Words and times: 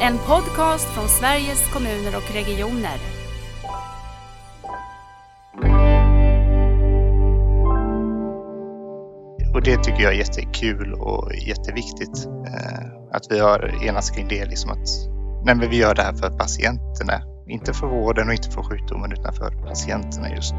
En 0.00 0.18
podcast 0.18 0.88
från 0.94 1.08
Sveriges 1.08 1.72
kommuner 1.72 2.16
och 2.16 2.34
regioner. 2.34 2.98
Och 9.54 9.62
det 9.62 9.76
tycker 9.76 10.02
jag 10.02 10.12
är 10.12 10.18
jättekul 10.18 10.92
och 10.92 11.34
jätteviktigt. 11.34 12.26
Eh, 12.26 12.88
att 13.12 13.26
vi 13.30 13.38
har 13.38 13.84
enats 13.84 14.10
kring 14.10 14.28
det. 14.28 14.44
Liksom 14.44 14.70
att, 14.70 14.88
nej, 15.44 15.68
vi 15.68 15.76
gör 15.76 15.94
det 15.94 16.02
här 16.02 16.14
för 16.14 16.30
patienterna. 16.30 17.22
Inte 17.48 17.72
för 17.72 17.86
vården 17.86 18.28
och 18.28 18.34
inte 18.34 18.50
för 18.50 18.62
sjukdomen 18.62 19.12
utan 19.12 19.34
för 19.34 19.50
patienterna 19.50 20.34
just. 20.34 20.54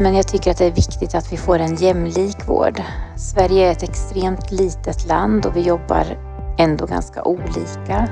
Men 0.00 0.14
jag 0.14 0.28
tycker 0.28 0.50
att 0.50 0.58
det 0.58 0.64
är 0.64 0.70
viktigt 0.70 1.14
att 1.14 1.32
vi 1.32 1.36
får 1.36 1.58
en 1.58 1.76
jämlik 1.76 2.48
vård. 2.48 2.82
Sverige 3.16 3.66
är 3.68 3.72
ett 3.72 3.82
extremt 3.82 4.50
litet 4.50 5.06
land 5.08 5.46
och 5.46 5.56
vi 5.56 5.60
jobbar 5.60 6.04
ändå 6.58 6.86
ganska 6.86 7.22
olika. 7.22 8.08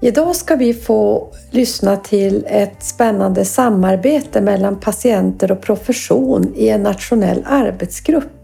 Idag 0.00 0.36
ska 0.36 0.56
vi 0.56 0.74
få 0.74 1.32
lyssna 1.50 1.96
till 1.96 2.44
ett 2.48 2.82
spännande 2.82 3.44
samarbete 3.44 4.40
mellan 4.40 4.80
patienter 4.80 5.52
och 5.52 5.60
profession 5.60 6.52
i 6.56 6.68
en 6.68 6.82
nationell 6.82 7.42
arbetsgrupp. 7.46 8.37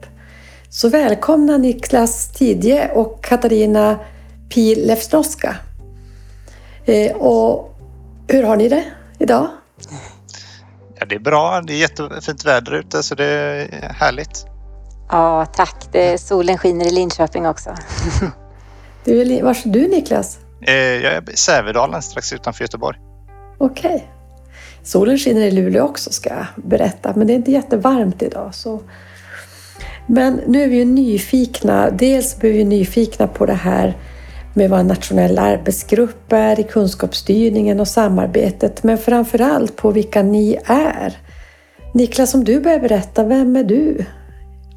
Så 0.74 0.88
välkomna 0.88 1.56
Niklas 1.56 2.28
Tidje 2.28 2.90
och 2.92 3.24
Katarina 3.24 3.98
Pilevsnoska. 4.48 5.56
Eh, 6.84 7.16
och 7.16 7.78
hur 8.28 8.42
har 8.42 8.56
ni 8.56 8.68
det 8.68 8.84
idag? 9.18 9.48
Ja, 10.98 11.06
det 11.06 11.14
är 11.14 11.18
bra. 11.18 11.60
Det 11.60 11.72
är 11.72 11.76
jättefint 11.76 12.44
väder 12.44 12.74
ute 12.74 13.02
så 13.02 13.14
det 13.14 13.24
är 13.24 13.92
härligt. 13.92 14.46
Ja, 15.10 15.46
tack. 15.46 15.88
Det, 15.92 16.18
solen 16.18 16.58
skiner 16.58 16.86
i 16.86 16.90
Linköping 16.90 17.46
också. 17.46 17.74
Du 19.04 19.20
är, 19.20 19.42
var 19.42 19.50
är 19.50 19.68
du 19.68 19.88
Niklas? 19.88 20.38
Eh, 20.66 20.74
jag 20.74 21.12
är 21.12 21.30
i 21.30 21.36
Sävedalen 21.36 22.02
strax 22.02 22.32
utanför 22.32 22.64
Göteborg. 22.64 22.98
Okej. 23.58 23.94
Okay. 23.94 24.00
Solen 24.82 25.18
skiner 25.18 25.40
i 25.40 25.50
Luleå 25.50 25.84
också 25.84 26.12
ska 26.12 26.30
jag 26.30 26.46
berätta, 26.56 27.12
men 27.16 27.26
det 27.26 27.32
är 27.32 27.36
inte 27.36 27.52
jättevarmt 27.52 28.22
idag. 28.22 28.54
Så. 28.54 28.80
Men 30.06 30.40
nu 30.46 30.62
är 30.62 30.68
vi 30.68 30.76
ju 30.76 30.84
nyfikna. 30.84 31.90
Dels 31.90 32.38
blir 32.38 32.52
vi 32.52 32.64
nyfikna 32.64 33.26
på 33.26 33.46
det 33.46 33.54
här 33.54 33.96
med 34.54 34.70
vad 34.70 34.80
en 34.80 34.86
nationell 34.86 35.38
arbetsgrupp 35.38 36.32
är 36.32 36.60
i 36.60 36.62
kunskapsstyrningen 36.62 37.80
och 37.80 37.88
samarbetet, 37.88 38.82
men 38.82 38.98
framför 38.98 39.40
allt 39.40 39.76
på 39.76 39.90
vilka 39.90 40.22
ni 40.22 40.58
är. 40.64 41.18
Niklas, 41.94 42.34
om 42.34 42.44
du 42.44 42.60
börjar 42.60 42.80
berätta, 42.80 43.24
vem 43.24 43.56
är 43.56 43.64
du? 43.64 44.06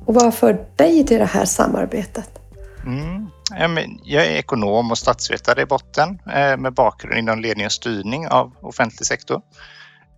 Och 0.05 0.13
vad 0.13 0.33
för 0.33 0.65
dig 0.75 1.05
till 1.05 1.19
det 1.19 1.25
här 1.25 1.45
samarbetet? 1.45 2.29
Mm. 2.85 3.27
Jag 4.03 4.25
är 4.25 4.31
ekonom 4.31 4.91
och 4.91 4.97
statsvetare 4.97 5.61
i 5.61 5.65
botten 5.65 6.19
eh, 6.33 6.57
med 6.57 6.73
bakgrund 6.73 7.17
inom 7.17 7.39
ledning 7.39 7.65
och 7.65 7.71
styrning 7.71 8.27
av 8.27 8.53
offentlig 8.61 9.07
sektor. 9.07 9.41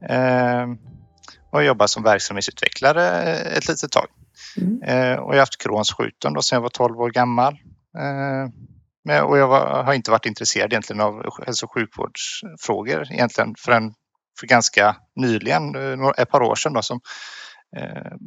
Eh, 0.09 0.65
och 1.51 1.63
jobbar 1.63 1.87
som 1.87 2.03
verksamhetsutvecklare 2.03 3.33
ett 3.35 3.67
litet 3.67 3.91
tag. 3.91 4.07
Mm. 4.57 5.19
Och 5.19 5.33
jag 5.33 5.35
har 5.35 5.39
haft 5.39 5.61
Crohns 5.63 5.93
sjukdom 5.93 6.33
då 6.33 6.41
sedan 6.41 6.55
jag 6.55 6.61
var 6.61 6.69
12 6.69 7.01
år 7.01 7.09
gammal. 7.09 7.57
Och 9.23 9.37
jag 9.37 9.47
har 9.83 9.93
inte 9.93 10.11
varit 10.11 10.25
intresserad 10.25 10.73
egentligen 10.73 11.01
av 11.01 11.43
hälso 11.45 11.65
och 11.65 11.73
sjukvårdsfrågor 11.73 13.11
egentligen 13.11 13.55
förrän 13.57 13.93
för 14.39 14.47
ganska 14.47 14.95
nyligen, 15.15 15.75
ett 16.17 16.29
par 16.29 16.41
år 16.41 16.55
sedan 16.55 16.73
då, 16.73 16.81
som 16.81 16.99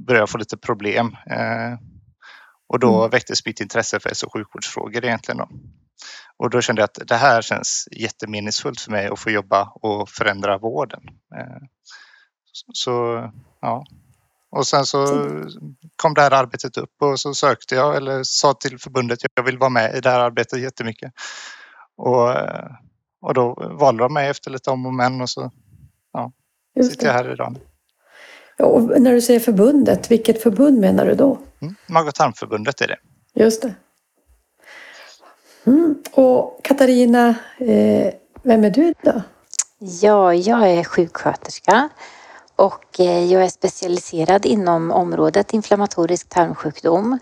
började 0.07 0.27
få 0.27 0.39
lite 0.39 0.57
problem 0.57 1.17
och 2.73 2.79
då 2.79 2.99
mm. 2.99 3.11
väcktes 3.11 3.47
mitt 3.47 3.61
intresse 3.61 4.01
för 4.01 4.09
hälso 4.09 4.27
och 4.27 4.33
sjukvårdsfrågor 4.33 5.05
egentligen. 5.05 5.39
Då. 5.39 5.49
Och 6.37 6.51
då 6.51 6.61
kände 6.61 6.83
jag 6.83 6.85
att 6.87 7.09
det 7.09 7.17
här 7.17 7.43
känns 7.43 7.89
jättemeningsfullt 7.91 8.81
för 8.81 8.91
mig 8.91 9.07
att 9.07 9.19
få 9.19 9.31
jobba 9.31 9.73
och 9.75 10.09
förändra 10.09 10.59
vården. 10.59 11.03
Eh, 11.39 11.63
så 12.73 12.93
ja. 13.61 13.85
Och 14.53 14.67
sen 14.67 14.87
så 14.87 15.07
kom 15.97 16.15
det 16.15 16.21
här 16.21 16.31
arbetet 16.31 16.77
upp 16.77 16.91
och 17.01 17.21
så 17.21 17.35
sökte 17.35 17.75
jag 17.75 17.97
eller 17.97 18.23
sa 18.23 18.55
till 18.55 18.79
förbundet 18.79 19.25
att 19.25 19.31
jag 19.35 19.43
vill 19.43 19.59
vara 19.59 19.71
med 19.71 19.97
i 19.97 20.01
det 20.01 20.11
här 20.11 20.21
arbetet 20.21 20.61
jättemycket. 20.61 21.13
Och, 21.97 22.31
och 23.21 23.35
då 23.35 23.77
valde 23.81 24.03
de 24.03 24.13
mig 24.13 24.29
efter 24.29 24.51
lite 24.51 24.71
om 24.71 24.87
och 24.87 24.95
men 24.95 25.21
och 25.21 25.31
så 25.31 25.51
ja, 26.13 26.33
sitter 26.83 27.07
jag 27.07 27.13
här 27.13 27.33
idag. 27.33 27.57
Och 28.59 29.01
när 29.01 29.13
du 29.13 29.21
säger 29.21 29.41
förbundet, 29.41 30.11
vilket 30.11 30.43
förbund 30.43 30.81
menar 30.81 31.07
du 31.07 31.15
då? 31.15 31.39
Mm, 31.61 32.13
tarmförbundet 32.15 32.81
är 32.81 32.89
det. 32.89 32.99
Just 33.35 33.63
det. 33.63 33.75
Mm. 35.65 36.03
Och 36.13 36.61
Katarina, 36.65 37.29
eh, 37.59 38.15
vem 38.43 38.65
är 38.65 38.71
du 38.71 38.95
då? 39.03 39.23
Ja, 39.79 40.35
jag 40.35 40.71
är 40.71 40.85
sjuksköterska 40.85 41.89
och 42.57 43.01
eh, 43.01 43.33
jag 43.33 43.45
är 43.45 43.49
specialiserad 43.49 44.47
inom 44.47 44.91
området 44.91 45.53
inflammatorisk 45.53 46.29
tarmsjukdom 46.29 47.19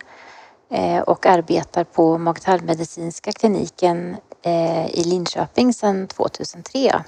eh, 0.70 1.00
och 1.00 1.26
arbetar 1.26 1.84
på 1.84 2.18
mag-tarmmedicinska 2.18 3.32
kliniken 3.32 4.16
eh, 4.42 4.86
i 4.86 5.04
Linköping 5.04 5.74
sedan 5.74 6.06
2003. 6.08 7.04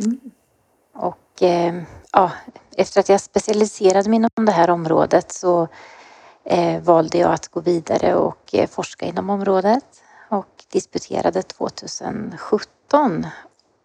Mm. 0.00 0.20
Och 0.94 1.42
ja, 2.12 2.30
efter 2.76 3.00
att 3.00 3.08
jag 3.08 3.20
specialiserade 3.20 4.08
mig 4.08 4.16
inom 4.16 4.44
det 4.46 4.52
här 4.52 4.70
området 4.70 5.32
så 5.32 5.68
valde 6.82 7.18
jag 7.18 7.32
att 7.32 7.48
gå 7.48 7.60
vidare 7.60 8.14
och 8.14 8.54
forska 8.70 9.06
inom 9.06 9.30
området 9.30 9.84
och 10.28 10.64
disputerade 10.72 11.42
2017. 11.42 13.26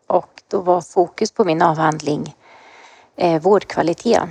Och 0.07 0.44
då 0.47 0.61
var 0.61 0.81
fokus 0.81 1.31
på 1.31 1.44
min 1.44 1.61
avhandling 1.61 2.35
eh, 3.16 3.41
vårdkvalitet. 3.41 4.22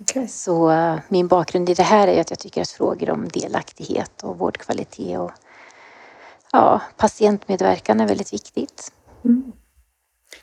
Okay. 0.00 0.28
Så 0.28 0.70
uh, 0.70 0.98
min 1.08 1.28
bakgrund 1.28 1.68
i 1.70 1.74
det 1.74 1.82
här 1.82 2.08
är 2.08 2.20
att 2.20 2.30
jag 2.30 2.38
tycker 2.38 2.62
att 2.62 2.70
frågor 2.70 3.10
om 3.10 3.28
delaktighet 3.28 4.22
och 4.22 4.38
vårdkvalitet 4.38 5.18
och 5.18 5.30
ja, 6.52 6.80
patientmedverkan 6.96 8.00
är 8.00 8.06
väldigt 8.06 8.32
viktigt. 8.32 8.92
Mm. 9.24 9.52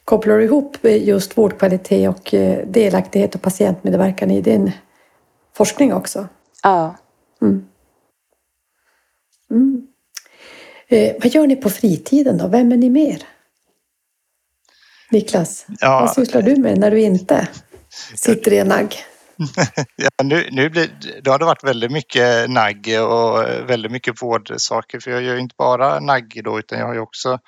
Kopplar 0.06 0.38
du 0.38 0.44
ihop 0.44 0.78
just 0.84 1.38
vårdkvalitet 1.38 2.10
och 2.10 2.34
eh, 2.34 2.68
delaktighet 2.68 3.36
och 3.36 3.42
patientmedverkan 3.42 4.32
i 4.32 4.42
din 4.42 4.72
forskning 5.54 5.94
också? 5.94 6.28
Ja. 6.64 6.96
Mm. 7.42 7.66
Mm. 9.52 9.88
Eh, 10.88 11.16
vad 11.22 11.32
gör 11.32 11.48
ni 11.48 11.56
på 11.56 11.70
fritiden 11.70 12.38
då? 12.38 12.48
Vem 12.48 12.72
är 12.72 12.78
ni 12.78 12.90
mer? 12.90 13.24
Niklas, 15.10 15.66
ja, 15.80 16.00
vad 16.00 16.12
sysslar 16.12 16.42
du 16.42 16.56
med 16.56 16.78
när 16.78 16.92
du 16.92 17.02
inte 17.02 17.48
sitter 18.16 18.54
i 18.54 18.58
en 18.58 18.68
nagg? 18.68 18.96
ja, 19.96 20.10
nu, 20.24 20.48
nu 20.52 20.70
blir, 20.70 20.90
då 21.22 21.32
har 21.32 21.40
det 21.40 21.46
varit 21.46 21.64
väldigt 21.64 21.92
mycket 21.92 22.50
nagg 22.50 22.88
och 23.10 23.44
väldigt 23.70 23.92
mycket 23.92 24.22
vårdsaker 24.22 25.00
för 25.00 25.12
jag 25.12 25.22
gör 25.22 25.38
inte 25.38 25.56
bara 25.58 26.00
nagg 26.00 26.42
då 26.44 26.60
utan 26.60 26.80
jag 26.80 26.86
har 26.86 26.94
ju 26.94 27.00
också 27.00 27.40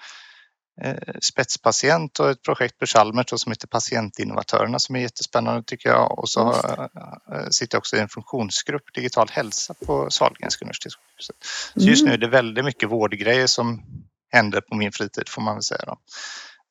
Eh, 0.84 1.14
spetspatient 1.22 2.20
och 2.20 2.30
ett 2.30 2.42
projekt 2.42 2.80
på 2.80 2.86
Chalmers 2.86 3.26
som 3.30 3.52
heter 3.52 3.68
Patientinnovatörerna 3.68 4.80
som 4.80 4.96
är 4.96 5.00
jättespännande 5.00 5.64
tycker 5.64 5.90
jag. 5.90 6.20
Och 6.20 6.30
så 6.30 6.50
eh, 6.50 7.50
sitter 7.52 7.76
jag 7.76 7.80
också 7.80 7.96
i 7.96 8.00
en 8.00 8.10
funktionsgrupp 8.10 8.94
digital 8.94 9.28
hälsa 9.32 9.74
på 9.86 10.10
Sahlgrenska 10.10 10.66
universitetssjukhuset. 10.66 11.36
Så 11.76 11.88
just 11.90 12.06
nu 12.06 12.14
är 12.14 12.18
det 12.18 12.28
väldigt 12.28 12.66
mycket 12.66 12.90
vårdgrejer 12.90 13.48
som 13.48 13.84
händer 14.32 14.62
på 14.62 14.76
min 14.76 14.92
fritid 14.92 15.30
får 15.30 15.42
man 15.42 15.56
väl 15.56 15.64
säga. 15.64 15.84
Då. 15.86 15.98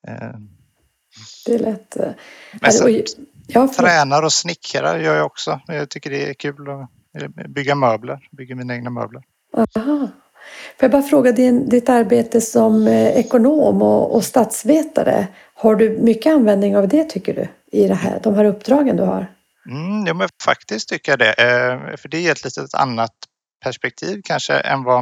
Eh, 0.07 0.33
det 1.45 1.53
är 1.53 1.59
lätt. 1.59 1.97
Men 2.61 2.71
sen, 2.73 3.03
jag 3.47 3.73
tränar 3.73 4.23
och 4.23 4.33
snickrar 4.33 4.99
gör 4.99 5.15
jag 5.15 5.25
också. 5.25 5.59
Jag 5.67 5.89
tycker 5.89 6.09
det 6.09 6.29
är 6.29 6.33
kul 6.33 6.69
att 6.69 6.89
bygga 7.49 7.75
möbler, 7.75 8.27
bygga 8.31 8.55
mina 8.55 8.75
egna 8.75 8.89
möbler. 8.89 9.23
Aha. 9.57 10.07
Får 10.79 10.85
jag 10.85 10.91
bara 10.91 11.01
fråga, 11.01 11.31
din, 11.31 11.69
ditt 11.69 11.89
arbete 11.89 12.41
som 12.41 12.87
eh, 12.87 13.07
ekonom 13.07 13.81
och, 13.81 14.15
och 14.15 14.23
statsvetare, 14.23 15.27
har 15.53 15.75
du 15.75 15.89
mycket 15.89 16.33
användning 16.33 16.77
av 16.77 16.87
det 16.87 17.03
tycker 17.03 17.33
du? 17.33 17.47
I 17.77 17.87
det 17.87 17.95
här, 17.95 18.19
de 18.23 18.35
här 18.35 18.45
uppdragen 18.45 18.97
du 18.97 19.03
har? 19.03 19.27
Mm, 19.65 20.05
ja, 20.07 20.13
men 20.13 20.29
faktiskt 20.45 20.89
tycker 20.89 21.11
jag 21.11 21.19
det. 21.19 21.33
Eh, 21.33 21.97
för 21.97 22.09
det 22.09 22.19
ger 22.19 22.31
ett 22.31 22.45
lite 22.45 22.77
annat 22.77 23.13
perspektiv 23.63 24.21
kanske 24.23 24.53
än 24.53 24.83
vad 24.83 24.99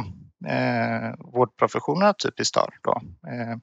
eh, 0.48 1.14
vårdprofessionerna 1.18 2.12
typiskt 2.12 2.56
har. 2.56 2.74
Då. 2.82 3.00
Eh, 3.28 3.56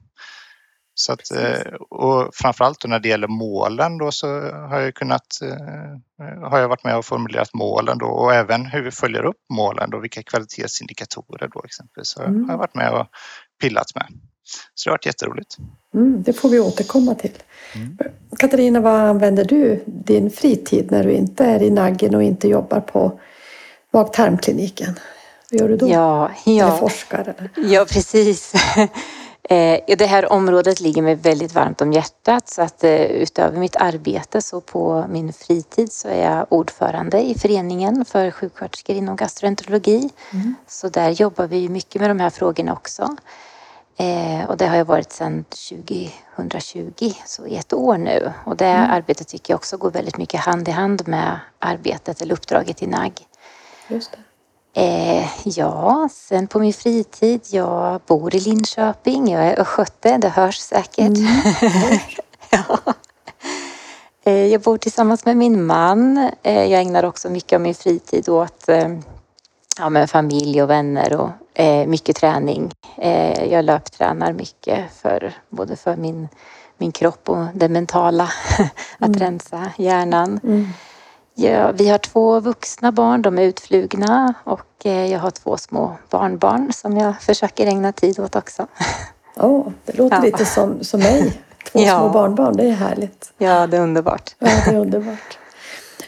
så 0.98 1.12
att, 1.12 1.30
eh, 1.30 1.72
och 1.74 2.34
framförallt 2.34 2.84
när 2.86 2.98
det 2.98 3.08
gäller 3.08 3.28
målen 3.28 3.98
då 3.98 4.12
så 4.12 4.26
har 4.50 4.80
jag 4.80 4.94
kunnat 4.94 5.26
eh, 5.42 6.48
har 6.50 6.58
jag 6.58 6.68
varit 6.68 6.84
med 6.84 6.96
och 6.96 7.04
formulerat 7.04 7.54
målen 7.54 7.98
då 7.98 8.06
och 8.06 8.34
även 8.34 8.66
hur 8.66 8.82
vi 8.82 8.90
följer 8.90 9.24
upp 9.24 9.36
målen 9.50 9.90
då, 9.90 9.98
vilka 9.98 10.22
kvalitetsindikatorer 10.22 11.48
då 11.48 11.62
exempelvis. 11.64 12.08
Så 12.08 12.22
mm. 12.22 12.44
har 12.44 12.52
jag 12.52 12.58
varit 12.58 12.74
med 12.74 12.90
och 12.90 13.06
pillat 13.60 13.94
med. 13.94 14.06
Så 14.74 14.88
det 14.88 14.90
har 14.90 14.94
varit 14.94 15.06
jätteroligt. 15.06 15.56
Mm, 15.94 16.22
det 16.22 16.32
får 16.32 16.48
vi 16.48 16.60
återkomma 16.60 17.14
till. 17.14 17.38
Mm. 17.74 17.98
Katarina, 18.38 18.80
vad 18.80 19.00
använder 19.00 19.44
du 19.44 19.84
din 19.86 20.30
fritid 20.30 20.90
när 20.90 21.04
du 21.04 21.12
inte 21.12 21.44
är 21.44 21.62
i 21.62 21.70
Naggen 21.70 22.14
och 22.14 22.22
inte 22.22 22.48
jobbar 22.48 22.80
på 22.80 23.20
mag-tarmkliniken? 23.92 24.98
Vad 25.50 25.60
gör 25.60 25.68
du 25.68 25.76
då? 25.76 25.88
Ja, 25.88 26.30
ja. 26.44 26.66
Eller 26.66 26.76
forskar? 26.76 27.34
Eller? 27.38 27.50
Ja, 27.74 27.86
precis. 27.90 28.52
Eh, 29.50 29.96
det 29.98 30.06
här 30.06 30.32
området 30.32 30.80
ligger 30.80 31.02
mig 31.02 31.14
väldigt 31.14 31.54
varmt 31.54 31.80
om 31.80 31.92
hjärtat 31.92 32.48
så 32.48 32.62
att 32.62 32.84
eh, 32.84 33.02
utöver 33.02 33.58
mitt 33.58 33.76
arbete 33.76 34.42
så 34.42 34.60
på 34.60 35.06
min 35.08 35.32
fritid 35.32 35.92
så 35.92 36.08
är 36.08 36.32
jag 36.32 36.46
ordförande 36.48 37.20
i 37.20 37.34
föreningen 37.34 38.04
för 38.04 38.30
sjuksköterskor 38.30 38.96
inom 38.96 39.16
gastroenterologi. 39.16 40.10
Mm. 40.32 40.54
Så 40.66 40.88
där 40.88 41.10
jobbar 41.10 41.46
vi 41.46 41.68
mycket 41.68 42.00
med 42.00 42.10
de 42.10 42.20
här 42.20 42.30
frågorna 42.30 42.72
också. 42.72 43.16
Eh, 43.96 44.48
och 44.48 44.56
det 44.56 44.66
har 44.66 44.76
jag 44.76 44.84
varit 44.84 45.12
sedan 45.12 45.44
2020, 45.44 47.12
så 47.26 47.46
i 47.46 47.56
ett 47.56 47.72
år 47.72 47.98
nu. 47.98 48.32
Och 48.44 48.56
det 48.56 48.66
mm. 48.66 48.90
arbetet 48.90 49.28
tycker 49.28 49.52
jag 49.52 49.58
också 49.58 49.76
går 49.76 49.90
väldigt 49.90 50.18
mycket 50.18 50.40
hand 50.40 50.68
i 50.68 50.70
hand 50.70 51.08
med 51.08 51.38
arbetet 51.58 52.22
eller 52.22 52.34
uppdraget 52.34 52.82
i 52.82 52.86
NAG. 52.86 53.12
Just 53.88 54.12
det. 54.12 54.18
Eh, 54.78 55.26
ja, 55.44 56.08
sen 56.12 56.46
på 56.46 56.58
min 56.58 56.72
fritid, 56.72 57.40
jag 57.50 58.00
bor 58.06 58.34
i 58.34 58.40
Linköping, 58.40 59.32
jag 59.32 59.46
är 59.46 59.60
östgöte, 59.60 60.16
det 60.16 60.28
hörs 60.28 60.58
säkert. 60.58 60.98
Mm. 60.98 61.26
ja. 62.50 62.78
eh, 64.24 64.46
jag 64.46 64.60
bor 64.60 64.78
tillsammans 64.78 65.24
med 65.24 65.36
min 65.36 65.66
man. 65.66 66.30
Eh, 66.42 66.64
jag 66.64 66.80
ägnar 66.80 67.04
också 67.04 67.30
mycket 67.30 67.52
av 67.52 67.60
min 67.60 67.74
fritid 67.74 68.28
åt 68.28 68.68
eh, 68.68 68.88
ja, 69.78 69.88
med 69.88 70.10
familj 70.10 70.62
och 70.62 70.70
vänner 70.70 71.16
och 71.16 71.60
eh, 71.60 71.86
mycket 71.86 72.16
träning. 72.16 72.72
Eh, 72.96 73.44
jag 73.44 73.64
löptränar 73.64 74.32
mycket 74.32 74.84
för 75.02 75.32
både 75.48 75.76
för 75.76 75.96
min, 75.96 76.28
min 76.76 76.92
kropp 76.92 77.28
och 77.28 77.46
det 77.54 77.68
mentala, 77.68 78.30
att 78.98 79.08
mm. 79.08 79.20
rensa 79.20 79.72
hjärnan. 79.76 80.40
Mm. 80.44 80.68
Ja, 81.40 81.72
vi 81.72 81.88
har 81.88 81.98
två 81.98 82.40
vuxna 82.40 82.92
barn, 82.92 83.22
de 83.22 83.38
är 83.38 83.42
utflugna 83.42 84.34
och 84.44 84.86
eh, 84.86 85.12
jag 85.12 85.18
har 85.18 85.30
två 85.30 85.56
små 85.56 85.96
barnbarn 86.10 86.72
som 86.72 86.96
jag 86.96 87.22
försöker 87.22 87.66
ägna 87.66 87.92
tid 87.92 88.20
åt 88.20 88.36
också. 88.36 88.66
Oh, 89.36 89.68
det 89.84 89.96
låter 89.98 90.16
ja. 90.16 90.22
lite 90.22 90.44
som, 90.44 90.84
som 90.84 91.00
mig. 91.00 91.32
Två 91.72 91.80
ja. 91.80 91.98
små 91.98 92.08
barnbarn, 92.08 92.56
det 92.56 92.64
är 92.64 92.72
härligt. 92.72 93.32
Ja, 93.38 93.66
det 93.66 93.76
är 93.76 93.80
underbart. 93.80 94.34
Ja, 94.38 94.46
det 94.46 94.70
är 94.70 94.78
underbart. 94.78 95.38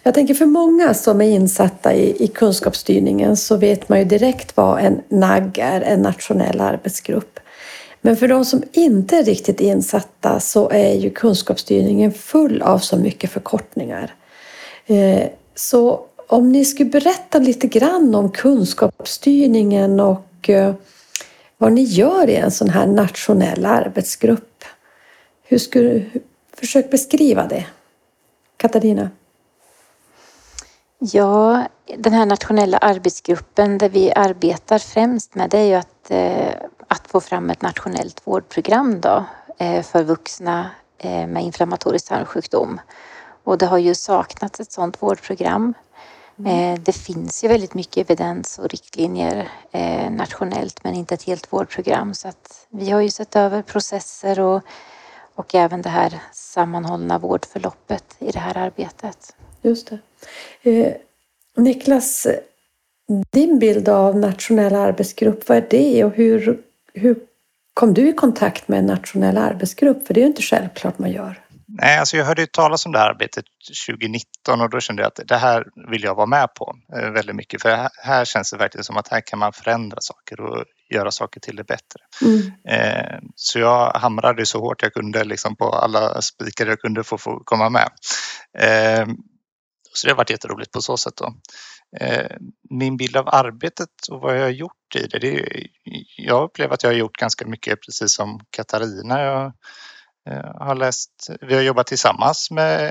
Jag 0.03 0.15
tänker 0.15 0.35
för 0.35 0.47
många 0.47 0.94
som 0.94 1.21
är 1.21 1.31
insatta 1.31 1.94
i, 1.94 2.25
i 2.25 2.29
kunskapsstyrningen 2.29 3.37
så 3.37 3.56
vet 3.56 3.88
man 3.88 3.99
ju 3.99 4.05
direkt 4.05 4.56
vad 4.56 4.79
en 4.79 5.00
NAG 5.09 5.59
är, 5.59 5.81
en 5.81 6.00
nationell 6.00 6.61
arbetsgrupp. 6.61 7.41
Men 8.00 8.17
för 8.17 8.29
de 8.29 8.44
som 8.44 8.62
inte 8.73 9.17
är 9.17 9.25
riktigt 9.25 9.61
insatta 9.61 10.41
så 10.41 10.71
är 10.71 10.94
ju 10.94 11.11
kunskapsstyrningen 11.11 12.12
full 12.12 12.62
av 12.62 12.79
så 12.79 12.97
mycket 12.97 13.31
förkortningar. 13.31 14.15
Eh, 14.90 15.28
så 15.54 16.06
om 16.26 16.52
ni 16.52 16.64
skulle 16.64 16.90
berätta 16.90 17.38
lite 17.38 17.66
grann 17.66 18.14
om 18.14 18.31
kunskapsstyrningen 18.31 20.00
och 20.00 20.48
eh, 20.50 20.75
vad 21.58 21.72
ni 21.72 21.82
gör 21.82 22.28
i 22.28 22.37
en 22.37 22.50
sån 22.50 22.69
här 22.69 22.87
nationell 22.87 23.66
arbetsgrupp. 23.66 24.64
Hur 25.42 25.58
skulle, 25.58 26.04
försök 26.52 26.90
beskriva 26.90 27.46
det. 27.46 27.66
Katarina? 28.56 29.10
Ja, 30.98 31.64
den 31.98 32.12
här 32.12 32.26
nationella 32.26 32.78
arbetsgruppen 32.78 33.78
där 33.78 33.88
vi 33.88 34.12
arbetar 34.12 34.78
främst 34.78 35.34
med 35.34 35.50
det 35.50 35.58
är 35.58 35.64
ju 35.64 35.75
att, 35.75 36.10
eh, 36.10 36.54
att 36.88 37.06
få 37.06 37.20
fram 37.20 37.50
ett 37.50 37.62
nationellt 37.62 38.26
vårdprogram 38.26 39.00
då, 39.00 39.25
för 39.82 40.02
vuxna 40.02 40.70
med 41.02 41.43
inflammatorisk 41.43 42.08
tarmsjukdom. 42.08 42.81
Och 43.44 43.58
det 43.58 43.66
har 43.66 43.78
ju 43.78 43.94
saknats 43.94 44.60
ett 44.60 44.72
sådant 44.72 45.02
vårdprogram. 45.02 45.75
Mm. 46.38 46.75
Eh, 46.75 46.81
det 46.81 46.92
finns 46.92 47.44
ju 47.44 47.48
väldigt 47.48 47.75
mycket 47.75 48.10
evidens 48.10 48.58
och 48.58 48.69
riktlinjer 48.69 49.48
eh, 49.72 50.10
nationellt 50.10 50.84
men 50.84 50.94
inte 50.94 51.14
ett 51.14 51.22
helt 51.22 51.52
vårdprogram. 51.52 52.14
Så 52.14 52.28
att 52.28 52.66
vi 52.70 52.90
har 52.90 53.00
ju 53.00 53.10
sett 53.10 53.37
över 53.37 53.62
processer 53.62 54.40
och, 54.40 54.62
och 55.34 55.54
även 55.54 55.82
det 55.82 55.88
här 55.88 56.22
sammanhållna 56.32 57.19
vårdförloppet 57.19 58.16
i 58.19 58.31
det 58.31 58.38
här 58.38 58.56
arbetet. 58.56 59.37
Just 59.62 59.90
det. 59.90 59.98
Eh, 60.70 60.93
Niklas, 61.56 62.26
din 63.31 63.58
bild 63.58 63.88
av 63.88 64.16
nationell 64.16 64.75
arbetsgrupp, 64.75 65.48
vad 65.48 65.58
är 65.58 65.66
det 65.70 66.04
och 66.04 66.12
hur, 66.12 66.60
hur 66.93 67.20
kom 67.75 67.94
du 67.94 68.08
i 68.08 68.12
kontakt 68.12 68.69
med 68.69 68.78
en 68.78 68.86
nationell 68.86 69.38
arbetsgrupp? 69.38 70.06
För 70.06 70.14
det 70.14 70.20
är 70.20 70.22
ju 70.22 70.28
inte 70.28 70.43
självklart 70.43 70.98
man 70.98 71.10
gör. 71.10 71.40
Nej, 71.72 71.99
alltså 71.99 72.17
jag 72.17 72.25
hörde 72.25 72.46
talas 72.46 72.87
om 72.87 72.93
det 72.93 72.99
här 72.99 73.11
arbetet 73.11 73.44
2019 73.88 74.61
och 74.61 74.70
då 74.70 74.81
kände 74.81 75.02
jag 75.02 75.08
att 75.08 75.28
det 75.28 75.37
här 75.37 75.64
vill 75.90 76.02
jag 76.02 76.14
vara 76.14 76.26
med 76.26 76.55
på 76.55 76.76
eh, 76.96 77.11
väldigt 77.11 77.37
mycket. 77.37 77.62
För 77.62 77.88
här 78.02 78.25
känns 78.25 78.50
det 78.50 78.56
verkligen 78.56 78.84
som 78.84 78.96
att 78.96 79.08
här 79.08 79.20
kan 79.26 79.38
man 79.38 79.52
förändra 79.52 79.99
saker 80.00 80.40
och 80.40 80.64
göra 80.94 81.11
saker 81.11 81.40
till 81.40 81.56
det 81.56 81.64
bättre. 81.64 82.00
Mm. 82.22 82.52
Eh, 82.69 83.19
så 83.34 83.58
jag 83.58 83.93
hamrade 83.93 84.46
så 84.46 84.61
hårt 84.61 84.82
jag 84.82 84.93
kunde 84.93 85.25
liksom 85.25 85.56
på 85.56 85.72
alla 85.72 86.22
spikar 86.22 86.67
jag 86.67 86.81
kunde 86.81 87.05
få, 87.05 87.19
få 87.19 87.43
komma 87.44 87.70
med. 87.70 87.90
Eh, 88.58 89.06
så 89.93 90.06
det 90.06 90.12
har 90.12 90.17
varit 90.17 90.31
jätteroligt 90.31 90.72
på 90.72 90.82
så 90.82 90.96
sätt. 90.96 91.17
Då. 91.17 91.34
Min 92.70 92.96
bild 92.96 93.17
av 93.17 93.28
arbetet 93.28 93.88
och 94.11 94.20
vad 94.20 94.37
jag 94.37 94.43
har 94.43 94.50
gjort 94.50 94.96
i 94.96 95.06
det, 95.06 95.19
det 95.19 95.67
jag 96.17 96.44
upplever 96.44 96.75
att 96.75 96.82
jag 96.82 96.90
har 96.90 96.96
gjort 96.96 97.17
ganska 97.17 97.46
mycket 97.46 97.78
precis 97.87 98.14
som 98.14 98.40
Katarina. 98.50 99.22
Jag, 99.22 99.52
har 100.55 100.75
läst, 100.75 101.31
vi 101.40 101.55
har 101.55 101.62
jobbat 101.62 101.87
tillsammans 101.87 102.50
med 102.50 102.84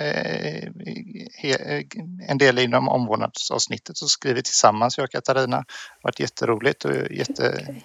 eh, 1.44 1.84
en 2.28 2.38
del 2.38 2.60
inom 2.60 2.90
omvårdnadsavsnittet 2.90 4.02
och 4.02 4.10
skrivit 4.10 4.46
tillsammans, 4.46 4.98
jag 4.98 5.04
och 5.04 5.12
Katarina. 5.12 5.58
Det 5.58 5.64
har 6.02 6.04
varit 6.04 6.20
jätteroligt 6.20 6.86
och 6.86 6.92
jättehäftigt 7.12 7.78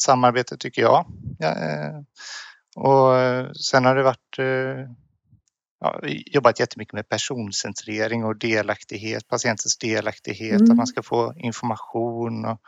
samarbete 0.00 0.56
tycker 0.56 0.82
jag. 0.82 1.06
Ja, 1.38 1.48
eh, 1.48 2.00
och 2.76 3.12
sen 3.56 3.84
har 3.84 3.96
det 3.96 4.02
varit 4.02 4.38
ja, 5.80 6.00
jobbat 6.06 6.60
jättemycket 6.60 6.94
med 6.94 7.08
personcentrering 7.08 8.24
och 8.24 8.38
delaktighet, 8.38 9.28
patientens 9.28 9.78
delaktighet, 9.78 10.60
mm. 10.60 10.70
att 10.70 10.76
man 10.76 10.86
ska 10.86 11.02
få 11.02 11.34
information 11.36 12.44
och 12.44 12.60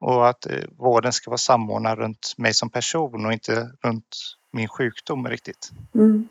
och 0.00 0.28
att 0.28 0.46
eh, 0.46 0.52
vården 0.78 1.12
ska 1.12 1.30
vara 1.30 1.38
samordnad 1.38 1.98
runt 1.98 2.34
mig 2.36 2.54
som 2.54 2.70
person 2.70 3.26
och 3.26 3.32
inte 3.32 3.70
runt 3.84 4.16
min 4.52 4.68
sjukdom 4.68 5.28
riktigt. 5.28 5.70
Mm. 5.94 6.28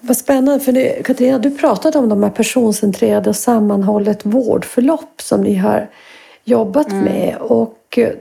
Vad 0.00 0.16
spännande, 0.16 0.64
för 0.64 0.72
det, 0.72 1.06
Katarina, 1.06 1.38
du 1.38 1.50
pratade 1.50 1.98
om 1.98 2.08
de 2.08 2.22
här 2.22 2.30
personcentrerade 2.30 3.30
och 3.30 3.36
sammanhållet 3.36 4.26
vårdförlopp 4.26 5.20
som 5.22 5.40
ni 5.40 5.54
har 5.54 5.90
jobbat 6.44 6.90
mm. 6.92 7.04
med. 7.04 7.36
Och 7.36 7.98
eh, 7.98 8.12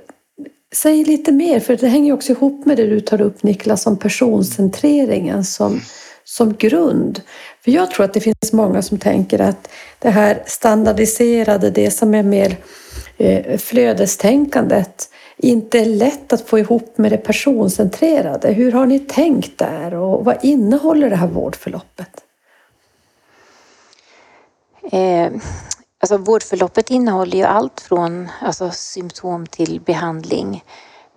säg 0.76 1.04
lite 1.04 1.32
mer, 1.32 1.60
för 1.60 1.76
det 1.76 1.88
hänger 1.88 2.14
också 2.14 2.32
ihop 2.32 2.66
med 2.66 2.78
det 2.78 2.88
du 2.88 3.00
tar 3.00 3.22
upp 3.22 3.44
Niklas 3.44 3.88
om 3.88 3.98
personcentreringen 3.98 5.44
som, 5.44 5.82
som 6.24 6.56
grund. 6.56 7.22
För 7.64 7.72
jag 7.72 7.92
tror 7.92 8.06
att 8.06 8.14
det 8.14 8.22
finns 8.22 8.54
många 8.54 8.82
som 8.82 8.98
tänker 8.98 9.42
att 9.42 9.70
det 10.00 10.10
här 10.10 10.44
standardiserade, 10.46 11.70
det 11.70 11.92
som 11.92 12.14
är 12.14 12.24
mer 12.24 12.58
flödestänkandet 13.58 15.10
inte 15.38 15.80
är 15.80 15.86
lätt 15.86 16.34
att 16.34 16.42
få 16.42 16.60
ihop 16.60 16.98
med 16.98 17.12
det 17.12 17.18
personcentrerade. 17.18 18.52
Hur 18.52 18.72
har 18.72 18.86
ni 18.86 19.00
tänkt 19.00 19.58
där 19.58 19.94
och 19.94 20.26
vad 20.26 20.46
innehåller 20.46 21.10
det 21.10 21.16
här 21.16 21.28
vårdförloppet? 21.28 22.24
Eh, 24.92 25.32
alltså 26.00 26.18
vårdförloppet 26.18 26.90
innehåller 26.90 27.38
ju 27.38 27.44
allt 27.44 27.82
från 27.82 28.30
alltså, 28.42 28.70
symptom 28.72 29.48
till 29.48 29.82
behandling. 29.86 30.64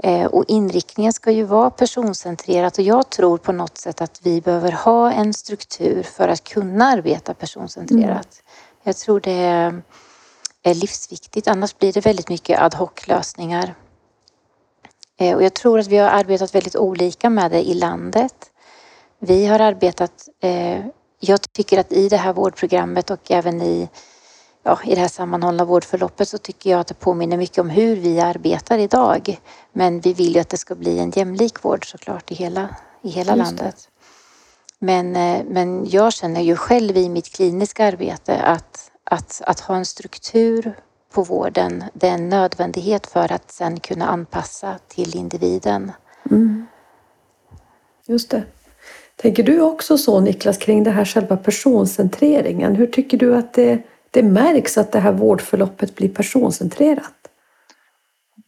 Eh, 0.02 0.26
och 0.26 0.44
inriktningen 0.48 1.12
ska 1.12 1.30
ju 1.30 1.44
vara 1.44 1.70
personcentrerat 1.70 2.78
och 2.78 2.84
jag 2.84 3.10
tror 3.10 3.38
på 3.38 3.52
något 3.52 3.78
sätt 3.78 4.00
att 4.00 4.20
vi 4.22 4.40
behöver 4.40 4.72
ha 4.72 5.12
en 5.12 5.34
struktur 5.34 6.02
för 6.02 6.28
att 6.28 6.44
kunna 6.44 6.84
arbeta 6.84 7.34
personcentrerat. 7.34 8.02
Mm. 8.02 8.24
Jag 8.82 8.96
tror 8.96 9.20
det 9.20 9.74
är 10.62 10.74
livsviktigt. 10.74 11.48
Annars 11.48 11.78
blir 11.78 11.92
det 11.92 12.06
väldigt 12.06 12.28
mycket 12.28 12.60
ad 12.60 12.76
hoc-lösningar. 12.76 13.74
Eh, 15.16 15.36
och 15.36 15.42
jag 15.42 15.54
tror 15.54 15.78
att 15.78 15.86
vi 15.86 15.96
har 15.96 16.08
arbetat 16.08 16.54
väldigt 16.54 16.76
olika 16.76 17.30
med 17.30 17.50
det 17.50 17.62
i 17.62 17.74
landet. 17.74 18.50
Vi 19.18 19.46
har 19.46 19.58
arbetat, 19.58 20.28
eh, 20.40 20.86
jag 21.20 21.52
tycker 21.52 21.78
att 21.78 21.92
i 21.92 22.08
det 22.08 22.16
här 22.16 22.32
vårdprogrammet 22.32 23.10
och 23.10 23.30
även 23.30 23.62
i, 23.62 23.88
ja, 24.62 24.78
i 24.84 24.94
det 24.94 25.00
här 25.00 25.08
sammanhållna 25.08 25.64
vårdförloppet 25.64 26.28
så 26.28 26.38
tycker 26.38 26.70
jag 26.70 26.80
att 26.80 26.86
det 26.86 26.94
påminner 26.94 27.36
mycket 27.36 27.58
om 27.58 27.70
hur 27.70 27.96
vi 27.96 28.20
arbetar 28.20 28.78
idag. 28.78 29.40
Men 29.72 30.00
vi 30.00 30.12
vill 30.12 30.34
ju 30.34 30.40
att 30.40 30.48
det 30.48 30.56
ska 30.56 30.74
bli 30.74 30.98
en 30.98 31.10
jämlik 31.10 31.64
vård 31.64 31.90
såklart 31.90 32.30
i 32.30 32.34
hela, 32.34 32.68
i 33.02 33.08
hela 33.08 33.34
landet. 33.34 33.88
Men, 34.78 35.16
eh, 35.16 35.44
men 35.48 35.90
jag 35.90 36.12
känner 36.12 36.40
ju 36.40 36.56
själv 36.56 36.96
i 36.96 37.08
mitt 37.08 37.32
kliniska 37.34 37.84
arbete 37.84 38.42
att 38.42 38.89
att, 39.04 39.42
att 39.46 39.60
ha 39.60 39.76
en 39.76 39.84
struktur 39.84 40.74
på 41.12 41.22
vården, 41.22 41.84
det 41.94 42.08
är 42.08 42.14
en 42.14 42.28
nödvändighet 42.28 43.06
för 43.06 43.32
att 43.32 43.50
sen 43.50 43.80
kunna 43.80 44.06
anpassa 44.06 44.78
till 44.88 45.16
individen. 45.16 45.92
Mm. 46.30 46.66
Just 48.06 48.30
det. 48.30 48.42
Tänker 49.16 49.42
du 49.42 49.60
också 49.60 49.98
så 49.98 50.20
Niklas 50.20 50.58
kring 50.58 50.84
det 50.84 50.90
här 50.90 51.04
själva 51.04 51.36
personcentreringen? 51.36 52.76
Hur 52.76 52.86
tycker 52.86 53.18
du 53.18 53.36
att 53.36 53.54
det, 53.54 53.82
det 54.10 54.22
märks 54.22 54.78
att 54.78 54.92
det 54.92 55.00
här 55.00 55.12
vårdförloppet 55.12 55.96
blir 55.96 56.08
personcentrerat? 56.08 57.14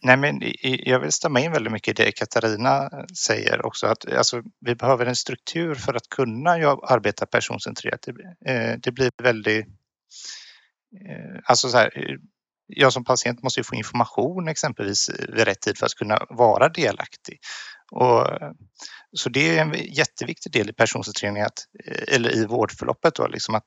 Nej, 0.01 0.17
men 0.17 0.41
jag 0.61 0.99
vill 0.99 1.11
stämma 1.11 1.39
in 1.39 1.51
väldigt 1.51 1.73
mycket 1.73 1.99
i 1.99 2.03
det 2.03 2.11
Katarina 2.11 2.89
säger 3.27 3.65
också 3.65 3.87
att 3.87 4.13
alltså, 4.13 4.41
vi 4.59 4.75
behöver 4.75 5.05
en 5.05 5.15
struktur 5.15 5.75
för 5.75 5.93
att 5.93 6.09
kunna 6.09 6.51
arbeta 6.51 7.25
personcentrerat. 7.25 8.01
Det, 8.01 8.51
eh, 8.51 8.77
det 8.79 8.91
blir 8.91 9.11
väldigt... 9.23 9.65
Eh, 11.01 11.39
alltså 11.45 11.69
så 11.69 11.77
här, 11.77 11.91
eh, 11.95 12.17
jag 12.67 12.93
som 12.93 13.03
patient 13.03 13.43
måste 13.43 13.59
ju 13.59 13.63
få 13.63 13.75
information 13.75 14.47
exempelvis 14.47 15.09
eh, 15.09 15.35
vid 15.35 15.45
rätt 15.45 15.61
tid 15.61 15.77
för 15.77 15.85
att 15.85 15.93
kunna 15.93 16.25
vara 16.29 16.69
delaktig. 16.69 17.39
Och, 17.91 18.27
så 19.15 19.29
det 19.29 19.57
är 19.57 19.61
en 19.61 19.73
jätteviktig 19.73 20.51
del 20.51 20.69
i 20.69 20.73
personcentreringen, 20.73 21.47
eller 22.07 22.35
i 22.35 22.45
vårdförloppet 22.45 23.15
då, 23.15 23.27
liksom 23.27 23.55
att, 23.55 23.63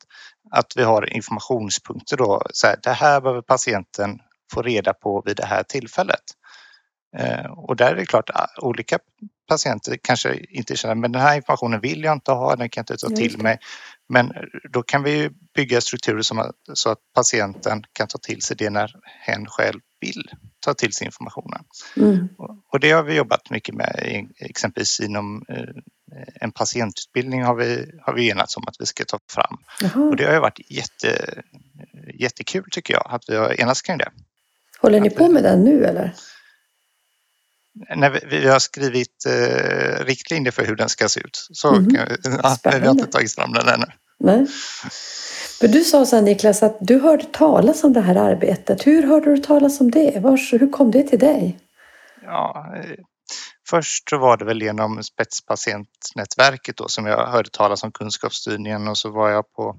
att 0.51 0.73
vi 0.77 0.83
har 0.83 1.15
informationspunkter 1.15 2.17
då. 2.17 2.43
Så 2.53 2.67
här, 2.67 2.77
det 2.83 2.91
här 2.91 3.21
behöver 3.21 3.43
patienten 3.43 4.19
få 4.53 4.63
reda 4.63 4.95
på 4.95 5.23
vid 5.27 5.37
det 5.37 5.47
här 5.47 5.63
tillfället. 5.63 6.23
Och 7.57 7.77
där 7.77 7.93
är 7.93 7.97
det 7.97 8.07
klart, 8.07 8.31
olika 8.63 8.99
patienter 9.47 9.97
kanske 10.03 10.37
inte 10.51 10.77
känner 10.77 10.95
men 10.95 11.13
den 11.13 11.23
här 11.23 11.37
informationen 11.37 11.81
vill 11.81 12.05
jag 12.05 12.13
inte 12.13 12.33
ha, 12.33 12.57
den 12.57 12.69
kan 12.69 12.85
jag 12.89 12.95
inte 12.95 13.07
ta 13.07 13.17
till 13.17 13.43
mig. 13.43 13.59
Men 14.09 14.33
då 14.73 14.83
kan 14.83 15.03
vi 15.03 15.31
bygga 15.55 15.81
strukturer 15.81 16.23
som, 16.23 16.53
så 16.73 16.91
att 16.91 16.99
patienten 17.15 17.85
kan 17.93 18.09
ta 18.09 18.19
till 18.19 18.43
sig 18.43 18.57
det 18.57 18.71
när 18.71 18.95
hen 19.21 19.47
själv 19.47 19.81
vill 20.01 20.31
ta 20.61 20.75
till 20.75 20.93
sig 20.93 21.05
informationen. 21.05 21.65
Mm. 21.97 22.29
Och 22.73 22.81
det 22.81 22.91
har 22.91 23.03
vi 23.03 23.15
jobbat 23.15 23.51
mycket 23.51 23.75
med, 23.75 24.27
exempelvis 24.39 25.01
inom 25.01 25.45
eh, 25.49 25.65
en 26.41 26.53
patientutbildning 26.53 27.43
har 27.43 27.55
vi, 27.55 27.99
har 28.03 28.13
vi 28.13 28.31
enats 28.31 28.57
om 28.57 28.65
att 28.67 28.77
vi 28.79 28.87
ska 28.87 29.05
ta 29.05 29.19
fram. 29.31 29.59
Jaha. 29.81 30.09
Och 30.09 30.17
det 30.17 30.25
har 30.25 30.33
ju 30.33 30.41
varit 30.41 30.71
jätte, 30.71 31.43
jättekul 32.15 32.65
tycker 32.71 32.95
jag, 32.95 33.07
att 33.11 33.23
vi 33.29 33.37
har 33.37 33.61
enats 33.61 33.83
kring 33.83 33.99
det. 33.99 34.11
Håller 34.79 35.01
ni 35.01 35.11
på 35.11 35.29
med 35.29 35.43
den 35.43 35.65
nu 35.65 35.85
eller? 35.85 36.15
När 37.97 38.11
vi, 38.11 38.21
vi, 38.31 38.49
har 38.49 38.59
skrivit 38.59 39.27
eh, 39.27 40.05
riktlinjer 40.05 40.53
för 40.53 40.65
hur 40.65 40.77
den 40.77 40.89
ska 40.89 41.09
se 41.09 41.21
ut. 41.21 41.49
Så 41.53 41.75
mm. 41.75 41.97
ja, 42.43 42.57
vi 42.65 42.87
har 42.87 42.91
inte 42.91 43.07
tagit 43.07 43.35
fram 43.35 43.53
den 43.53 43.69
ännu. 43.69 43.87
Nej. 44.19 44.47
Men 45.61 45.71
du 45.71 45.85
sa 45.85 46.07
så 46.07 46.17
här, 46.17 46.23
Niklas 46.23 46.63
att 46.63 46.79
du 46.81 46.99
hörde 46.99 47.25
talas 47.25 47.85
om 47.85 47.93
det 47.93 48.01
här 48.01 48.17
arbetet. 48.17 48.87
Hur 48.87 49.07
hörde 49.07 49.31
du 49.31 49.39
talas 49.39 49.81
om 49.81 49.91
det? 49.91 50.23
Vars, 50.23 50.53
hur 50.53 50.73
kom 50.73 50.91
det 50.91 51.03
till 51.03 51.19
dig? 51.19 51.59
Ja, 52.23 52.75
eh, 52.77 53.05
först 53.69 54.13
var 54.13 54.37
det 54.37 54.45
väl 54.45 54.63
genom 54.63 55.03
spetspatientnätverket 55.03 56.77
då 56.77 56.89
som 56.89 57.07
jag 57.07 57.27
hörde 57.27 57.51
talas 57.51 57.83
om 57.83 57.93
kunskapsstyrningen 57.93 58.89
och 58.89 58.99
så 58.99 59.11
var 59.11 59.31
jag 59.31 59.53
på 59.53 59.77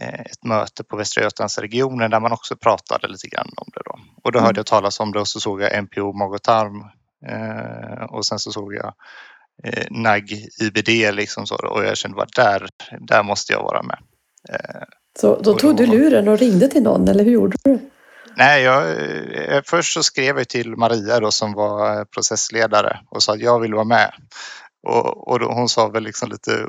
ett 0.00 0.44
möte 0.44 0.84
på 0.84 0.96
Västra 0.96 1.22
Götalandsregionen 1.22 2.10
där 2.10 2.20
man 2.20 2.32
också 2.32 2.56
pratade 2.56 3.08
lite 3.08 3.28
grann 3.28 3.50
om 3.56 3.68
det 3.74 3.80
då. 3.84 3.98
Och 4.22 4.32
då 4.32 4.38
hörde 4.38 4.50
mm. 4.50 4.58
jag 4.58 4.66
talas 4.66 5.00
om 5.00 5.12
det 5.12 5.20
och 5.20 5.28
så 5.28 5.40
såg 5.40 5.62
jag 5.62 5.84
NPO 5.84 6.12
mag 6.12 6.32
och 6.32 6.42
tarm 6.42 6.84
eh, 7.26 8.04
och 8.04 8.26
sen 8.26 8.38
så 8.38 8.52
såg 8.52 8.74
jag 8.74 8.94
eh, 9.64 9.86
NAG 9.90 10.30
IBD 10.60 11.14
liksom 11.14 11.46
så 11.46 11.54
och 11.54 11.84
jag 11.84 11.96
kände 11.96 12.16
bara 12.16 12.28
där, 12.36 12.68
där 13.00 13.22
måste 13.22 13.52
jag 13.52 13.62
vara 13.62 13.82
med. 13.82 13.98
Så 15.18 15.40
då 15.42 15.54
tog 15.54 15.76
då, 15.76 15.84
du 15.84 15.86
luren 15.86 16.28
och 16.28 16.38
ringde 16.38 16.68
till 16.68 16.82
någon 16.82 17.08
eller 17.08 17.24
hur 17.24 17.32
gjorde 17.32 17.56
du? 17.64 17.78
Nej, 18.36 18.62
jag, 18.62 18.86
först 19.66 19.92
så 19.92 20.02
skrev 20.02 20.38
jag 20.38 20.48
till 20.48 20.76
Maria 20.76 21.20
då 21.20 21.30
som 21.30 21.52
var 21.52 22.04
processledare 22.04 23.00
och 23.10 23.22
sa 23.22 23.32
att 23.32 23.40
jag 23.40 23.60
vill 23.60 23.74
vara 23.74 23.84
med. 23.84 24.12
Och, 24.86 25.28
och 25.28 25.38
då, 25.40 25.52
hon 25.52 25.68
sa 25.68 25.88
väl 25.88 26.02
liksom 26.02 26.28
lite 26.30 26.66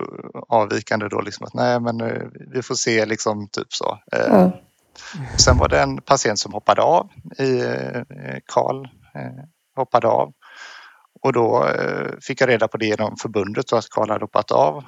avvikande 0.50 1.08
då 1.08 1.22
liksom 1.22 1.46
att 1.46 1.54
nej 1.54 1.80
men 1.80 2.02
eh, 2.02 2.24
vi 2.54 2.62
får 2.62 2.76
se 2.76 3.06
liksom 3.06 3.48
typ 3.48 3.74
så. 3.74 4.00
Mm. 4.12 4.52
Sen 5.38 5.58
var 5.58 5.68
det 5.68 5.82
en 5.82 6.02
patient 6.02 6.40
som 6.40 6.54
hoppade 6.54 6.82
av 6.82 7.10
i 7.40 7.60
eh, 7.60 8.02
Karl 8.46 8.88
hoppade 9.76 10.08
av 10.08 10.34
och 11.22 11.34
då 11.34 11.70
fick 12.22 12.42
jag 12.42 12.50
reda 12.50 12.68
på 12.68 12.78
det 12.78 12.86
genom 12.86 13.18
förbundet 13.18 13.74
att 13.74 13.90
Karl 13.90 14.10
hade 14.10 14.24
hoppat 14.24 14.52
av. 14.52 14.84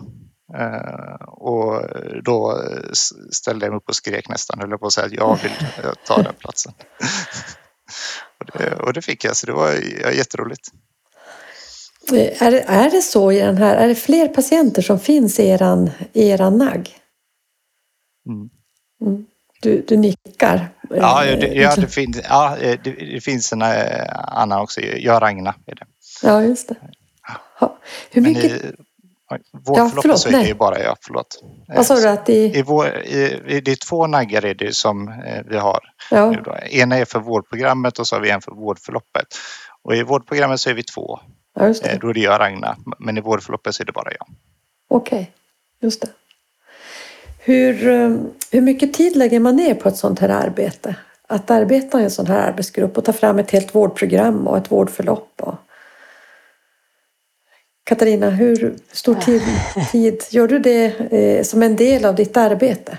Och 1.28 1.84
då 2.24 2.64
ställde 3.32 3.66
jag 3.66 3.72
mig 3.72 3.78
upp 3.78 3.90
och 3.90 3.96
skrek 3.96 4.30
nästan, 4.30 4.60
höll 4.60 4.78
på 4.78 4.86
att 4.86 4.94
säga 4.94 5.06
att 5.06 5.14
jag 5.14 5.40
vill 5.44 5.52
ta 6.08 6.22
den 6.22 6.34
platsen. 6.40 6.74
och, 8.40 8.46
det, 8.46 8.76
och 8.76 8.94
det 8.94 9.02
fick 9.02 9.24
jag, 9.24 9.36
så 9.36 9.46
det 9.46 9.54
var 9.54 9.72
jätteroligt. 10.12 10.72
Är, 12.14 12.52
är 12.52 12.90
det 12.90 13.02
så 13.02 13.32
i 13.32 13.40
den 13.40 13.58
här, 13.58 13.76
är 13.76 13.88
det 13.88 13.96
fler 13.96 14.28
patienter 14.28 14.82
som 14.82 15.00
finns 15.00 15.40
i 15.40 15.48
eran, 15.48 15.90
i 16.14 16.30
eran 16.30 16.58
NAG? 16.58 16.90
Mm. 18.28 18.50
Mm. 19.02 19.26
Du, 19.62 19.86
du 19.88 19.98
nickar. 19.98 20.70
Ja, 20.90 21.24
det, 21.26 21.48
ja, 21.48 21.76
det, 21.76 21.88
finns, 21.88 22.22
ja 22.30 22.58
det, 22.60 22.76
det, 22.84 23.24
finns 23.24 23.54
en 23.54 23.62
eh, 23.62 23.70
annan 24.28 24.62
också. 24.62 24.82
Jag 24.82 25.22
Ragna 25.22 25.56
är 25.66 25.76
det. 25.76 25.86
Ja, 26.24 26.44
just 26.44 26.70
det. 26.70 26.76
Hur 28.12 28.22
mycket... 28.22 28.52
I, 28.52 28.72
vårdförloppet 29.52 30.12
ja, 30.12 30.18
så 30.18 30.30
är 30.30 30.32
det 30.32 30.48
ju 30.48 30.54
bara 30.54 30.80
jag, 30.80 30.98
förlåt. 31.02 31.44
Vad 31.68 31.86
sa 31.86 31.96
du 31.96 32.10
att 32.10 32.30
i... 32.30 32.58
I, 32.58 32.62
vår, 32.62 32.88
i, 32.98 33.62
det 33.66 33.72
är 33.72 33.76
två 33.76 34.08
naggar 34.08 34.46
är 34.46 34.54
det 34.54 34.76
som 34.76 35.10
eh, 35.10 35.44
vi 35.46 35.58
har. 35.58 35.80
Ja. 36.12 36.32
Nu 36.32 36.42
då. 36.46 36.56
Ena 36.70 36.98
är 36.98 37.06
för 37.06 37.20
vårdprogrammet 37.20 38.00
och 38.00 38.08
så 38.08 38.16
har 38.16 38.22
vi 38.22 38.30
en 38.30 38.42
för 38.42 38.52
vårdförloppet. 38.52 39.28
Och 39.84 39.96
i 39.96 40.04
vårdprogrammet 40.04 40.60
så 40.60 40.70
är 40.70 40.74
vi 40.74 40.84
två 40.84 41.20
Ja, 41.56 41.68
just 41.68 41.84
det. 41.84 41.90
Eh, 41.90 42.00
då 42.00 42.10
är 42.10 42.14
det 42.14 42.20
jag 42.20 42.40
Ragna, 42.40 42.78
men 43.00 43.18
i 43.18 43.22
vårdförloppet 43.22 43.76
så 43.76 43.84
är 43.84 43.86
det 43.86 43.92
bara 43.92 44.12
jag. 44.12 44.28
Okej, 44.88 45.20
okay. 45.20 45.26
just 45.80 46.02
det. 46.02 46.10
Hur, 47.40 47.88
eh, 47.88 48.18
hur 48.52 48.62
mycket 48.62 48.94
tid 48.94 49.16
lägger 49.16 49.40
man 49.40 49.56
ner 49.56 49.74
på 49.74 49.90
ett 49.90 49.98
sånt 49.98 50.20
här 50.20 50.30
arbete? 50.30 50.96
Att 51.28 51.52
arbeta 51.52 52.02
i 52.02 52.04
en 52.04 52.12
sån 52.12 52.28
här 52.28 52.48
arbetsgrupp 52.52 52.98
och 52.98 53.06
ta 53.06 53.14
fram 53.14 53.40
ett 53.40 53.52
helt 53.52 53.76
vårdprogram 53.76 54.48
och 54.48 54.58
ett 54.58 54.72
vårdförlopp? 54.72 55.32
Och... 55.42 55.56
Katarina, 57.84 58.30
hur 58.30 58.76
stor 58.92 59.16
tid, 59.16 59.42
tid 59.92 60.24
gör 60.30 60.48
du 60.48 60.60
det 60.60 60.86
eh, 61.12 61.44
som 61.44 61.64
en 61.64 61.76
del 61.76 62.06
av 62.06 62.16
ditt 62.16 62.38
arbete? 62.38 62.98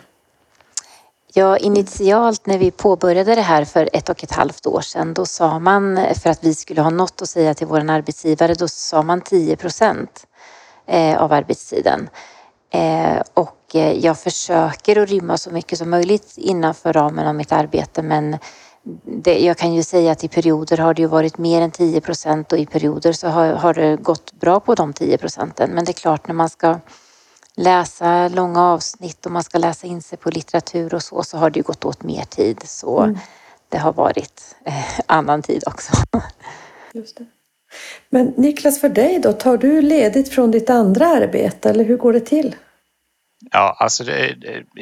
Ja, 1.34 1.56
initialt 1.56 2.46
när 2.46 2.58
vi 2.58 2.70
påbörjade 2.70 3.34
det 3.34 3.40
här 3.40 3.64
för 3.64 3.88
ett 3.92 4.08
och 4.08 4.24
ett 4.24 4.32
halvt 4.32 4.66
år 4.66 4.80
sedan, 4.80 5.14
då 5.14 5.26
sa 5.26 5.58
man 5.58 5.98
för 6.14 6.30
att 6.30 6.44
vi 6.44 6.54
skulle 6.54 6.82
ha 6.82 6.90
något 6.90 7.22
att 7.22 7.28
säga 7.28 7.54
till 7.54 7.66
vår 7.66 7.90
arbetsgivare, 7.90 8.54
då 8.54 8.68
sa 8.68 9.02
man 9.02 9.20
10 9.20 9.56
procent 9.56 10.26
eh, 10.86 11.22
av 11.22 11.32
arbetstiden. 11.32 12.08
Eh, 12.72 13.22
och 13.34 13.74
eh, 13.74 13.92
jag 13.92 14.18
försöker 14.18 15.02
att 15.02 15.08
rymma 15.08 15.38
så 15.38 15.50
mycket 15.50 15.78
som 15.78 15.90
möjligt 15.90 16.34
innanför 16.36 16.92
ramen 16.92 17.26
av 17.26 17.34
mitt 17.34 17.52
arbete, 17.52 18.02
men 18.02 18.38
det, 19.22 19.38
jag 19.38 19.58
kan 19.58 19.74
ju 19.74 19.82
säga 19.82 20.12
att 20.12 20.24
i 20.24 20.28
perioder 20.28 20.76
har 20.78 20.94
det 20.94 21.02
ju 21.02 21.08
varit 21.08 21.38
mer 21.38 21.62
än 21.62 21.70
10 21.70 22.00
procent 22.00 22.52
och 22.52 22.58
i 22.58 22.66
perioder 22.66 23.12
så 23.12 23.28
har, 23.28 23.52
har 23.52 23.74
det 23.74 23.96
gått 23.96 24.32
bra 24.32 24.60
på 24.60 24.74
de 24.74 24.92
10 24.92 25.18
procenten. 25.18 25.70
Men 25.70 25.84
det 25.84 25.90
är 25.90 26.00
klart 26.00 26.28
när 26.28 26.34
man 26.34 26.48
ska 26.48 26.78
läsa 27.60 28.28
långa 28.28 28.62
avsnitt 28.62 29.26
och 29.26 29.32
man 29.32 29.44
ska 29.44 29.58
läsa 29.58 29.86
in 29.86 30.02
sig 30.02 30.18
på 30.18 30.30
litteratur 30.30 30.94
och 30.94 31.02
så, 31.02 31.22
så 31.22 31.38
har 31.38 31.50
det 31.50 31.58
ju 31.58 31.62
gått 31.62 31.84
åt 31.84 32.02
mer 32.02 32.24
tid. 32.24 32.62
Så 32.64 33.00
mm. 33.00 33.18
det 33.68 33.78
har 33.78 33.92
varit 33.92 34.56
eh, 34.64 35.00
annan 35.06 35.42
tid 35.42 35.62
också. 35.66 35.92
Just 36.94 37.16
det. 37.16 37.26
Men 38.10 38.26
Niklas, 38.26 38.80
för 38.80 38.88
dig 38.88 39.18
då, 39.18 39.32
tar 39.32 39.56
du 39.56 39.82
ledigt 39.82 40.28
från 40.28 40.50
ditt 40.50 40.70
andra 40.70 41.06
arbete 41.06 41.70
eller 41.70 41.84
hur 41.84 41.96
går 41.96 42.12
det 42.12 42.20
till? 42.20 42.56
Ja, 43.50 43.76
alltså 43.78 44.04
det, 44.04 44.36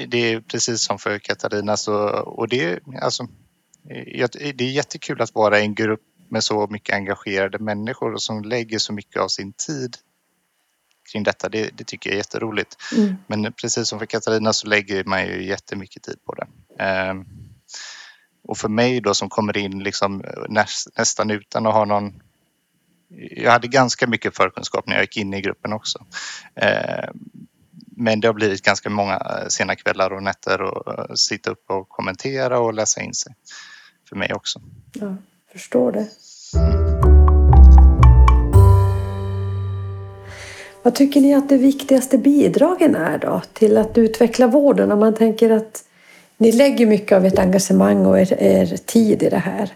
det 0.08 0.32
är 0.32 0.40
precis 0.40 0.84
som 0.86 0.98
för 0.98 1.18
Katarina 1.18 1.76
så, 1.76 1.94
och 2.20 2.48
det, 2.48 2.80
alltså, 3.02 3.26
det 4.54 4.64
är 4.64 4.70
jättekul 4.70 5.22
att 5.22 5.34
vara 5.34 5.58
i 5.58 5.62
en 5.62 5.74
grupp 5.74 6.00
med 6.30 6.44
så 6.44 6.66
mycket 6.66 6.94
engagerade 6.94 7.58
människor 7.58 8.16
som 8.16 8.44
lägger 8.44 8.78
så 8.78 8.92
mycket 8.92 9.22
av 9.22 9.28
sin 9.28 9.52
tid 9.52 9.96
kring 11.12 11.22
detta. 11.22 11.48
Det, 11.48 11.70
det 11.78 11.84
tycker 11.84 12.10
jag 12.10 12.14
är 12.14 12.18
jätteroligt. 12.18 12.76
Mm. 12.96 13.16
Men 13.26 13.52
precis 13.52 13.88
som 13.88 13.98
för 13.98 14.06
Katarina 14.06 14.52
så 14.52 14.66
lägger 14.66 15.04
man 15.04 15.26
ju 15.26 15.46
jättemycket 15.46 16.02
tid 16.02 16.18
på 16.24 16.34
det. 16.34 16.46
Ehm, 16.84 17.24
och 18.42 18.58
för 18.58 18.68
mig 18.68 19.00
då 19.00 19.14
som 19.14 19.28
kommer 19.28 19.56
in 19.56 19.78
liksom 19.78 20.24
näst, 20.48 20.98
nästan 20.98 21.30
utan 21.30 21.66
att 21.66 21.74
ha 21.74 21.84
någon 21.84 22.22
jag 23.10 23.52
hade 23.52 23.68
ganska 23.68 24.06
mycket 24.06 24.36
förkunskap 24.36 24.86
när 24.86 24.94
jag 24.94 25.02
gick 25.02 25.16
in 25.16 25.34
i 25.34 25.40
gruppen 25.40 25.72
också. 25.72 26.06
Ehm, 26.54 27.14
men 27.96 28.20
det 28.20 28.28
har 28.28 28.34
blivit 28.34 28.62
ganska 28.62 28.90
många 28.90 29.44
sena 29.48 29.76
kvällar 29.76 30.12
och 30.12 30.22
nätter 30.22 30.62
och 30.62 31.18
sitta 31.18 31.50
upp 31.50 31.70
och 31.70 31.88
kommentera 31.88 32.58
och 32.58 32.74
läsa 32.74 33.00
in 33.00 33.14
sig. 33.14 33.34
För 34.08 34.16
mig 34.16 34.32
också. 34.34 34.60
Ja, 34.92 35.16
förstår 35.52 35.92
det. 35.92 37.07
Vad 40.88 40.94
tycker 40.94 41.20
ni 41.20 41.34
att 41.34 41.48
de 41.48 41.56
viktigaste 41.56 42.18
bidragen 42.18 42.94
är 42.94 43.18
då 43.18 43.42
till 43.52 43.78
att 43.78 43.98
utveckla 43.98 44.46
vården? 44.46 44.92
Om 44.92 44.98
man 44.98 45.14
tänker 45.14 45.50
att 45.50 45.84
Ni 46.36 46.52
lägger 46.52 46.86
mycket 46.86 47.16
av 47.16 47.26
ert 47.26 47.38
engagemang 47.38 48.06
och 48.06 48.20
er, 48.20 48.42
er 48.42 48.76
tid 48.76 49.22
i 49.22 49.28
det 49.28 49.38
här. 49.38 49.72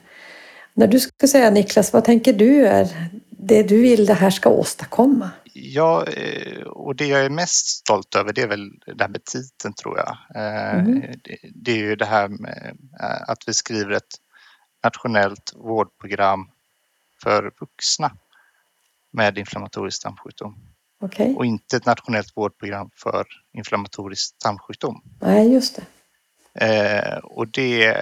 När 0.75 0.87
du 0.87 1.01
ska 1.01 1.27
säga 1.27 1.51
Niklas, 1.51 1.93
vad 1.93 2.05
tänker 2.05 2.33
du 2.33 2.67
är 2.67 3.11
det 3.31 3.63
du 3.63 3.81
vill 3.83 4.07
det 4.07 4.15
här 4.15 4.31
ska 4.31 4.51
åstadkomma? 4.51 5.31
Ja, 5.55 6.07
eh, 6.07 6.63
och 6.63 6.97
det 6.97 7.07
jag 7.07 7.25
är 7.25 7.31
mest 7.31 7.67
stolt 7.67 8.15
över 8.15 8.33
det 8.33 8.43
är 8.43 8.49
väl 8.49 8.71
det 8.87 9.05
här 9.05 9.11
med 9.11 9.25
titeln 9.25 9.75
tror 9.75 9.99
jag. 9.99 10.17
Mm. 10.35 11.03
Det 11.55 11.73
är 11.73 11.77
ju 11.77 11.97
det 11.97 12.07
här 12.07 12.29
med 12.29 12.77
att 13.29 13.43
vi 13.47 13.55
skriver 13.55 13.91
ett 13.91 14.15
nationellt 14.85 15.53
vårdprogram 15.57 16.49
för 17.23 17.53
vuxna 17.61 18.11
med 19.11 19.39
inflammatorisk 19.39 20.03
tarmsjukdom. 20.03 20.72
Okay. 21.03 21.35
Och 21.35 21.47
inte 21.47 21.77
ett 21.77 21.87
nationellt 21.87 22.37
vårdprogram 22.37 22.91
för 22.97 23.27
inflammatorisk 23.53 24.39
tarmsjukdom. 24.39 25.03
Nej, 25.21 25.53
just 25.53 25.77
det. 25.77 25.83
Eh, 26.55 27.19
och, 27.19 27.49
det, 27.49 27.97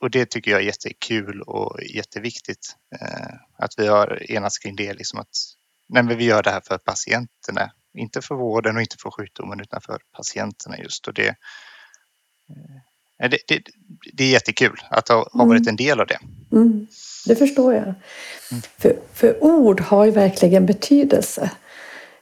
och 0.00 0.10
det 0.10 0.30
tycker 0.30 0.50
jag 0.50 0.60
är 0.60 0.64
jättekul 0.64 1.42
och 1.42 1.82
jätteviktigt. 1.82 2.76
Eh, 3.00 3.34
att 3.58 3.74
vi 3.76 3.86
har 3.86 4.32
enats 4.32 4.58
kring 4.58 4.76
det. 4.76 4.94
Liksom 4.94 5.18
att, 5.18 5.28
nej, 5.88 6.16
vi 6.16 6.24
gör 6.24 6.42
det 6.42 6.50
här 6.50 6.62
för 6.66 6.78
patienterna. 6.78 7.70
Inte 7.94 8.22
för 8.22 8.34
vården 8.34 8.76
och 8.76 8.82
inte 8.82 8.96
för 8.98 9.10
sjukdomen 9.10 9.60
utan 9.60 9.80
för 9.80 9.98
patienterna 10.12 10.78
just. 10.78 11.08
Och 11.08 11.14
det, 11.14 11.28
eh, 13.22 13.30
det, 13.30 13.38
det, 13.48 13.62
det, 14.12 14.24
är 14.24 14.30
jättekul 14.30 14.82
att 14.90 15.08
ha, 15.08 15.28
ha 15.32 15.44
varit 15.44 15.60
mm. 15.60 15.68
en 15.68 15.76
del 15.76 16.00
av 16.00 16.06
det. 16.06 16.18
Mm. 16.52 16.86
Det 17.26 17.36
förstår 17.36 17.74
jag. 17.74 17.82
Mm. 17.82 18.62
För, 18.78 18.96
för 19.12 19.44
ord 19.44 19.80
har 19.80 20.04
ju 20.04 20.10
verkligen 20.10 20.66
betydelse. 20.66 21.50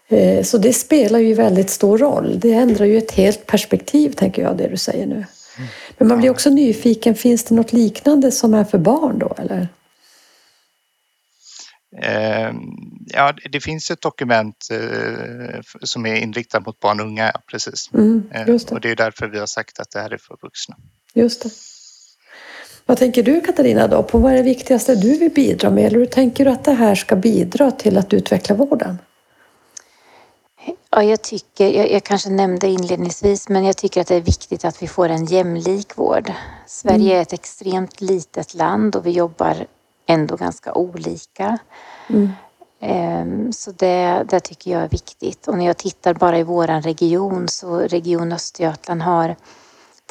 Eh, 0.09 0.43
så 0.43 0.59
det 0.59 0.73
spelar 0.73 1.19
ju 1.19 1.35
väldigt 1.35 1.71
stor 1.71 1.99
roll. 1.99 2.41
Det 2.41 2.53
ändrar 2.53 2.87
ju 2.87 2.99
ett 2.99 3.13
helt 3.13 3.47
perspektiv, 3.47 4.13
tänker 4.13 4.43
jag, 4.43 4.57
det 4.57 4.69
du 4.69 4.77
säger 4.77 5.07
nu. 5.07 5.25
Men 5.99 6.09
man 6.09 6.19
blir 6.19 6.31
också 6.31 6.51
nyfiken, 6.51 7.15
finns 7.15 7.45
det 7.45 7.55
något 7.55 7.73
liknande 7.73 8.31
som 8.31 8.55
är 8.55 8.65
för 8.65 8.79
barn 8.79 9.19
då 9.19 9.35
eller? 9.39 9.69
Ehm, 12.03 12.57
ja, 13.07 13.35
det 13.53 13.61
finns 13.61 13.91
ett 13.91 14.01
dokument 14.01 14.69
eh, 14.71 15.61
som 15.81 16.07
är 16.07 16.15
inriktat 16.15 16.67
mot 16.67 16.81
barn 16.81 17.01
och 17.01 17.07
unga, 17.07 17.33
precis. 17.51 17.91
Mm, 17.95 18.31
ehm, 18.33 18.47
det. 18.47 18.73
Och 18.73 18.81
det 18.81 18.91
är 18.91 18.97
därför 18.97 19.29
vi 19.29 19.39
har 19.39 19.47
sagt 19.47 19.81
att 19.81 19.91
det 19.91 19.99
här 19.99 20.13
är 20.13 20.19
för 20.19 20.37
vuxna. 20.43 20.77
Just 21.15 21.43
det. 21.43 21.51
Vad 22.87 22.99
tänker 22.99 23.23
du 23.23 23.41
Katarina 23.41 23.89
då 23.89 24.03
på 24.03 24.19
vad 24.19 24.33
är 24.33 24.37
det 24.37 24.43
viktigaste 24.43 24.95
du 24.95 25.19
vill 25.19 25.31
bidra 25.31 25.71
med? 25.71 25.85
Eller 25.85 25.99
hur 25.99 26.07
tänker 26.07 26.45
du 26.45 26.51
att 26.51 26.65
det 26.65 26.73
här 26.73 26.95
ska 26.95 27.17
bidra 27.17 27.71
till 27.71 27.99
att 27.99 28.15
utveckla 28.15 28.55
vården? 28.55 28.99
Ja, 30.91 31.03
jag 31.03 31.23
tycker, 31.23 31.69
jag, 31.69 31.91
jag, 31.91 32.05
kanske 32.05 32.31
nämnde 32.31 32.69
inledningsvis, 32.69 33.49
men 33.49 33.65
jag 33.65 33.77
tycker 33.77 34.01
att 34.01 34.07
det 34.07 34.15
är 34.15 34.21
viktigt 34.21 34.65
att 34.65 34.83
vi 34.83 34.89
får 34.89 35.09
en 35.09 35.25
jämlik 35.25 35.99
vård. 35.99 36.33
Sverige 36.67 37.11
mm. 37.11 37.19
är 37.19 37.23
ett 37.23 37.33
extremt 37.33 38.01
litet 38.01 38.55
land 38.55 38.97
och 38.97 39.07
vi 39.07 39.11
jobbar 39.11 39.67
ändå 40.07 40.37
ganska 40.37 40.75
olika. 40.75 41.59
Mm. 42.09 42.33
Um, 42.81 43.53
så 43.53 43.73
det, 43.73 44.25
det 44.29 44.41
tycker 44.41 44.71
jag 44.71 44.83
är 44.83 44.89
viktigt. 44.89 45.49
Och 45.49 45.59
när 45.59 45.67
jag 45.67 45.77
tittar 45.77 46.15
bara 46.15 46.39
i 46.39 46.43
våran 46.43 46.83
region 46.83 47.49
så 47.49 47.79
Region 47.79 48.33
Östergötland 48.33 49.03
har 49.03 49.37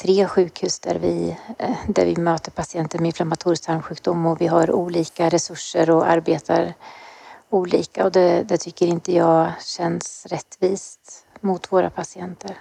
tre 0.01 0.27
sjukhus 0.27 0.79
där 0.79 0.95
vi, 0.95 1.37
eh, 1.57 1.75
där 1.87 2.05
vi 2.05 2.15
möter 2.15 2.51
patienter 2.51 2.99
med 2.99 3.07
inflammatorisk 3.07 3.65
tarmsjukdom 3.65 4.25
och 4.25 4.41
vi 4.41 4.47
har 4.47 4.71
olika 4.71 5.29
resurser 5.29 5.89
och 5.89 6.07
arbetar 6.07 6.73
olika 7.53 8.05
och 8.05 8.11
det, 8.11 8.43
det 8.43 8.57
tycker 8.57 8.87
inte 8.87 9.13
jag 9.13 9.51
känns 9.61 10.25
rättvist 10.25 11.25
mot 11.41 11.71
våra 11.71 11.89
patienter. 11.89 12.57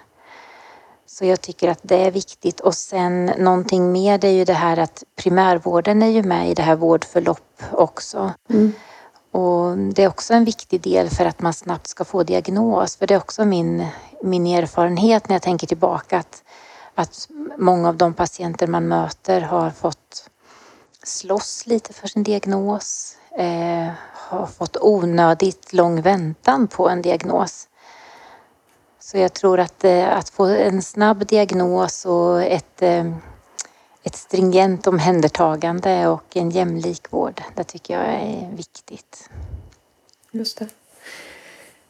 Så 1.06 1.24
jag 1.24 1.40
tycker 1.40 1.68
att 1.68 1.80
det 1.82 2.06
är 2.06 2.10
viktigt 2.10 2.60
och 2.60 2.74
sen 2.74 3.26
någonting 3.26 3.92
mer 3.92 4.18
det 4.18 4.28
är 4.28 4.32
ju 4.32 4.44
det 4.44 4.52
här 4.52 4.76
att 4.76 5.04
primärvården 5.16 6.02
är 6.02 6.08
ju 6.08 6.22
med 6.22 6.50
i 6.50 6.54
det 6.54 6.62
här 6.62 6.76
vårdförlopp 6.76 7.62
också. 7.72 8.32
Mm. 8.50 8.72
Och 9.30 9.78
det 9.78 10.02
är 10.02 10.08
också 10.08 10.34
en 10.34 10.44
viktig 10.44 10.80
del 10.80 11.10
för 11.10 11.24
att 11.24 11.40
man 11.40 11.52
snabbt 11.52 11.86
ska 11.86 12.04
få 12.04 12.22
diagnos. 12.22 12.96
För 12.96 13.06
det 13.06 13.14
är 13.14 13.18
också 13.18 13.44
min, 13.44 13.86
min 14.22 14.46
erfarenhet 14.46 15.28
när 15.28 15.34
jag 15.34 15.42
tänker 15.42 15.66
tillbaka 15.66 16.18
att, 16.18 16.42
att 16.94 17.28
många 17.58 17.88
av 17.88 17.96
de 17.96 18.14
patienter 18.14 18.66
man 18.66 18.88
möter 18.88 19.40
har 19.40 19.70
fått 19.70 20.30
slåss 21.02 21.66
lite 21.66 21.92
för 21.92 22.08
sin 22.08 22.22
diagnos. 22.22 23.16
Eh, 23.38 23.88
har 24.32 24.46
fått 24.46 24.76
onödigt 24.80 25.72
lång 25.72 26.02
väntan 26.02 26.68
på 26.68 26.88
en 26.88 27.02
diagnos. 27.02 27.68
Så 29.00 29.18
jag 29.18 29.32
tror 29.32 29.60
att, 29.60 29.84
eh, 29.84 30.16
att 30.16 30.28
få 30.28 30.44
en 30.44 30.82
snabb 30.82 31.26
diagnos 31.26 32.06
och 32.06 32.42
ett, 32.42 32.82
eh, 32.82 33.06
ett 34.02 34.16
stringent 34.16 34.86
omhändertagande 34.86 36.06
och 36.06 36.36
en 36.36 36.50
jämlik 36.50 37.12
vård, 37.12 37.42
det 37.54 37.64
tycker 37.64 37.94
jag 37.94 38.04
är 38.06 38.56
viktigt. 38.56 39.30
Just 40.30 40.58
det. 40.58 40.66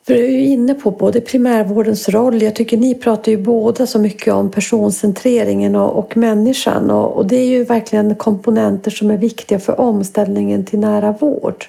För 0.06 0.14
du 0.14 0.24
är 0.24 0.30
ju 0.30 0.44
inne 0.44 0.74
på 0.74 0.90
både 0.90 1.20
primärvårdens 1.20 2.08
roll, 2.08 2.42
jag 2.42 2.54
tycker 2.54 2.76
ni 2.76 2.94
pratar 2.94 3.32
ju 3.32 3.38
båda 3.38 3.86
så 3.86 3.98
mycket 3.98 4.34
om 4.34 4.50
personcentreringen 4.50 5.76
och, 5.76 5.98
och 5.98 6.16
människan 6.16 6.90
och, 6.90 7.16
och, 7.16 7.26
det 7.26 7.36
är 7.36 7.46
ju 7.46 7.64
verkligen 7.64 8.14
komponenter 8.14 8.90
som 8.90 9.10
är 9.10 9.16
viktiga 9.16 9.58
för 9.58 9.80
omställningen 9.80 10.64
till 10.64 10.78
nära 10.78 11.12
vård. 11.12 11.66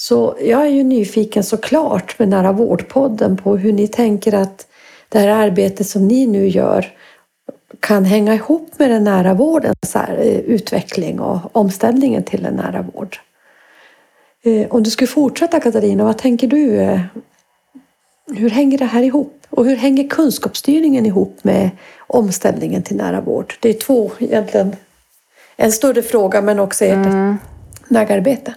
Så 0.00 0.36
jag 0.40 0.62
är 0.62 0.70
ju 0.70 0.82
nyfiken 0.82 1.44
såklart 1.44 2.18
med 2.18 2.28
Nära 2.28 2.52
vårdpodden 2.52 3.36
på 3.36 3.56
hur 3.56 3.72
ni 3.72 3.88
tänker 3.88 4.34
att 4.34 4.66
det 5.08 5.18
här 5.18 5.28
arbetet 5.28 5.86
som 5.86 6.08
ni 6.08 6.26
nu 6.26 6.48
gör 6.48 6.86
kan 7.80 8.04
hänga 8.04 8.34
ihop 8.34 8.78
med 8.78 8.90
den 8.90 9.04
nära 9.04 9.34
vårdens 9.34 9.96
eh, 9.96 10.38
utveckling 10.38 11.20
och 11.20 11.56
omställningen 11.56 12.22
till 12.22 12.46
en 12.46 12.54
nära 12.54 12.82
vård. 12.82 13.16
Eh, 14.42 14.66
om 14.70 14.82
du 14.82 14.90
skulle 14.90 15.08
fortsätta 15.08 15.60
Katarina, 15.60 16.04
vad 16.04 16.18
tänker 16.18 16.46
du? 16.46 16.76
Eh, 16.76 17.00
hur 18.26 18.50
hänger 18.50 18.78
det 18.78 18.84
här 18.84 19.02
ihop? 19.02 19.46
Och 19.50 19.64
hur 19.64 19.76
hänger 19.76 20.08
kunskapsstyrningen 20.08 21.06
ihop 21.06 21.38
med 21.42 21.70
omställningen 22.06 22.82
till 22.82 22.96
nära 22.96 23.20
vård? 23.20 23.54
Det 23.60 23.68
är 23.68 23.74
två 23.74 24.10
egentligen, 24.18 24.76
en 25.56 25.72
större 25.72 26.02
fråga 26.02 26.42
men 26.42 26.58
också 26.58 26.84
ert 26.84 27.06
mm. 27.06 27.36
nagarbete. 27.88 28.54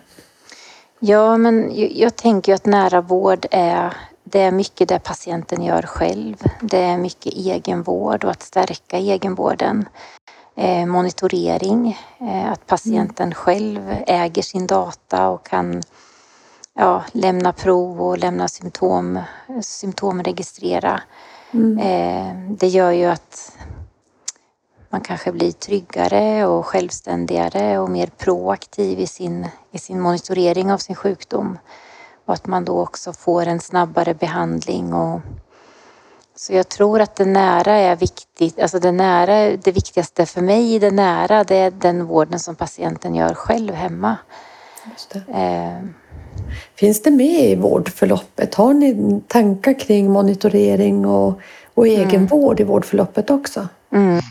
Ja, 1.06 1.38
men 1.38 1.72
jag 1.96 2.16
tänker 2.16 2.54
att 2.54 2.66
nära 2.66 3.02
vård 3.02 3.46
är 3.52 3.94
det 4.24 4.40
är 4.40 4.52
mycket 4.52 4.90
det 4.90 5.00
patienten 5.00 5.64
gör 5.64 5.82
själv. 5.82 6.36
Det 6.62 6.82
är 6.84 6.98
mycket 6.98 7.34
egenvård 7.34 8.24
och 8.24 8.32
att 8.32 8.42
stärka 8.42 8.98
egenvården. 8.98 9.86
Eh, 10.56 10.86
monitorering, 10.86 11.98
eh, 12.20 12.52
att 12.52 12.68
patienten 12.68 13.26
mm. 13.26 13.34
själv 13.34 13.96
äger 14.08 14.42
sin 14.42 14.68
data 14.68 15.30
och 15.30 15.46
kan 15.46 15.84
ja, 16.74 17.04
lämna 17.12 17.54
prov 17.54 18.02
och 18.02 18.18
lämna 18.18 18.48
symptom, 18.48 19.20
symptomregistrera. 19.62 21.02
Mm. 21.52 21.78
Eh, 21.78 22.56
det 22.58 22.68
gör 22.68 22.92
ju 22.92 23.06
att 23.06 23.58
man 24.94 25.02
kanske 25.02 25.32
blir 25.32 25.52
tryggare 25.52 26.46
och 26.46 26.66
självständigare 26.66 27.80
och 27.80 27.90
mer 27.90 28.08
proaktiv 28.18 29.00
i 29.00 29.08
sin, 29.08 29.48
i 29.72 29.78
sin 29.78 30.02
monitorering 30.02 30.72
av 30.72 30.78
sin 30.78 30.96
sjukdom. 30.96 31.58
Och 32.26 32.34
att 32.34 32.48
man 32.48 32.66
då 32.66 32.82
också 32.82 33.14
får 33.14 33.46
en 33.46 33.60
snabbare 33.60 34.14
behandling. 34.14 34.94
Och, 34.94 35.22
så 36.36 36.54
jag 36.54 36.70
tror 36.70 37.02
att 37.02 37.16
det 37.16 37.26
nära 37.26 37.74
är 37.74 37.96
viktigt. 37.96 38.60
Alltså 38.60 38.80
det 38.80 38.92
nära, 38.92 39.58
det 39.58 39.72
viktigaste 39.72 40.26
för 40.26 40.42
mig 40.42 40.74
i 40.76 40.80
det 40.80 40.92
nära, 40.92 41.44
det 41.44 41.56
är 41.56 41.72
den 41.72 42.06
vården 42.06 42.40
som 42.40 42.56
patienten 42.56 43.16
gör 43.16 43.34
själv 43.34 43.74
hemma. 43.74 44.18
Eh. 45.28 45.84
Finns 46.76 47.02
det 47.02 47.12
med 47.12 47.50
i 47.52 47.56
vårdförloppet? 47.56 48.56
Har 48.56 48.74
ni 48.74 49.22
tankar 49.28 49.80
kring 49.80 50.12
monitorering 50.12 51.06
och, 51.06 51.40
och 51.74 51.88
egenvård 51.88 52.60
mm. 52.60 52.70
i 52.70 52.72
vårdförloppet 52.72 53.30
också? 53.30 53.68
Mm. 53.92 54.22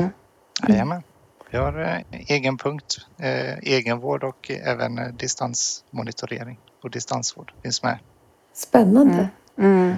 Jajamän. 0.68 1.02
Vi 1.50 1.58
har 1.58 1.80
eh, 1.80 2.20
egen 2.28 2.58
punkt, 2.58 2.96
eh, 3.18 3.58
egenvård 3.58 4.24
och 4.24 4.50
även 4.50 4.98
eh, 4.98 5.08
distansmonitorering 5.08 6.58
och 6.82 6.90
distansvård 6.90 7.52
finns 7.62 7.82
med. 7.82 7.98
Spännande. 8.54 9.28
Mm. 9.58 9.80
Mm. 9.80 9.96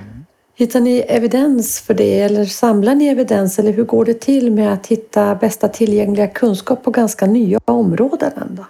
Hittar 0.56 0.80
ni 0.80 0.98
evidens 0.98 1.80
för 1.80 1.94
det 1.94 2.20
eller 2.20 2.44
samlar 2.44 2.94
ni 2.94 3.06
evidens 3.06 3.58
eller 3.58 3.72
hur 3.72 3.84
går 3.84 4.04
det 4.04 4.20
till 4.20 4.52
med 4.52 4.72
att 4.72 4.86
hitta 4.86 5.34
bästa 5.34 5.68
tillgängliga 5.68 6.28
kunskap 6.28 6.84
på 6.84 6.90
ganska 6.90 7.26
nya 7.26 7.60
områden 7.64 8.32
ändå? 8.36 8.66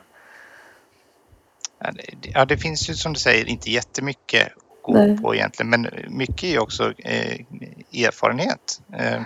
Ja, 2.20 2.44
det 2.44 2.56
finns 2.56 2.90
ju 2.90 2.94
som 2.94 3.12
du 3.12 3.20
säger 3.20 3.48
inte 3.48 3.70
jättemycket 3.70 4.46
att 4.46 4.82
gå 4.82 4.92
Nej. 4.92 5.18
på 5.18 5.34
egentligen 5.34 5.70
men 5.70 5.88
mycket 6.08 6.44
är 6.44 6.58
också 6.58 6.92
eh, 6.98 7.40
erfarenhet. 7.92 8.82
Eh, 8.92 9.22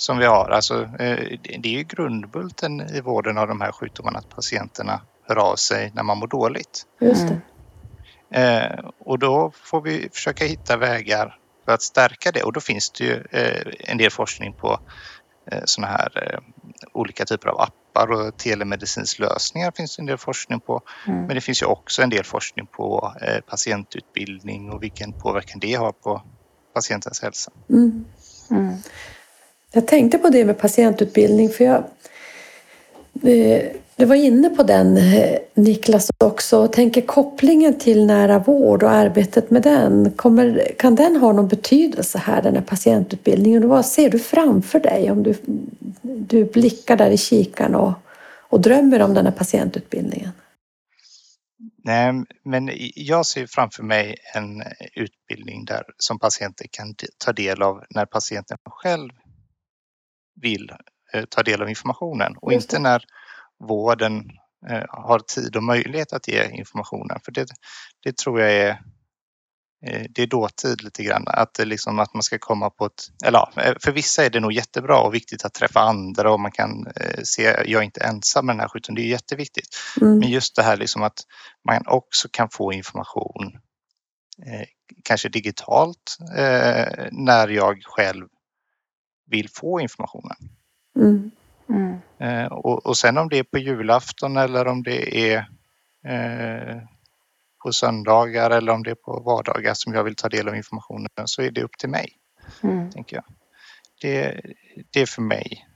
som 0.00 0.18
vi 0.18 0.26
har. 0.26 0.50
Alltså, 0.50 0.82
eh, 0.82 1.38
det 1.58 1.68
är 1.68 1.78
ju 1.78 1.82
grundbulten 1.82 2.80
i 2.80 3.00
vården 3.00 3.38
av 3.38 3.48
de 3.48 3.60
här 3.60 3.72
sjukdomarna 3.72 4.18
att 4.18 4.28
patienterna 4.28 5.00
hör 5.28 5.36
av 5.36 5.56
sig 5.56 5.92
när 5.94 6.02
man 6.02 6.18
mår 6.18 6.26
dåligt. 6.26 6.82
Just 7.00 7.28
det. 7.28 7.40
Eh, 8.40 8.84
och 8.98 9.18
då 9.18 9.52
får 9.54 9.80
vi 9.80 10.08
försöka 10.12 10.44
hitta 10.44 10.76
vägar 10.76 11.36
för 11.64 11.72
att 11.72 11.82
stärka 11.82 12.32
det 12.32 12.42
och 12.42 12.52
då 12.52 12.60
finns 12.60 12.90
det 12.90 13.04
ju 13.04 13.24
eh, 13.30 13.72
en 13.78 13.98
del 13.98 14.10
forskning 14.10 14.52
på 14.52 14.80
sådana 15.64 15.92
här 15.92 16.40
olika 16.92 17.24
typer 17.24 17.48
av 17.48 17.60
appar 17.60 18.10
och 18.10 18.36
telemedicinslösningar 18.36 19.72
finns 19.76 19.96
det 19.96 20.02
en 20.02 20.06
del 20.06 20.18
forskning 20.18 20.60
på. 20.60 20.82
Mm. 21.06 21.26
Men 21.26 21.34
det 21.34 21.40
finns 21.40 21.62
ju 21.62 21.66
också 21.66 22.02
en 22.02 22.10
del 22.10 22.24
forskning 22.24 22.66
på 22.66 23.14
patientutbildning 23.46 24.70
och 24.70 24.82
vilken 24.82 25.12
påverkan 25.12 25.60
det 25.60 25.74
har 25.74 25.92
på 25.92 26.22
patientens 26.74 27.22
hälsa. 27.22 27.52
Mm. 27.70 28.04
Mm. 28.50 28.74
Jag 29.72 29.86
tänkte 29.86 30.18
på 30.18 30.28
det 30.28 30.44
med 30.44 30.58
patientutbildning 30.58 31.48
för 31.48 31.64
jag 31.64 31.84
eh, 33.22 33.62
du 34.00 34.06
var 34.06 34.16
inne 34.16 34.50
på 34.50 34.62
den 34.62 34.96
eh, 34.96 35.38
Niklas 35.54 36.10
också 36.18 36.58
och 36.58 36.72
tänker 36.72 37.00
kopplingen 37.00 37.78
till 37.78 38.06
nära 38.06 38.38
vård 38.38 38.82
och 38.82 38.90
arbetet 38.90 39.50
med 39.50 39.62
den. 39.62 40.12
Kommer, 40.12 40.72
kan 40.78 40.94
den 40.94 41.16
ha 41.16 41.32
någon 41.32 41.48
betydelse 41.48 42.18
här, 42.18 42.42
den 42.42 42.54
här 42.54 42.62
patientutbildningen? 42.62 43.68
vad 43.68 43.86
ser 43.86 44.10
du 44.10 44.18
framför 44.18 44.80
dig 44.80 45.10
om 45.10 45.22
du, 45.22 45.34
du 46.02 46.44
blickar 46.44 46.96
där 46.96 47.10
i 47.10 47.16
kikaren 47.16 47.74
och, 47.74 47.92
och 48.48 48.60
drömmer 48.60 49.02
om 49.02 49.14
den 49.14 49.26
här 49.26 49.32
patientutbildningen? 49.32 50.30
Nej, 51.84 52.12
men 52.44 52.70
jag 52.94 53.26
ser 53.26 53.46
framför 53.46 53.82
mig 53.82 54.16
en 54.34 54.62
utbildning 54.94 55.64
där 55.64 55.82
som 55.96 56.18
patienter 56.18 56.66
kan 56.70 56.94
ta 57.24 57.32
del 57.32 57.62
av 57.62 57.84
när 57.90 58.06
patienten 58.06 58.58
själv 58.64 59.10
vill 60.42 60.72
eh, 61.12 61.24
ta 61.24 61.42
del 61.42 61.62
av 61.62 61.68
informationen 61.68 62.36
och 62.36 62.52
inte 62.52 62.78
när 62.78 63.04
vården 63.68 64.30
eh, 64.70 64.84
har 64.88 65.18
tid 65.18 65.56
och 65.56 65.62
möjlighet 65.62 66.12
att 66.12 66.28
ge 66.28 66.44
informationen. 66.50 67.20
För 67.24 67.32
det, 67.32 67.46
det 68.04 68.16
tror 68.16 68.40
jag 68.40 68.52
är 68.52 68.70
eh, 69.86 70.06
det 70.10 70.22
är 70.22 70.26
dåtid 70.26 70.82
lite 70.82 71.02
grann. 71.02 71.24
Att, 71.26 71.58
liksom, 71.58 71.98
att 71.98 72.14
man 72.14 72.22
ska 72.22 72.38
komma 72.38 72.70
på 72.70 72.86
ett... 72.86 73.02
Eller 73.24 73.38
ja, 73.38 73.74
för 73.80 73.92
vissa 73.92 74.24
är 74.24 74.30
det 74.30 74.40
nog 74.40 74.52
jättebra 74.52 75.00
och 75.00 75.14
viktigt 75.14 75.44
att 75.44 75.54
träffa 75.54 75.80
andra 75.80 76.32
och 76.32 76.40
man 76.40 76.52
kan 76.52 76.86
se, 77.22 77.42
jag 77.42 77.80
är 77.80 77.82
inte 77.82 78.04
ensam 78.04 78.46
med 78.46 78.54
den 78.54 78.60
här 78.60 78.68
sjukdomen, 78.68 78.96
det 78.96 79.08
är 79.08 79.10
jätteviktigt. 79.10 79.68
Mm. 80.00 80.18
Men 80.18 80.28
just 80.28 80.56
det 80.56 80.62
här 80.62 80.76
liksom 80.76 81.02
att 81.02 81.20
man 81.68 81.82
också 81.86 82.28
kan 82.32 82.48
få 82.52 82.72
information, 82.72 83.58
eh, 84.46 84.66
kanske 85.04 85.28
digitalt, 85.28 86.16
eh, 86.36 87.08
när 87.10 87.48
jag 87.48 87.82
själv 87.84 88.26
vill 89.30 89.48
få 89.48 89.80
informationen. 89.80 90.36
Mm. 90.96 91.30
Mm. 91.68 91.98
Eh, 92.18 92.52
och, 92.52 92.86
och, 92.86 92.96
sen 92.96 93.18
om 93.18 93.28
det 93.28 93.38
är 93.38 93.42
på 93.42 93.58
julafton 93.58 94.36
eller 94.36 94.66
om 94.66 94.82
det 94.82 95.32
är 95.32 95.36
eh, 96.06 96.82
på 97.62 97.72
söndagar 97.72 98.50
eller 98.50 98.72
om 98.72 98.82
det 98.82 98.90
är 98.90 98.94
på 98.94 99.20
vardagar 99.20 99.74
som 99.74 99.94
jag 99.94 100.04
vill 100.04 100.14
ta 100.14 100.28
del 100.28 100.48
av 100.48 100.56
informationen 100.56 101.08
så 101.24 101.42
är 101.42 101.50
det 101.50 101.62
upp 101.62 101.78
till 101.78 101.88
mig. 101.88 102.12
Mm. 102.62 102.90
tänker 102.90 103.16
jag. 103.16 103.24
Det, 104.00 104.40
det 104.90 105.00
är 105.00 105.06
för 105.06 105.22
mig 105.22 105.66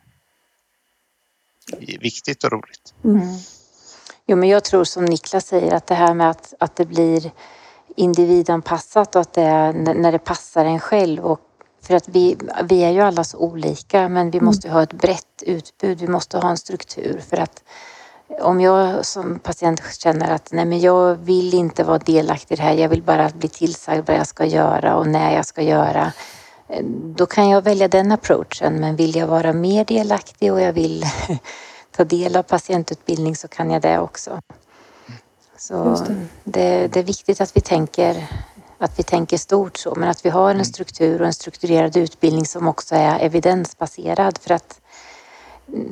viktigt 2.00 2.44
och 2.44 2.52
roligt. 2.52 2.94
Mm. 3.04 3.26
Jo, 4.26 4.36
men 4.36 4.48
jag 4.48 4.64
tror 4.64 4.84
som 4.84 5.04
Niklas 5.04 5.46
säger 5.46 5.74
att 5.74 5.86
det 5.86 5.94
här 5.94 6.14
med 6.14 6.30
att, 6.30 6.54
att 6.60 6.76
det 6.76 6.84
blir 6.84 7.30
individanpassat 7.96 9.14
och 9.14 9.20
att 9.20 9.32
det 9.32 9.42
är 9.42 9.72
när 9.72 10.12
det 10.12 10.18
passar 10.18 10.64
en 10.64 10.80
själv 10.80 11.24
och 11.24 11.40
för 11.86 11.94
att 11.94 12.08
vi, 12.08 12.36
vi 12.64 12.84
är 12.84 12.90
ju 12.90 13.00
alla 13.00 13.24
så 13.24 13.38
olika 13.38 14.08
men 14.08 14.30
vi 14.30 14.38
mm. 14.38 14.46
måste 14.46 14.70
ha 14.70 14.82
ett 14.82 14.92
brett 14.92 15.42
utbud, 15.42 16.00
vi 16.00 16.08
måste 16.08 16.38
ha 16.38 16.50
en 16.50 16.56
struktur 16.56 17.20
för 17.28 17.36
att 17.36 17.62
om 18.40 18.60
jag 18.60 19.06
som 19.06 19.38
patient 19.38 19.82
känner 19.98 20.30
att 20.30 20.52
nej 20.52 20.64
men 20.64 20.80
jag 20.80 21.14
vill 21.14 21.54
inte 21.54 21.84
vara 21.84 21.98
delaktig 21.98 22.54
i 22.54 22.56
det 22.56 22.62
här, 22.62 22.74
jag 22.74 22.88
vill 22.88 23.02
bara 23.02 23.28
bli 23.28 23.48
tillsagd 23.48 24.08
vad 24.08 24.16
jag 24.16 24.26
ska 24.26 24.44
göra 24.44 24.96
och 24.96 25.06
när 25.06 25.34
jag 25.34 25.46
ska 25.46 25.62
göra. 25.62 26.12
Då 27.16 27.26
kan 27.26 27.48
jag 27.48 27.62
välja 27.62 27.88
den 27.88 28.12
approachen 28.12 28.80
men 28.80 28.96
vill 28.96 29.16
jag 29.16 29.26
vara 29.26 29.52
mer 29.52 29.84
delaktig 29.84 30.52
och 30.52 30.60
jag 30.60 30.72
vill 30.72 31.04
ta 31.96 32.04
del 32.04 32.36
av 32.36 32.42
patientutbildning 32.42 33.36
så 33.36 33.48
kan 33.48 33.70
jag 33.70 33.82
det 33.82 33.98
också. 33.98 34.40
Så 35.58 35.96
det. 36.06 36.26
Det, 36.44 36.88
det 36.88 37.00
är 37.00 37.04
viktigt 37.04 37.40
att 37.40 37.56
vi 37.56 37.60
tänker 37.60 38.26
att 38.84 38.98
vi 38.98 39.02
tänker 39.02 39.36
stort 39.36 39.76
så, 39.76 39.94
men 39.94 40.08
att 40.08 40.26
vi 40.26 40.30
har 40.30 40.50
en 40.50 40.56
mm. 40.56 40.64
struktur 40.64 41.20
och 41.20 41.26
en 41.26 41.32
strukturerad 41.32 41.96
utbildning 41.96 42.46
som 42.46 42.68
också 42.68 42.94
är 42.94 43.20
evidensbaserad. 43.20 44.38
För 44.38 44.54
att 44.54 44.80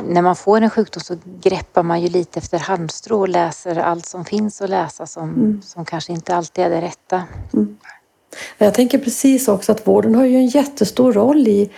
när 0.08 0.22
man 0.22 0.36
får 0.36 0.60
en 0.60 0.70
sjukdom 0.70 1.00
så 1.00 1.16
greppar 1.40 1.82
man 1.82 2.02
ju 2.02 2.08
lite 2.08 2.38
efter 2.38 2.58
halmstrå 2.58 3.18
och 3.20 3.28
läser 3.28 3.76
allt 3.76 4.06
som 4.06 4.24
finns 4.24 4.62
att 4.62 4.70
läsa 4.70 5.06
som, 5.06 5.28
mm. 5.28 5.62
som 5.62 5.84
kanske 5.84 6.12
inte 6.12 6.36
alltid 6.36 6.64
är 6.64 6.70
det 6.70 6.80
rätta. 6.80 7.22
Mm. 7.54 7.78
Jag 8.58 8.74
tänker 8.74 8.98
precis 8.98 9.48
också 9.48 9.72
att 9.72 9.86
vården 9.86 10.14
har 10.14 10.24
ju 10.24 10.36
en 10.36 10.46
jättestor 10.46 11.12
roll 11.12 11.48
i, 11.48 11.70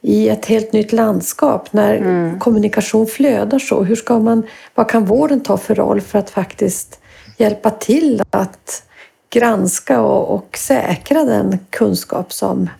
i 0.00 0.28
ett 0.28 0.46
helt 0.46 0.72
nytt 0.72 0.92
landskap 0.92 1.72
när 1.72 1.96
mm. 1.96 2.40
kommunikation 2.40 3.06
flödar 3.06 3.58
så. 3.58 3.82
Hur 3.82 3.96
ska 3.96 4.18
man, 4.18 4.46
vad 4.74 4.88
kan 4.88 5.04
vården 5.04 5.40
ta 5.40 5.56
för 5.56 5.74
roll 5.74 6.00
för 6.00 6.18
att 6.18 6.30
faktiskt 6.30 7.00
hjälpa 7.38 7.70
till 7.70 8.22
att 8.30 8.85
granska 9.30 10.00
och, 10.00 10.34
och 10.34 10.56
säkra 10.56 11.24
den 11.24 11.58
kunskap 11.70 12.32
som, 12.32 12.70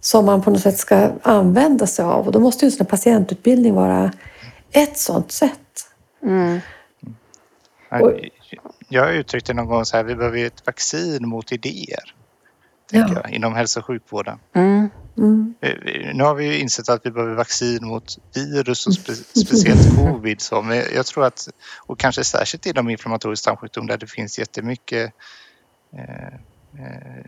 som 0.00 0.24
man 0.24 0.42
på 0.42 0.50
något 0.50 0.60
sätt 0.60 0.78
ska 0.78 1.10
använda 1.22 1.86
sig 1.86 2.04
av. 2.04 2.26
Och 2.26 2.32
då 2.32 2.40
måste 2.40 2.66
ju 2.66 2.72
en 2.80 2.86
patientutbildning 2.86 3.74
vara 3.74 4.12
ett 4.72 4.98
sådant 4.98 5.32
sätt. 5.32 5.60
Mm. 6.22 6.60
Jag 8.88 9.04
har 9.04 9.12
uttryckt 9.12 9.46
det 9.46 9.54
någon 9.54 9.66
gång 9.66 9.84
så 9.84 9.96
här, 9.96 10.04
vi 10.04 10.14
behöver 10.14 10.44
ett 10.44 10.66
vaccin 10.66 11.28
mot 11.28 11.52
idéer. 11.52 12.14
Ja. 12.90 13.08
Jag, 13.14 13.34
inom 13.34 13.54
hälso 13.54 13.80
och 13.80 13.86
sjukvården. 13.86 14.38
Mm. 14.54 14.90
Mm. 15.18 15.54
Nu 16.14 16.24
har 16.24 16.34
vi 16.34 16.60
insett 16.60 16.88
att 16.88 17.06
vi 17.06 17.10
behöver 17.10 17.34
vaccin 17.34 17.86
mot 17.86 18.18
virus 18.34 18.86
och 18.86 18.94
spe, 18.94 19.14
speciellt 19.40 19.96
covid. 19.96 20.40
Så, 20.40 20.62
men 20.62 20.82
jag 20.94 21.06
tror 21.06 21.24
att, 21.24 21.48
och 21.86 21.98
kanske 21.98 22.24
särskilt 22.24 22.66
inom 22.66 22.90
inflammatorisk 22.90 23.44
tarmsjukdom 23.44 23.86
där 23.86 23.98
det 23.98 24.06
finns 24.06 24.38
jättemycket 24.38 24.96
Eh, 24.96 25.06
eh, 25.06 25.10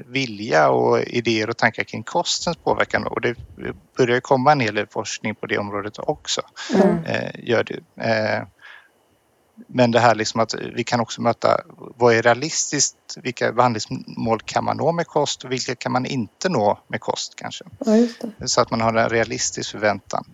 vilja 0.06 0.70
och 0.70 1.00
idéer 1.00 1.50
och 1.50 1.56
tankar 1.56 1.84
kring 1.84 2.02
kostens 2.02 2.56
påverkan 2.56 3.06
och 3.06 3.20
det 3.20 3.36
börjar 3.96 4.20
komma 4.20 4.52
en 4.52 4.60
hel 4.60 4.74
del 4.74 4.86
forskning 4.86 5.34
på 5.34 5.46
det 5.46 5.58
området 5.58 5.98
också. 5.98 6.40
Mm. 6.74 7.04
Eh, 7.04 7.30
gör 7.48 7.64
det. 7.64 8.46
Men 9.66 9.90
det 9.90 10.00
här 10.00 10.14
liksom 10.14 10.40
att 10.40 10.54
vi 10.74 10.84
kan 10.84 11.00
också 11.00 11.22
möta 11.22 11.60
vad 11.76 12.14
är 12.14 12.22
realistiskt? 12.22 12.96
Vilka 13.16 13.52
behandlingsmål 13.52 14.40
kan 14.44 14.64
man 14.64 14.76
nå 14.76 14.92
med 14.92 15.06
kost 15.06 15.44
och 15.44 15.52
vilka 15.52 15.74
kan 15.74 15.92
man 15.92 16.06
inte 16.06 16.48
nå 16.48 16.78
med 16.88 17.00
kost 17.00 17.34
kanske? 17.36 17.64
Ja, 17.78 18.46
Så 18.46 18.60
att 18.60 18.70
man 18.70 18.80
har 18.80 18.94
en 18.94 19.08
realistisk 19.08 19.70
förväntan 19.70 20.24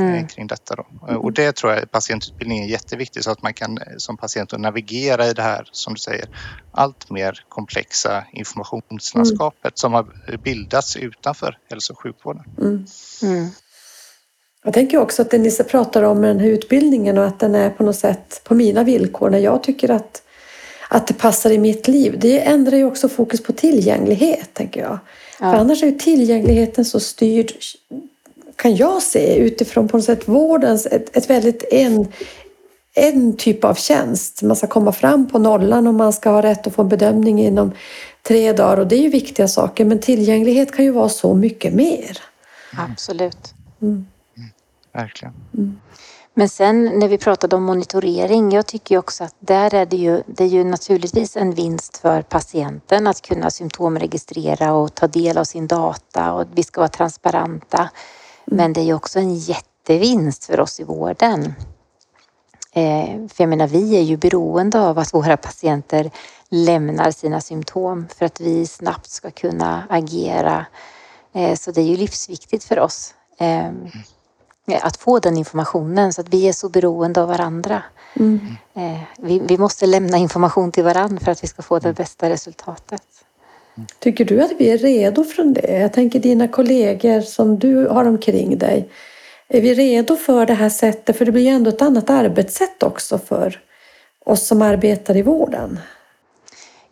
mm. 0.00 0.28
kring 0.28 0.46
detta. 0.46 0.74
Då. 0.74 0.86
Och 1.16 1.32
det 1.32 1.56
tror 1.56 1.72
jag 1.72 1.90
patientutbildning 1.90 2.64
är 2.64 2.68
jätteviktigt 2.68 3.24
så 3.24 3.30
att 3.30 3.42
man 3.42 3.54
kan 3.54 3.78
som 3.96 4.16
patient 4.16 4.58
navigera 4.58 5.26
i 5.26 5.32
det 5.32 5.42
här, 5.42 5.68
som 5.72 5.94
du 5.94 6.00
säger, 6.00 6.28
allt 6.72 7.10
mer 7.10 7.44
komplexa 7.48 8.24
informationslandskapet 8.32 9.64
mm. 9.64 9.72
som 9.74 9.92
har 9.92 10.36
bildats 10.36 10.96
utanför 10.96 11.58
hälso 11.70 11.92
och 11.92 12.02
sjukvården. 12.02 12.42
Mm. 12.58 12.86
mm. 13.22 13.50
Jag 14.64 14.74
tänker 14.74 14.98
också 14.98 15.22
att 15.22 15.30
det 15.30 15.38
Nisse 15.38 15.64
pratar 15.64 16.02
om 16.02 16.20
med 16.20 16.30
den 16.30 16.40
här 16.40 16.48
utbildningen 16.48 17.18
och 17.18 17.26
att 17.26 17.40
den 17.40 17.54
är 17.54 17.70
på 17.70 17.82
något 17.82 17.96
sätt 17.96 18.40
på 18.44 18.54
mina 18.54 18.84
villkor 18.84 19.30
när 19.30 19.38
jag 19.38 19.62
tycker 19.62 19.90
att, 19.90 20.22
att 20.88 21.06
det 21.06 21.14
passar 21.14 21.50
i 21.50 21.58
mitt 21.58 21.88
liv. 21.88 22.18
Det 22.18 22.40
ändrar 22.40 22.76
ju 22.76 22.84
också 22.84 23.08
fokus 23.08 23.42
på 23.42 23.52
tillgänglighet, 23.52 24.54
tänker 24.54 24.80
jag. 24.80 24.98
Ja. 25.40 25.52
För 25.52 25.58
annars 25.58 25.82
är 25.82 25.86
ju 25.86 25.98
tillgängligheten 25.98 26.84
så 26.84 27.00
styrd 27.00 27.52
kan 28.58 28.76
jag 28.76 29.02
se 29.02 29.36
utifrån 29.36 29.88
på 29.88 29.96
något 29.96 30.06
sätt 30.06 30.28
vårdens, 30.28 30.86
ett, 30.86 31.16
ett 31.16 31.30
väldigt 31.30 31.64
en, 31.70 32.12
en 32.94 33.36
typ 33.36 33.64
av 33.64 33.74
tjänst. 33.74 34.42
Man 34.42 34.56
ska 34.56 34.66
komma 34.66 34.92
fram 34.92 35.28
på 35.28 35.38
nollan 35.38 35.86
och 35.86 35.94
man 35.94 36.12
ska 36.12 36.30
ha 36.30 36.42
rätt 36.42 36.66
att 36.66 36.74
få 36.74 36.82
en 36.82 36.88
bedömning 36.88 37.40
inom 37.40 37.72
tre 38.22 38.52
dagar 38.52 38.76
och 38.76 38.86
det 38.86 38.96
är 38.96 39.00
ju 39.00 39.08
viktiga 39.08 39.48
saker 39.48 39.84
men 39.84 39.98
tillgänglighet 39.98 40.72
kan 40.72 40.84
ju 40.84 40.90
vara 40.90 41.08
så 41.08 41.34
mycket 41.34 41.74
mer. 41.74 42.18
Absolut. 42.78 43.54
Mm. 43.82 44.06
Mm, 44.36 44.50
verkligen. 44.92 45.34
Mm. 45.54 45.80
Men 46.34 46.48
sen 46.48 46.84
när 46.84 47.08
vi 47.08 47.18
pratade 47.18 47.56
om 47.56 47.64
monitorering, 47.64 48.52
jag 48.52 48.66
tycker 48.66 48.98
också 48.98 49.24
att 49.24 49.34
där 49.38 49.74
är 49.74 49.86
det 49.86 49.96
ju, 49.96 50.22
det 50.26 50.44
är 50.44 50.48
ju 50.48 50.64
naturligtvis 50.64 51.36
en 51.36 51.54
vinst 51.54 51.96
för 51.96 52.22
patienten 52.22 53.06
att 53.06 53.22
kunna 53.22 53.50
symptomregistrera 53.50 54.72
och 54.72 54.94
ta 54.94 55.06
del 55.06 55.38
av 55.38 55.44
sin 55.44 55.66
data 55.66 56.32
och 56.32 56.46
vi 56.54 56.62
ska 56.62 56.80
vara 56.80 56.88
transparenta. 56.88 57.90
Men 58.50 58.72
det 58.72 58.80
är 58.80 58.84
ju 58.84 58.94
också 58.94 59.18
en 59.18 59.34
jättevinst 59.34 60.44
för 60.44 60.60
oss 60.60 60.80
i 60.80 60.84
vården. 60.84 61.54
Eh, 62.72 63.28
för 63.28 63.42
jag 63.42 63.48
menar, 63.48 63.66
vi 63.66 63.96
är 63.96 64.02
ju 64.02 64.16
beroende 64.16 64.80
av 64.80 64.98
att 64.98 65.14
våra 65.14 65.36
patienter 65.36 66.10
lämnar 66.48 67.10
sina 67.10 67.40
symptom 67.40 68.06
för 68.18 68.26
att 68.26 68.40
vi 68.40 68.66
snabbt 68.66 69.10
ska 69.10 69.30
kunna 69.30 69.82
agera. 69.90 70.66
Eh, 71.32 71.56
så 71.56 71.70
det 71.70 71.80
är 71.80 71.84
ju 71.84 71.96
livsviktigt 71.96 72.64
för 72.64 72.78
oss 72.78 73.14
eh, 73.38 73.70
att 74.82 74.96
få 74.96 75.18
den 75.18 75.36
informationen 75.36 76.12
så 76.12 76.20
att 76.20 76.28
vi 76.28 76.48
är 76.48 76.52
så 76.52 76.68
beroende 76.68 77.22
av 77.22 77.28
varandra. 77.28 77.82
Mm. 78.14 78.56
Vi, 79.18 79.38
vi, 79.38 79.58
måste 79.58 79.86
lämna 79.86 80.16
information 80.16 80.72
till 80.72 80.84
varandra 80.84 81.24
för 81.24 81.32
att 81.32 81.44
vi 81.44 81.48
ska 81.48 81.62
få 81.62 81.78
det 81.78 81.92
bästa 81.92 82.30
resultatet. 82.30 83.02
Tycker 83.98 84.24
du 84.24 84.42
att 84.42 84.50
vi 84.58 84.70
är 84.70 84.78
redo 84.78 85.24
för 85.24 85.44
det? 85.44 85.78
Jag 85.78 85.92
tänker 85.92 86.20
dina 86.20 86.48
kollegor 86.48 87.20
som 87.20 87.58
du 87.58 87.86
har 87.86 88.04
omkring 88.04 88.58
dig. 88.58 88.88
Är 89.48 89.60
vi 89.60 89.74
redo 89.74 90.16
för 90.16 90.46
det 90.46 90.54
här 90.54 90.68
sättet? 90.68 91.18
För 91.18 91.24
det 91.24 91.32
blir 91.32 91.42
ju 91.42 91.48
ändå 91.48 91.70
ett 91.70 91.82
annat 91.82 92.10
arbetssätt 92.10 92.82
också 92.82 93.18
för 93.18 93.60
oss 94.24 94.46
som 94.46 94.62
arbetar 94.62 95.16
i 95.16 95.22
vården. 95.22 95.80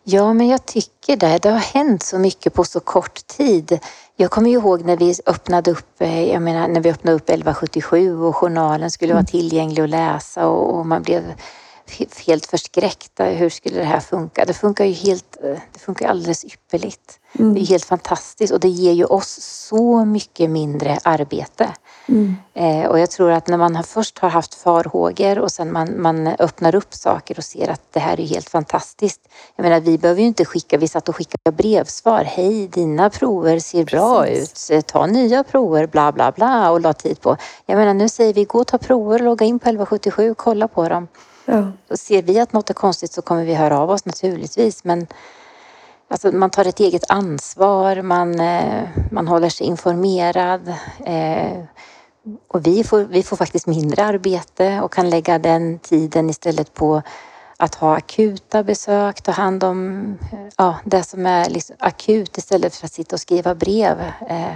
Ja, 0.03 0.33
men 0.33 0.47
jag 0.47 0.65
tycker 0.65 1.17
det. 1.17 1.37
Det 1.37 1.49
har 1.49 1.57
hänt 1.57 2.03
så 2.03 2.19
mycket 2.19 2.53
på 2.53 2.63
så 2.63 2.79
kort 2.79 3.27
tid. 3.27 3.79
Jag 4.15 4.31
kommer 4.31 4.49
ihåg 4.49 4.85
när 4.85 4.97
vi 4.97 5.15
öppnade 5.25 5.71
upp, 5.71 6.01
eh, 6.01 6.23
jag 6.23 6.41
menar 6.41 6.67
när 6.67 6.81
vi 6.81 6.89
öppnade 6.89 7.15
upp 7.15 7.29
1177 7.29 8.19
och 8.21 8.35
journalen 8.35 8.91
skulle 8.91 9.13
vara 9.13 9.23
tillgänglig 9.23 9.83
att 9.83 9.89
läsa 9.89 10.47
och, 10.47 10.79
och 10.79 10.85
man 10.85 11.01
blev 11.01 11.23
helt 12.27 12.45
förskräckta. 12.45 13.23
Hur 13.23 13.49
skulle 13.49 13.75
det 13.75 13.83
här 13.83 13.99
funka? 13.99 14.45
Det 14.45 14.53
funkar 14.53 14.85
ju 14.85 14.93
helt, 14.93 15.37
eh, 15.43 15.59
det 15.73 15.79
funkar 15.79 16.09
alldeles 16.09 16.45
ypperligt. 16.45 17.19
Mm. 17.39 17.53
Det 17.53 17.59
är 17.59 17.65
helt 17.65 17.85
fantastiskt 17.85 18.53
och 18.53 18.59
det 18.59 18.67
ger 18.67 18.93
ju 18.93 19.05
oss 19.05 19.39
så 19.41 20.05
mycket 20.05 20.49
mindre 20.49 20.99
arbete. 21.03 21.69
Mm. 22.07 22.35
Eh, 22.53 22.85
och 22.85 22.99
jag 22.99 23.11
tror 23.11 23.31
att 23.31 23.47
när 23.47 23.57
man 23.57 23.75
har 23.75 23.83
först 23.83 24.19
har 24.19 24.29
haft 24.29 24.53
farhågor 24.53 25.39
och 25.39 25.51
sen 25.51 25.71
man, 25.71 26.01
man 26.01 26.27
öppnar 26.27 26.75
upp 26.75 26.93
saker 26.93 27.37
och 27.37 27.43
ser 27.43 27.69
att 27.69 27.81
det 27.91 27.99
här 27.99 28.19
är 28.19 28.25
helt 28.25 28.49
fantastiskt. 28.49 29.21
Jag 29.55 29.63
menar, 29.63 29.79
vi 29.79 29.97
behöver 29.97 30.21
ju 30.21 30.27
inte 30.27 30.45
skicka, 30.45 30.77
vi 30.77 30.87
satt 30.87 31.09
och 31.09 31.15
skickade 31.15 31.51
brevsvar. 31.57 32.23
Hej, 32.23 32.67
dina 32.67 33.09
prover 33.09 33.59
ser 33.59 33.83
bra 33.83 34.23
Precis. 34.23 34.71
ut. 34.71 34.87
Ta 34.87 35.05
nya 35.05 35.43
prover, 35.43 35.87
bla 35.87 36.11
bla 36.11 36.31
bla 36.31 36.71
och 36.71 36.81
la 36.81 36.93
tid 36.93 37.21
på. 37.21 37.37
Jag 37.65 37.77
menar, 37.77 37.93
nu 37.93 38.09
säger 38.09 38.33
vi 38.33 38.43
gå 38.43 38.59
och 38.59 38.67
ta 38.67 38.77
prover, 38.77 39.19
logga 39.19 39.45
in 39.45 39.59
på 39.59 39.69
1177, 39.69 40.33
kolla 40.37 40.67
på 40.67 40.89
dem. 40.89 41.07
Ja. 41.49 41.71
ser 41.95 42.21
vi 42.21 42.39
att 42.39 42.53
något 42.53 42.69
är 42.69 42.73
konstigt 42.73 43.11
så 43.11 43.21
kommer 43.21 43.45
vi 43.45 43.53
höra 43.53 43.79
av 43.79 43.89
oss 43.89 44.05
naturligtvis. 44.05 44.83
Men 44.83 45.07
alltså, 46.07 46.31
man 46.31 46.49
tar 46.49 46.65
ett 46.65 46.79
eget 46.79 47.03
ansvar, 47.09 48.01
man, 48.01 48.39
eh, 48.39 48.89
man 49.11 49.27
håller 49.27 49.49
sig 49.49 49.67
informerad. 49.67 50.73
Eh, 51.05 51.63
och 52.47 52.67
vi 52.67 52.83
får, 52.83 52.99
vi 52.99 53.23
får 53.23 53.37
faktiskt 53.37 53.67
mindre 53.67 54.05
arbete 54.05 54.81
och 54.81 54.93
kan 54.93 55.09
lägga 55.09 55.39
den 55.39 55.79
tiden 55.79 56.29
istället 56.29 56.73
på 56.73 57.01
att 57.57 57.75
ha 57.75 57.95
akuta 57.95 58.63
besök, 58.63 59.21
ta 59.21 59.31
hand 59.31 59.63
om 59.63 60.03
eh, 60.31 60.39
ja, 60.57 60.75
det 60.85 61.03
som 61.03 61.25
är 61.25 61.49
liksom 61.49 61.75
akut 61.79 62.37
istället 62.37 62.75
för 62.75 62.85
att 62.85 62.93
sitta 62.93 63.15
och 63.15 63.19
skriva 63.19 63.55
brev. 63.55 63.99
Eh, 64.29 64.55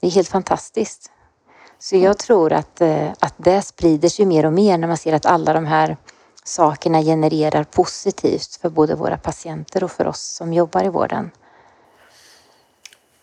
det 0.00 0.06
är 0.06 0.10
helt 0.10 0.28
fantastiskt. 0.28 1.10
Så 1.78 1.96
jag 1.96 2.18
tror 2.18 2.52
att, 2.52 2.80
eh, 2.80 3.08
att 3.20 3.34
det 3.36 3.62
sprider 3.62 4.08
sig 4.08 4.26
mer 4.26 4.46
och 4.46 4.52
mer 4.52 4.78
när 4.78 4.88
man 4.88 4.96
ser 4.96 5.12
att 5.12 5.26
alla 5.26 5.52
de 5.52 5.66
här 5.66 5.96
sakerna 6.48 7.02
genererar 7.02 7.64
positivt 7.64 8.58
för 8.62 8.68
både 8.68 8.94
våra 8.94 9.16
patienter 9.16 9.84
och 9.84 9.90
för 9.90 10.06
oss 10.06 10.20
som 10.20 10.52
jobbar 10.52 10.84
i 10.84 10.88
vården. 10.88 11.30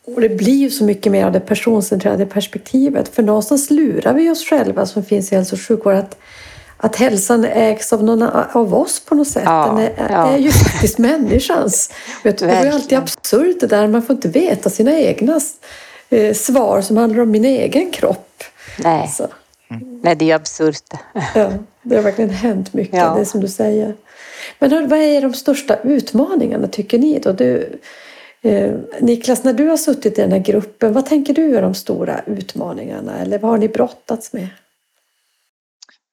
Och 0.05 0.21
det 0.21 0.29
blir 0.29 0.55
ju 0.55 0.69
så 0.69 0.83
mycket 0.83 1.11
mer 1.11 1.25
av 1.25 1.31
det 1.31 1.39
personcentrerade 1.39 2.25
perspektivet. 2.25 3.15
För 3.15 3.23
någonstans 3.23 3.69
lurar 3.69 4.13
vi 4.13 4.29
oss 4.29 4.45
själva 4.45 4.85
som 4.85 5.03
finns 5.03 5.31
i 5.31 5.35
hälso 5.35 5.55
och 5.55 5.61
sjukvård 5.61 5.95
att, 5.95 6.17
att 6.77 6.95
hälsan 6.95 7.45
ägs 7.45 7.93
av 7.93 8.03
någon 8.03 8.21
av 8.53 8.75
oss 8.75 8.99
på 8.99 9.15
något 9.15 9.27
sätt. 9.27 9.43
Ja, 9.45 9.65
Den 9.67 9.77
är, 9.77 10.11
ja. 10.11 10.27
är 10.27 10.37
ju 10.37 10.51
faktiskt 10.51 10.97
människans. 10.97 11.91
Vet, 12.23 12.37
det 12.37 12.45
är 12.45 12.71
alltid 12.71 12.97
absurt 12.97 13.59
det 13.59 13.67
där. 13.67 13.87
Man 13.87 14.01
får 14.01 14.15
inte 14.15 14.27
veta 14.27 14.69
sina 14.69 14.99
egna 14.99 15.39
eh, 16.09 16.33
svar 16.33 16.81
som 16.81 16.97
handlar 16.97 17.23
om 17.23 17.31
min 17.31 17.45
egen 17.45 17.91
kropp. 17.91 18.43
Nej. 18.79 19.07
Så. 19.07 19.27
Mm. 19.73 19.99
Nej, 20.03 20.15
det 20.15 20.31
är 20.31 20.35
absurt. 20.35 20.93
Ja, 21.35 21.51
det 21.81 21.95
har 21.95 22.03
verkligen 22.03 22.29
hänt 22.29 22.73
mycket, 22.73 22.97
ja. 22.99 23.15
det 23.15 23.25
som 23.25 23.41
du 23.41 23.47
säger. 23.47 23.95
Men 24.59 24.89
vad 24.89 24.99
är 24.99 25.21
de 25.21 25.33
största 25.33 25.75
utmaningarna 25.75 26.67
tycker 26.67 26.99
ni 26.99 27.19
då? 27.19 27.31
Du, 27.31 27.79
eh, 28.41 28.75
Niklas, 28.99 29.43
när 29.43 29.53
du 29.53 29.67
har 29.67 29.77
suttit 29.77 30.19
i 30.19 30.21
den 30.21 30.31
här 30.31 30.39
gruppen, 30.39 30.93
vad 30.93 31.05
tänker 31.05 31.33
du 31.33 31.57
är 31.57 31.61
de 31.61 31.73
stora 31.73 32.21
utmaningarna? 32.25 33.19
Eller 33.19 33.39
vad 33.39 33.51
har 33.51 33.57
ni 33.57 33.67
brottats 33.67 34.33
med? 34.33 34.47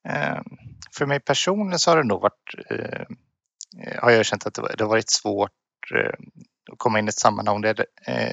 Eh, 0.08 0.40
för 0.92 1.06
mig 1.06 1.20
personligen 1.20 1.78
så 1.78 1.90
har 1.90 1.96
det 1.96 2.04
nog 2.04 2.20
varit, 2.20 2.54
eh, 2.70 3.06
har 4.02 4.10
jag 4.10 4.26
känt 4.26 4.46
att 4.46 4.54
det 4.54 4.80
har 4.80 4.88
varit 4.88 5.10
svårt 5.10 5.50
eh, 5.94 6.12
att 6.72 6.78
komma 6.78 6.98
in 6.98 7.06
i 7.06 7.08
ett 7.08 7.18
sammanhang 7.18 7.60
där, 7.60 7.86
eh, 8.06 8.32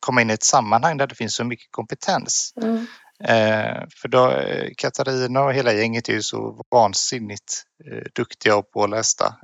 komma 0.00 0.22
in 0.22 0.30
i 0.30 0.32
ett 0.32 0.44
sammanhang 0.44 0.96
där 0.96 1.06
det 1.06 1.14
finns 1.14 1.34
så 1.34 1.44
mycket 1.44 1.68
kompetens. 1.70 2.54
Mm. 2.62 2.86
Eh, 3.20 3.82
för 3.96 4.08
då, 4.08 4.30
eh, 4.30 4.70
Katarina 4.76 5.44
och 5.44 5.54
hela 5.54 5.72
gänget 5.72 6.08
är 6.08 6.12
ju 6.12 6.22
så 6.22 6.64
vansinnigt 6.70 7.62
eh, 7.90 8.02
duktiga 8.14 8.56
och 8.56 8.70
pålästa. 8.70 9.34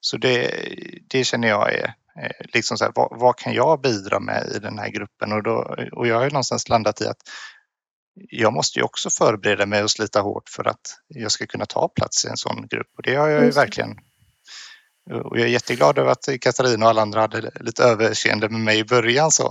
Så 0.00 0.16
det, 0.16 0.50
det 1.10 1.24
känner 1.24 1.48
jag 1.48 1.74
är 1.74 1.94
liksom 2.38 2.78
så 2.78 2.84
här, 2.84 2.92
vad, 2.94 3.20
vad, 3.20 3.36
kan 3.36 3.52
jag 3.52 3.80
bidra 3.80 4.20
med 4.20 4.52
i 4.56 4.58
den 4.58 4.78
här 4.78 4.88
gruppen? 4.88 5.32
Och, 5.32 5.42
då, 5.42 5.76
och 5.92 6.06
jag 6.06 6.16
har 6.16 6.24
ju 6.24 6.30
någonstans 6.30 6.68
landat 6.68 7.00
i 7.00 7.06
att 7.06 7.20
jag 8.14 8.52
måste 8.52 8.78
ju 8.78 8.82
också 8.82 9.10
förbereda 9.10 9.66
mig 9.66 9.82
och 9.82 9.90
slita 9.90 10.20
hårt 10.20 10.48
för 10.48 10.68
att 10.68 10.98
jag 11.08 11.32
ska 11.32 11.46
kunna 11.46 11.66
ta 11.66 11.88
plats 11.88 12.24
i 12.24 12.28
en 12.28 12.36
sån 12.36 12.66
grupp 12.66 12.90
och 12.96 13.02
det 13.02 13.14
har 13.14 13.28
jag 13.28 13.44
ju 13.44 13.50
verkligen 13.50 13.98
och 15.10 15.38
jag 15.38 15.46
är 15.46 15.50
jätteglad 15.50 15.98
över 15.98 16.10
att 16.10 16.28
Katarina 16.40 16.84
och 16.84 16.90
alla 16.90 17.02
andra 17.02 17.20
hade 17.20 17.50
lite 17.60 17.84
överseende 17.84 18.48
med 18.48 18.60
mig 18.60 18.78
i 18.78 18.84
början 18.84 19.30
så, 19.30 19.46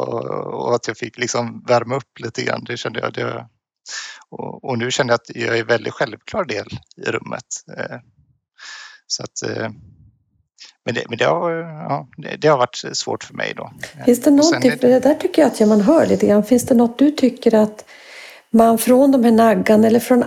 och 0.53 0.75
att 0.75 0.87
jag 0.87 0.97
fick 0.97 1.17
liksom 1.17 1.63
värma 1.67 1.95
upp 1.95 2.19
lite 2.19 2.43
grann. 2.43 2.63
Det 2.63 2.77
kände 2.77 2.99
jag. 2.99 3.13
Det, 3.13 3.47
och, 4.29 4.63
och 4.63 4.77
nu 4.77 4.91
känner 4.91 5.11
jag 5.11 5.15
att 5.15 5.35
jag 5.35 5.57
är 5.57 5.61
en 5.61 5.67
väldigt 5.67 5.93
självklar 5.93 6.45
del 6.45 6.67
i 6.97 7.11
rummet. 7.11 7.45
Eh, 7.77 7.97
så 9.07 9.23
att, 9.23 9.49
eh, 9.49 9.69
men 10.85 10.95
det, 10.95 11.03
men 11.09 11.17
det, 11.17 11.25
har, 11.25 11.51
ja, 11.51 12.07
det, 12.39 12.47
har 12.47 12.57
varit 12.57 12.81
svårt 12.93 13.23
för 13.23 13.33
mig 13.33 13.53
då. 13.57 13.71
Finns 14.05 14.21
det 14.21 14.31
någonting, 14.31 14.71
för 14.71 14.87
det 14.87 14.99
där 14.99 15.15
tycker 15.15 15.41
jag 15.41 15.51
att 15.51 15.67
man 15.67 15.81
hör 15.81 16.05
lite 16.05 16.27
grann, 16.27 16.43
finns 16.43 16.65
det 16.65 16.75
något 16.75 16.99
du 16.99 17.11
tycker 17.11 17.55
att 17.55 17.85
man 18.49 18.77
från 18.77 19.11
de 19.11 19.23
här 19.23 19.31
naggarna 19.31 19.87
eller 19.87 19.99
från 19.99 20.23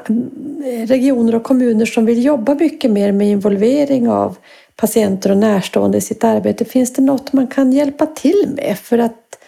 regioner 0.87 1.35
och 1.35 1.43
kommuner 1.43 1.87
som 1.87 2.07
vill 2.07 2.25
jobba 2.25 2.55
mycket 2.55 2.91
mer 2.91 3.13
med 3.13 3.29
involvering 3.29 4.09
av 4.09 4.37
patienter 4.81 5.31
och 5.31 5.37
närstående 5.37 5.99
i 5.99 6.01
sitt 6.01 6.25
arbete. 6.25 6.65
Finns 6.65 6.93
det 6.93 7.03
något 7.03 7.33
man 7.33 7.47
kan 7.47 7.73
hjälpa 7.73 8.07
till 8.07 8.53
med 8.57 8.79
för 8.79 8.99
att 8.99 9.39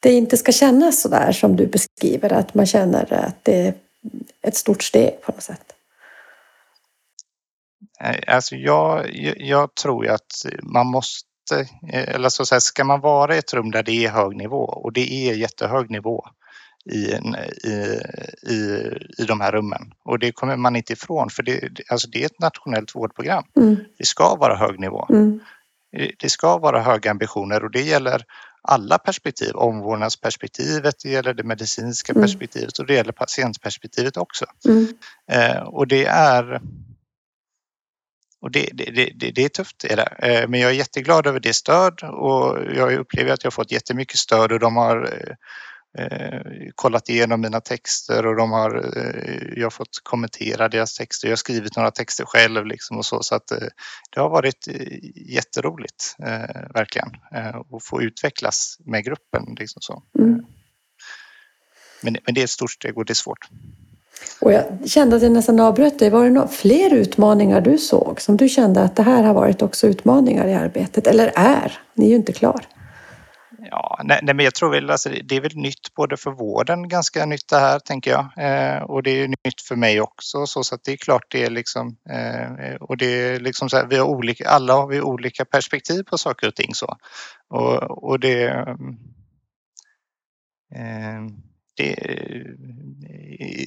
det 0.00 0.12
inte 0.12 0.36
ska 0.36 0.52
kännas 0.52 1.02
så 1.02 1.08
där 1.08 1.32
som 1.32 1.56
du 1.56 1.66
beskriver, 1.66 2.32
att 2.32 2.54
man 2.54 2.66
känner 2.66 3.12
att 3.12 3.44
det 3.44 3.66
är 3.66 3.74
ett 4.42 4.56
stort 4.56 4.82
steg 4.82 5.20
på 5.22 5.32
något 5.32 5.42
sätt? 5.42 5.72
Alltså 8.26 8.56
jag, 8.56 9.10
jag 9.36 9.74
tror 9.74 10.04
ju 10.04 10.10
att 10.10 10.46
man 10.62 10.86
måste, 10.86 11.60
eh, 11.92 12.14
eller 12.14 12.28
så 12.28 12.42
att 12.42 12.48
säga, 12.48 12.60
ska 12.60 12.84
man 12.84 13.00
vara 13.00 13.34
i 13.34 13.38
ett 13.38 13.54
rum 13.54 13.70
där 13.70 13.82
det 13.82 14.04
är 14.04 14.08
hög 14.08 14.36
nivå 14.36 14.64
och 14.64 14.92
det 14.92 15.12
är 15.12 15.34
jättehög 15.34 15.90
nivå 15.90 16.24
i, 16.90 17.14
i, 17.68 18.00
i, 18.52 18.88
i 19.18 19.24
de 19.24 19.40
här 19.40 19.52
rummen. 19.52 19.92
Och 20.04 20.18
det 20.18 20.32
kommer 20.32 20.56
man 20.56 20.76
inte 20.76 20.92
ifrån 20.92 21.30
för 21.30 21.42
det, 21.42 21.80
alltså 21.88 22.08
det 22.08 22.22
är 22.22 22.26
ett 22.26 22.40
nationellt 22.40 22.94
vårdprogram. 22.94 23.44
Mm. 23.56 23.76
Det 23.98 24.04
ska 24.04 24.36
vara 24.36 24.56
hög 24.56 24.80
nivå. 24.80 25.06
Mm. 25.10 25.40
Det 26.18 26.28
ska 26.28 26.58
vara 26.58 26.80
höga 26.80 27.10
ambitioner 27.10 27.64
och 27.64 27.70
det 27.70 27.82
gäller 27.82 28.24
alla 28.62 28.98
perspektiv. 28.98 29.54
Omvårdnadsperspektivet, 29.54 30.94
det 31.02 31.10
gäller 31.10 31.34
det 31.34 31.42
medicinska 31.42 32.12
mm. 32.12 32.22
perspektivet 32.22 32.78
och 32.78 32.86
det 32.86 32.94
gäller 32.94 33.12
patientperspektivet 33.12 34.16
också. 34.16 34.44
Mm. 34.68 34.86
Eh, 35.32 35.62
och 35.62 35.86
det 35.86 36.04
är 36.06 36.60
och 38.40 38.50
det, 38.50 38.68
det, 38.72 38.84
det, 39.14 39.30
det, 39.30 39.44
är 39.44 39.48
tufft, 39.48 39.84
är 39.84 39.96
det. 39.96 40.14
Eh, 40.18 40.48
men 40.48 40.60
jag 40.60 40.70
är 40.70 40.74
jätteglad 40.74 41.26
över 41.26 41.40
det 41.40 41.54
stöd 41.54 42.02
och 42.02 42.58
jag 42.74 42.94
upplever 42.94 43.32
att 43.32 43.44
jag 43.44 43.50
har 43.50 43.52
fått 43.52 43.72
jättemycket 43.72 44.16
stöd 44.16 44.52
och 44.52 44.58
de 44.58 44.76
har 44.76 45.04
eh, 45.04 45.34
kollat 46.74 47.08
igenom 47.08 47.40
mina 47.40 47.60
texter 47.60 48.26
och 48.26 48.36
de 48.36 48.50
har, 48.50 48.96
eh, 48.96 49.52
jag 49.56 49.66
har 49.66 49.70
fått 49.70 50.00
kommentera 50.02 50.68
deras 50.68 50.94
texter. 50.94 51.28
Jag 51.28 51.32
har 51.32 51.36
skrivit 51.36 51.76
några 51.76 51.90
texter 51.90 52.24
själv 52.24 52.66
liksom 52.66 52.98
och 52.98 53.06
så, 53.06 53.22
så 53.22 53.34
att 53.34 53.50
eh, 53.50 53.68
det 54.14 54.20
har 54.20 54.28
varit 54.30 54.68
eh, 54.68 54.98
jätteroligt, 55.34 56.16
eh, 56.18 56.72
verkligen, 56.74 57.08
eh, 57.34 57.56
att 57.56 57.84
få 57.84 58.02
utvecklas 58.02 58.78
med 58.84 59.04
gruppen. 59.04 59.56
Liksom 59.58 59.82
så. 59.82 60.02
Mm. 60.18 60.44
Men, 62.00 62.16
men 62.26 62.34
det 62.34 62.40
är 62.40 62.44
ett 62.44 62.50
stort 62.50 62.72
steg 62.72 62.98
och 62.98 63.04
det 63.04 63.12
är 63.12 63.14
svårt. 63.14 63.48
Och 64.40 64.52
jag 64.52 64.64
kände 64.86 65.16
att 65.16 65.22
jag 65.22 65.32
nästan 65.32 65.60
avbröt 65.60 65.98
dig. 65.98 66.10
Var 66.10 66.24
det 66.24 66.30
några 66.30 66.48
fler 66.48 66.94
utmaningar 66.94 67.60
du 67.60 67.78
såg 67.78 68.20
som 68.20 68.36
du 68.36 68.48
kände 68.48 68.82
att 68.82 68.96
det 68.96 69.02
här 69.02 69.22
har 69.22 69.34
varit 69.34 69.62
också 69.62 69.86
utmaningar 69.86 70.48
i 70.48 70.54
arbetet? 70.54 71.06
Eller 71.06 71.32
är? 71.34 71.78
Ni 71.94 72.04
är 72.04 72.10
ju 72.10 72.16
inte 72.16 72.32
klar. 72.32 72.66
Ja, 73.74 74.00
nej, 74.04 74.20
nej, 74.22 74.34
men 74.34 74.44
jag 74.44 74.54
tror 74.54 74.70
väl 74.70 74.90
alltså, 74.90 75.08
det 75.24 75.36
är 75.36 75.40
väl 75.40 75.56
nytt 75.56 75.94
både 75.94 76.16
för 76.16 76.30
vården, 76.30 76.88
ganska 76.88 77.26
nytt 77.26 77.48
det 77.48 77.58
här 77.58 77.78
tänker 77.78 78.10
jag. 78.10 78.28
Eh, 78.36 78.82
och 78.82 79.02
det 79.02 79.10
är 79.10 79.28
nytt 79.28 79.60
för 79.68 79.76
mig 79.76 80.00
också 80.00 80.46
så, 80.46 80.64
så 80.64 80.74
att 80.74 80.84
det 80.84 80.92
är 80.92 80.96
klart 80.96 81.24
det 81.28 81.44
är 81.44 81.50
liksom 81.50 81.96
eh, 82.10 82.74
och 82.74 82.96
det 82.96 83.06
är 83.06 83.40
liksom 83.40 83.70
så 83.70 83.76
här, 83.76 83.86
vi 83.86 83.96
har 83.96 84.06
olika, 84.06 84.48
alla 84.48 84.74
har 84.74 84.86
vi 84.86 85.00
olika 85.00 85.44
perspektiv 85.44 86.02
på 86.02 86.18
saker 86.18 86.48
och 86.48 86.54
ting 86.54 86.74
så. 86.74 86.96
Och, 87.48 88.04
och 88.08 88.20
det 88.20 88.44
eh, 90.74 91.22
det, 91.76 91.96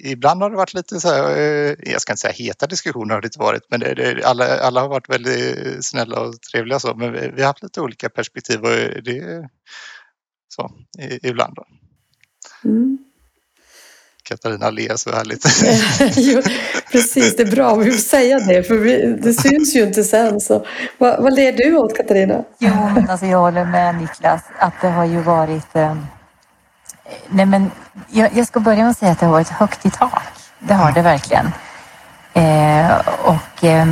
ibland 0.03 0.41
har 0.41 0.49
det 0.49 0.55
varit 0.55 0.73
lite 0.73 0.99
så 0.99 1.07
här, 1.07 1.37
eh, 1.37 1.75
jag 1.91 2.01
ska 2.01 2.13
inte 2.13 2.21
säga 2.21 2.33
heta 2.33 2.67
diskussioner 2.67 3.13
har 3.13 3.21
det 3.21 3.27
inte 3.27 3.39
varit, 3.39 3.63
men 3.69 3.79
det, 3.79 3.93
det, 3.93 4.23
alla, 4.23 4.59
alla 4.59 4.81
har 4.81 4.89
varit 4.89 5.09
väldigt 5.09 5.85
snälla 5.85 6.19
och 6.19 6.41
trevliga 6.41 6.79
så, 6.79 6.95
men 6.95 7.13
vi, 7.13 7.31
vi 7.35 7.41
har 7.41 7.47
haft 7.47 7.63
lite 7.63 7.81
olika 7.81 8.09
perspektiv 8.09 8.59
och 8.59 9.03
det 9.03 9.49
så 10.55 10.71
ibland. 11.23 11.57
Mm. 12.65 12.97
Katarina 14.23 14.69
ler 14.69 14.95
så 14.95 15.11
härligt. 15.11 15.45
jo, 16.17 16.41
precis, 16.91 17.35
det 17.35 17.43
är 17.43 17.51
bra. 17.51 17.75
Vi 17.75 17.91
får 17.91 17.99
säga 17.99 18.39
det, 18.39 18.63
för 18.63 18.75
vi, 18.75 19.17
det 19.23 19.33
syns 19.33 19.75
ju 19.75 19.83
inte 19.83 20.03
sen. 20.03 20.41
Så. 20.41 20.65
Vad, 20.97 21.23
vad 21.23 21.35
ler 21.35 21.53
du 21.53 21.77
åt, 21.77 21.97
Katarina? 21.97 22.43
Jo, 22.59 22.73
men 22.95 23.09
alltså 23.09 23.25
jag 23.25 23.39
håller 23.39 23.65
med 23.65 23.95
Niklas 23.95 24.41
att 24.59 24.73
det 24.81 24.87
har 24.87 25.05
ju 25.05 25.21
varit... 25.21 25.75
Eh, 25.75 25.97
nej, 27.29 27.45
men 27.45 27.71
jag, 28.11 28.29
jag, 28.33 28.47
ska 28.47 28.59
börja 28.59 28.77
med 28.77 28.89
att 28.89 28.97
säga 28.97 29.11
att 29.11 29.19
det 29.19 29.25
har 29.25 29.33
varit 29.33 29.49
högt 29.49 29.85
i 29.85 29.89
tak. 29.89 30.23
Det 30.59 30.73
har 30.73 30.91
det 30.91 31.01
verkligen. 31.01 31.45
Eh, 32.33 32.97
och, 33.23 33.63
eh, 33.63 33.87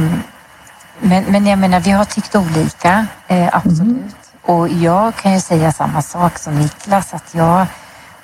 men, 1.00 1.24
men 1.24 1.46
jag 1.46 1.60
menar, 1.60 1.80
vi 1.80 1.92
har 1.92 2.06
tyckt 2.06 2.36
olika, 2.36 3.08
eh, 3.28 3.56
absolut. 3.56 3.82
Mm. 3.82 4.10
Och 4.46 4.70
jag 4.70 5.16
kan 5.16 5.34
ju 5.34 5.40
säga 5.40 5.72
samma 5.72 6.02
sak 6.02 6.38
som 6.38 6.60
Niklas, 6.60 7.14
att 7.14 7.36
jag 7.36 7.68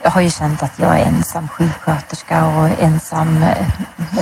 jag 0.03 0.11
har 0.11 0.21
ju 0.21 0.29
känt 0.29 0.63
att 0.63 0.79
jag 0.79 0.99
är 0.99 1.05
ensam 1.05 1.47
sjuksköterska 1.47 2.45
och 2.45 2.83
ensam 2.83 3.43
eh, 3.43 3.67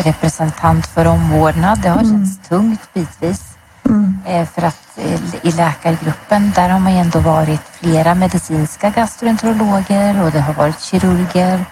representant 0.04 0.88
för 0.88 1.08
omvårdnad. 1.08 1.80
Det 1.82 1.90
har 1.90 2.02
mm. 2.02 2.12
känts 2.12 2.50
tungt 2.50 2.94
bitvis. 2.94 3.58
Mm. 3.86 4.20
Eh, 4.26 4.46
för 4.48 4.62
att 4.62 4.98
eh, 4.98 5.20
i 5.42 5.52
läkargruppen, 5.52 6.52
där 6.56 6.70
har 6.70 6.80
man 6.80 6.94
ju 6.94 7.00
ändå 7.00 7.20
varit 7.20 7.62
flera 7.72 8.16
medicinska 8.16 8.90
gastroenterologer 8.90 10.24
och 10.24 10.32
det 10.32 10.40
har 10.40 10.54
varit 10.54 10.82
kirurger, 10.82 11.66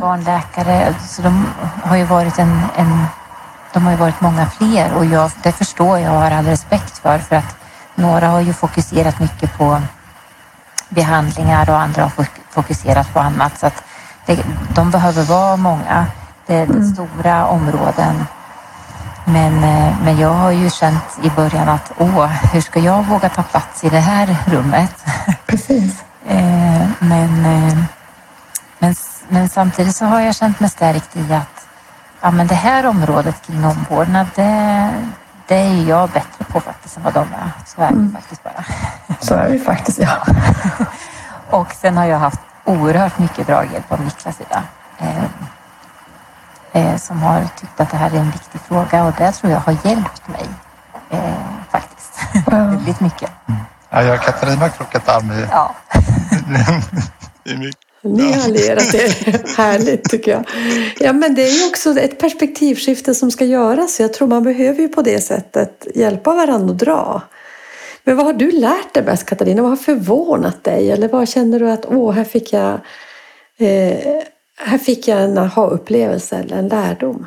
barnläkare. 0.00 0.94
Så 1.08 1.22
de 1.22 1.46
har 1.82 1.96
ju 1.96 2.04
varit 2.04 2.38
en, 2.38 2.62
en 2.76 3.06
de 3.72 3.82
har 3.84 3.90
ju 3.90 3.96
varit 3.96 4.20
många 4.20 4.46
fler 4.46 4.94
och 4.94 5.04
jag, 5.04 5.30
det 5.42 5.52
förstår 5.52 5.98
jag 5.98 6.14
och 6.14 6.20
har 6.20 6.30
all 6.30 6.44
respekt 6.44 6.98
för, 6.98 7.18
för 7.18 7.36
att 7.36 7.56
några 7.98 8.28
har 8.28 8.40
ju 8.40 8.52
fokuserat 8.52 9.20
mycket 9.20 9.58
på 9.58 9.80
behandlingar 10.88 11.70
och 11.70 11.80
andra 11.80 12.02
har 12.02 12.26
fokuserat 12.50 13.12
på 13.12 13.20
annat. 13.20 13.58
Så 13.58 13.66
att 13.66 13.82
det, 14.26 14.44
de 14.74 14.90
behöver 14.90 15.22
vara 15.22 15.56
många. 15.56 16.06
Det 16.46 16.54
är 16.54 16.64
mm. 16.64 16.84
stora 16.84 17.46
områden. 17.46 18.24
Men, 19.24 19.64
eh, 19.64 19.94
men 20.02 20.18
jag 20.18 20.34
har 20.34 20.50
ju 20.50 20.70
känt 20.70 21.18
i 21.22 21.30
början 21.30 21.68
att 21.68 21.92
åh, 21.98 22.26
hur 22.26 22.60
ska 22.60 22.80
jag 22.80 23.02
våga 23.02 23.28
ta 23.28 23.42
plats 23.42 23.84
i 23.84 23.88
det 23.88 24.00
här 24.00 24.36
rummet? 24.46 25.04
Precis. 25.46 26.04
Eh, 26.26 26.88
men, 26.98 27.46
eh, 27.46 27.78
men, 28.78 28.94
men 29.28 29.48
samtidigt 29.48 29.96
så 29.96 30.04
har 30.04 30.20
jag 30.20 30.34
känt 30.34 30.60
mig 30.60 30.70
stärkt 30.70 31.16
i 31.16 31.32
att 31.32 31.66
ja, 32.20 32.30
men 32.30 32.46
det 32.46 32.54
här 32.54 32.86
området 32.86 33.46
kring 33.46 33.64
omvårdnad, 33.64 34.26
det, 34.34 34.90
det 35.48 35.54
är 35.54 35.88
jag 35.88 36.10
bättre 36.10 36.44
på 36.44 36.60
faktiskt 36.60 36.96
än 36.96 37.02
vad 37.02 37.14
de 37.14 37.20
är. 37.20 37.50
Så 37.66 37.82
är 37.82 37.88
det 37.88 37.94
mm. 37.94 38.12
faktiskt 38.12 38.44
bara. 38.44 38.64
Så 39.20 39.34
är 39.34 39.48
det 39.48 39.58
faktiskt, 39.58 39.98
ja. 39.98 40.26
och 41.58 41.72
sen 41.72 41.96
har 41.96 42.04
jag 42.04 42.18
haft 42.18 42.40
oerhört 42.64 43.18
mycket 43.18 43.46
draghjälp 43.46 43.92
av 43.92 44.00
Niklas 44.00 44.36
sida. 44.36 44.62
Eh, 44.98 45.24
eh, 46.72 46.96
som 46.96 47.22
har 47.22 47.44
tyckt 47.56 47.80
att 47.80 47.90
det 47.90 47.96
här 47.96 48.10
är 48.10 48.18
en 48.18 48.30
viktig 48.30 48.60
fråga 48.60 49.04
och 49.04 49.12
det 49.18 49.32
tror 49.32 49.52
jag 49.52 49.60
har 49.60 49.76
hjälpt 49.84 50.28
mig 50.28 50.48
eh, 51.10 51.34
faktiskt. 51.70 52.20
Mm. 52.46 52.70
Väldigt 52.76 53.00
mycket. 53.00 53.30
Mm. 53.46 53.60
Ja, 53.90 54.02
jag 54.02 54.14
och 54.14 54.24
Katarina 54.24 54.60
har 54.60 54.68
krockat 54.68 55.08
arm 55.08 55.32
i... 55.32 55.46
Ja. 55.50 55.74
Ni 58.02 58.32
har 58.32 58.48
lerat 58.48 58.92
det. 58.92 59.46
Härligt 59.56 60.10
tycker 60.10 60.30
jag. 60.30 60.44
Ja, 61.00 61.12
men 61.12 61.34
det 61.34 61.42
är 61.42 61.60
ju 61.60 61.68
också 61.68 61.98
ett 61.98 62.18
perspektivskifte 62.18 63.14
som 63.14 63.30
ska 63.30 63.44
göras. 63.44 64.00
Jag 64.00 64.12
tror 64.12 64.28
man 64.28 64.42
behöver 64.42 64.80
ju 64.80 64.88
på 64.88 65.02
det 65.02 65.20
sättet 65.20 65.86
hjälpa 65.94 66.34
varandra 66.34 66.72
att 66.72 66.78
dra. 66.78 67.22
Men 68.04 68.16
vad 68.16 68.26
har 68.26 68.32
du 68.32 68.50
lärt 68.50 68.94
dig 68.94 69.02
mest 69.02 69.26
Katarina? 69.26 69.62
Vad 69.62 69.70
har 69.70 69.76
förvånat 69.76 70.64
dig? 70.64 70.90
Eller 70.90 71.08
vad 71.08 71.28
känner 71.28 71.58
du 71.58 71.70
att 71.70 71.86
åh, 71.86 72.12
här 72.12 72.24
fick 72.24 72.52
jag, 72.52 72.72
eh, 73.58 74.22
här 74.58 74.78
fick 74.78 75.08
jag 75.08 75.22
en 75.22 75.38
aha-upplevelse 75.38 76.36
eller 76.36 76.56
en 76.56 76.68
lärdom? 76.68 77.26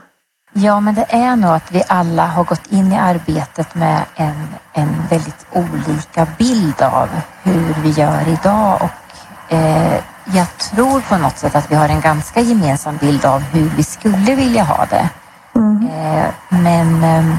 Ja, 0.53 0.79
men 0.79 0.95
det 0.95 1.05
är 1.09 1.35
nog 1.35 1.51
att 1.51 1.71
vi 1.71 1.83
alla 1.87 2.25
har 2.25 2.43
gått 2.43 2.71
in 2.71 2.91
i 2.91 2.95
arbetet 2.95 3.75
med 3.75 4.01
en, 4.15 4.47
en 4.73 5.07
väldigt 5.09 5.45
olika 5.53 6.27
bild 6.37 6.81
av 6.81 7.09
hur 7.43 7.83
vi 7.83 7.89
gör 7.89 8.21
idag 8.27 8.81
och 8.81 9.53
eh, 9.53 10.03
jag 10.25 10.57
tror 10.57 11.01
på 11.01 11.17
något 11.17 11.37
sätt 11.37 11.55
att 11.55 11.71
vi 11.71 11.75
har 11.75 11.89
en 11.89 12.01
ganska 12.01 12.41
gemensam 12.41 12.97
bild 12.97 13.25
av 13.25 13.41
hur 13.41 13.69
vi 13.69 13.83
skulle 13.83 14.35
vilja 14.35 14.63
ha 14.63 14.85
det. 14.85 15.09
Mm. 15.55 15.87
Eh, 15.87 16.25
men 16.49 17.03
eh, 17.03 17.35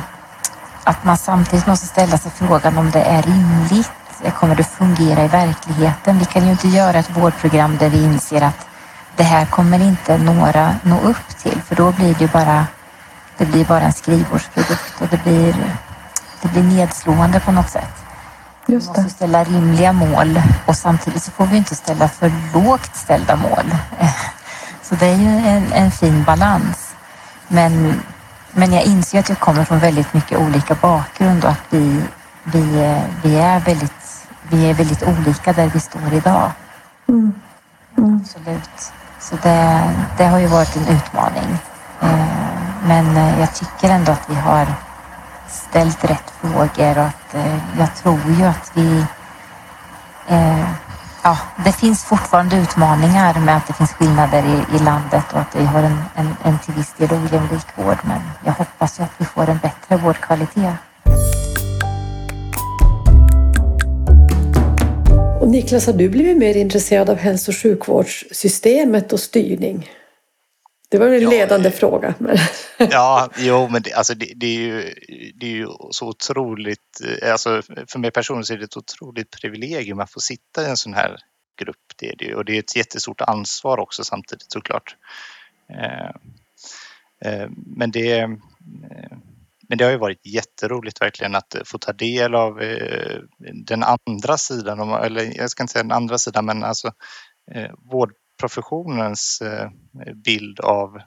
att 0.85 1.05
man 1.05 1.17
samtidigt 1.17 1.67
måste 1.67 1.87
ställa 1.87 2.19
sig 2.19 2.31
frågan 2.31 2.79
om 2.79 2.91
det 2.91 3.03
är 3.03 3.23
rimligt. 3.23 3.91
Kommer 4.35 4.55
det 4.55 4.65
fungera 4.65 5.25
i 5.25 5.29
verkligheten? 5.29 6.19
Vi 6.19 6.25
kan 6.25 6.45
ju 6.45 6.51
inte 6.51 6.69
göra 6.69 6.99
ett 6.99 7.17
vårdprogram 7.17 7.77
där 7.77 7.89
vi 7.89 8.05
inser 8.05 8.43
att 8.43 8.67
det 9.17 9.23
här 9.23 9.47
kommer 9.47 9.83
inte 9.83 10.19
några 10.19 10.75
nå 10.83 11.01
upp 11.01 11.39
till 11.43 11.61
för 11.63 11.75
då 11.77 11.93
blir 11.93 12.15
det 12.19 12.33
bara, 12.33 12.67
det 13.39 13.47
blir 13.47 13.65
bara 13.65 13.81
en 13.81 13.93
skrivbordsprodukt 13.93 15.01
och 15.01 15.09
det 15.11 15.23
blir, 15.23 15.55
det 16.43 16.49
blir 16.49 16.63
nedslående 16.63 17.41
på 17.41 17.53
något 17.53 17.71
sätt. 17.71 18.02
Just 18.73 18.99
vi 18.99 19.03
måste 19.03 19.17
ställa 19.17 19.45
rimliga 19.45 19.93
mål 19.93 20.43
och 20.67 20.77
samtidigt 20.77 21.23
så 21.23 21.31
får 21.31 21.47
vi 21.47 21.57
inte 21.57 21.75
ställa 21.75 22.09
för 22.09 22.33
lågt 22.55 22.97
ställda 22.97 23.37
mål. 23.37 23.75
Så 24.83 24.95
det 24.95 25.07
är 25.07 25.17
ju 25.17 25.29
en, 25.29 25.73
en 25.73 25.91
fin 25.91 26.25
balans. 26.25 26.95
Men 27.49 28.03
men 28.55 28.73
jag 28.73 28.85
inser 28.85 29.19
att 29.19 29.29
jag 29.29 29.39
kommer 29.39 29.65
från 29.65 29.79
väldigt 29.79 30.15
mycket 30.15 30.39
olika 30.39 30.75
bakgrund 30.75 31.45
och 31.45 31.51
att 31.51 31.65
vi, 31.71 32.03
vi, 32.45 32.63
vi, 33.23 33.37
är, 33.37 33.61
väldigt, 33.61 34.27
vi 34.43 34.71
är 34.71 34.75
väldigt 34.75 35.03
olika 35.03 35.53
där 35.53 35.71
vi 35.75 35.81
står 35.81 36.15
idag. 36.15 36.51
Mm. 37.09 37.33
Mm. 37.99 38.21
Absolut. 38.21 38.93
Så 39.21 39.37
det, 39.43 39.91
det 40.19 40.25
har 40.25 40.39
ju 40.39 40.47
varit 40.47 40.77
en 40.77 40.97
utmaning. 40.97 41.59
Eh, 42.01 42.27
men 42.87 43.17
jag 43.41 43.55
tycker 43.55 43.91
ändå 43.91 44.13
att 44.13 44.31
vi 44.31 44.35
har 44.35 44.67
ställt 45.53 46.05
rätt 46.05 46.33
frågor 46.41 46.99
och 46.99 47.05
att 47.05 47.35
eh, 47.35 47.59
jag 47.79 47.97
tror 47.97 48.21
ju 48.39 48.45
att 48.45 48.73
vi 48.75 49.05
eh, 50.29 50.69
ja, 51.25 51.39
det 51.65 51.73
finns 51.73 52.05
fortfarande 52.05 52.57
utmaningar 52.57 53.41
med 53.41 53.57
att 53.57 53.67
det 53.67 53.73
finns 53.73 53.93
skillnader 53.93 54.43
i, 54.43 54.77
i 54.77 54.79
landet 54.79 55.25
och 55.33 55.41
att 55.41 55.57
vi 55.57 55.65
har 55.65 55.83
en, 55.83 55.99
en, 56.17 56.37
en 56.45 56.59
till 56.59 56.75
viss 56.75 56.93
del 56.99 57.09
ojämlik 57.13 57.67
vård. 57.77 57.99
Men 58.05 58.21
jag 58.45 58.53
hoppas 58.53 59.01
ju 59.01 59.05
att 59.05 59.15
vi 59.19 59.25
får 59.25 59.49
en 59.49 59.59
bättre 59.59 59.97
vårdkvalitet. 59.97 60.75
Och 65.41 65.49
Niklas, 65.49 65.87
har 65.87 65.93
du 65.93 66.09
blivit 66.09 66.37
mer 66.37 66.57
intresserad 66.57 67.11
av 67.11 67.17
hälso 67.17 67.51
och 67.51 67.57
sjukvårdssystemet 67.57 69.13
och 69.13 69.21
styrning? 69.21 69.91
Det 70.93 70.99
var 70.99 71.07
en 71.07 71.23
ja, 71.23 71.31
ledande 71.31 71.69
det, 71.69 71.77
fråga. 71.77 72.15
Men... 72.19 72.37
ja, 72.91 73.31
jo, 73.39 73.69
men 73.69 73.83
det, 73.83 73.93
alltså 73.93 74.15
det, 74.15 74.33
det, 74.37 74.47
är 74.47 74.59
ju, 74.59 74.95
det 75.35 75.47
är 75.47 75.51
ju 75.51 75.67
så 75.91 76.09
otroligt, 76.09 77.01
eh, 77.23 77.33
alltså 77.33 77.63
för 77.63 77.99
mig 77.99 78.11
personligen 78.11 78.45
så 78.45 78.55
är 78.55 78.59
det 78.59 78.65
ett 78.65 78.77
otroligt 78.77 79.31
privilegium 79.31 80.01
att 80.01 80.11
få 80.11 80.21
sitta 80.21 80.63
i 80.63 80.71
en 80.71 80.77
sån 80.77 80.95
här 80.95 81.17
grupp. 81.61 81.77
Det 81.97 82.09
är 82.09 82.17
det, 82.17 82.35
och 82.35 82.45
det 82.45 82.55
är 82.55 82.59
ett 82.59 82.77
jättestort 82.77 83.21
ansvar 83.21 83.79
också 83.79 84.05
samtidigt 84.05 84.53
såklart. 84.53 84.97
Eh, 85.71 86.11
eh, 87.25 87.49
men 87.57 87.91
det, 87.91 88.29
men 89.69 89.79
det 89.79 89.85
har 89.85 89.91
ju 89.91 89.99
varit 89.99 90.27
jätteroligt 90.27 91.01
verkligen 91.01 91.35
att 91.35 91.57
få 91.65 91.79
ta 91.79 91.93
del 91.93 92.35
av 92.35 92.61
den 93.67 93.83
andra 93.83 94.39
sidan, 94.39 94.91
eller 95.05 95.39
jag 95.39 95.51
ska 95.51 95.63
inte 95.63 95.73
säga 95.73 95.83
den 95.83 95.93
andra 95.93 96.19
sidan, 96.19 96.47
men 96.47 96.65
alltså 96.65 96.93
vård 97.91 98.13
professionens 98.43 99.43
eh, 99.43 99.71
bild 100.15 100.61
av 100.61 101.01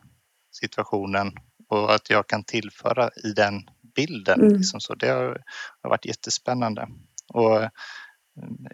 situationen 0.52 1.32
och 1.70 1.96
att 1.96 2.10
jag 2.10 2.28
kan 2.28 2.44
tillföra 2.44 3.10
i 3.24 3.32
den 3.32 3.70
bilden. 3.96 4.42
Mm. 4.42 4.54
Liksom 4.54 4.80
så 4.80 4.96
det 4.96 5.08
har, 5.08 5.42
varit 5.82 6.06
jättespännande. 6.06 6.88
Och 7.34 7.64
eh, 7.64 7.70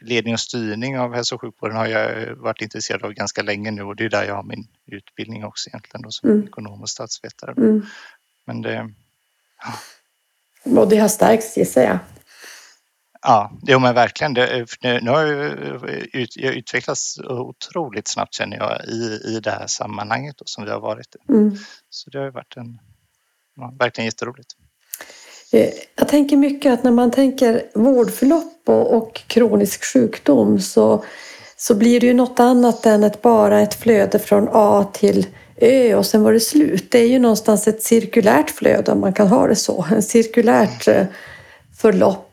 ledning 0.02 0.34
och 0.34 0.40
styrning 0.40 1.00
av 1.00 1.16
hälso 1.16 1.36
och 1.36 1.42
sjukvården 1.42 1.78
har 1.78 1.88
jag 1.88 2.36
varit 2.36 2.62
intresserad 2.62 3.04
av 3.04 3.14
ganska 3.14 3.42
länge 3.42 3.72
nu 3.72 3.84
och 3.84 3.96
det 3.96 4.06
är 4.06 4.10
där 4.10 4.24
jag 4.24 4.36
har 4.36 4.44
min 4.44 4.68
utbildning 4.86 5.46
också 5.46 5.70
egentligen 5.70 6.02
då, 6.02 6.12
som 6.12 6.30
mm. 6.30 6.44
ekonom 6.44 6.82
och 6.82 6.90
statsvetare. 6.90 7.52
Mm. 7.52 7.86
Men 8.46 8.62
det... 8.62 8.94
Ja. 9.64 10.82
Och 10.82 10.90
det 10.90 10.98
har 10.98 11.08
stärkts 11.08 11.58
gissar 11.58 11.82
jag. 11.82 12.00
Ja, 13.24 13.52
jo 13.68 13.80
men 13.80 13.96
verkligen. 13.96 14.34
Det, 14.34 14.66
nu 14.82 15.10
har 15.10 15.26
jag, 15.26 16.28
jag 16.36 16.56
utvecklats 16.56 17.20
otroligt 17.20 18.08
snabbt 18.08 18.34
känner 18.34 18.58
jag 18.58 18.86
i, 18.86 19.22
i 19.26 19.40
det 19.40 19.52
här 19.52 19.68
sammanhanget 19.68 20.38
då, 20.38 20.44
som 20.46 20.66
vi 20.66 20.72
har 20.72 20.80
varit 20.80 21.16
i. 21.16 21.32
Mm. 21.32 21.58
Så 21.90 22.10
det 22.10 22.20
har 22.20 22.32
varit 22.32 22.58
en, 22.58 22.80
ja, 23.56 23.74
verkligen 23.80 24.06
jätteroligt. 24.06 24.50
Eh, 25.52 25.70
jag 25.96 26.08
tänker 26.08 26.38
mycket 26.38 26.74
att 26.74 26.84
när 26.84 26.92
man 26.92 27.12
tänker 27.12 27.64
vårdförlopp 27.74 28.62
och, 28.66 28.98
och 28.98 29.22
kronisk 29.28 29.86
sjukdom 29.94 30.60
så, 30.60 31.04
så 31.58 31.76
blir 31.76 32.00
det 32.00 32.08
ju 32.08 32.14
något 32.14 32.40
annat 32.40 32.86
än 32.86 33.04
ett, 33.04 33.22
bara 33.22 33.62
ett 33.62 33.74
flöde 33.74 34.20
från 34.20 34.50
A 34.52 34.90
till 34.94 35.28
Ö 35.58 35.96
och 35.96 36.06
sen 36.06 36.24
var 36.24 36.34
det 36.34 36.40
slut. 36.40 36.92
Det 36.92 37.00
är 37.00 37.08
ju 37.08 37.20
någonstans 37.20 37.68
ett 37.68 37.84
cirkulärt 37.84 38.50
flöde 38.50 38.92
om 38.92 39.00
man 39.00 39.14
kan 39.14 39.28
ha 39.28 39.48
det 39.48 39.56
så. 39.56 39.86
En 39.92 40.04
cirkulärt 40.04 40.88
eh, 40.88 41.06
förlopp 41.78 42.31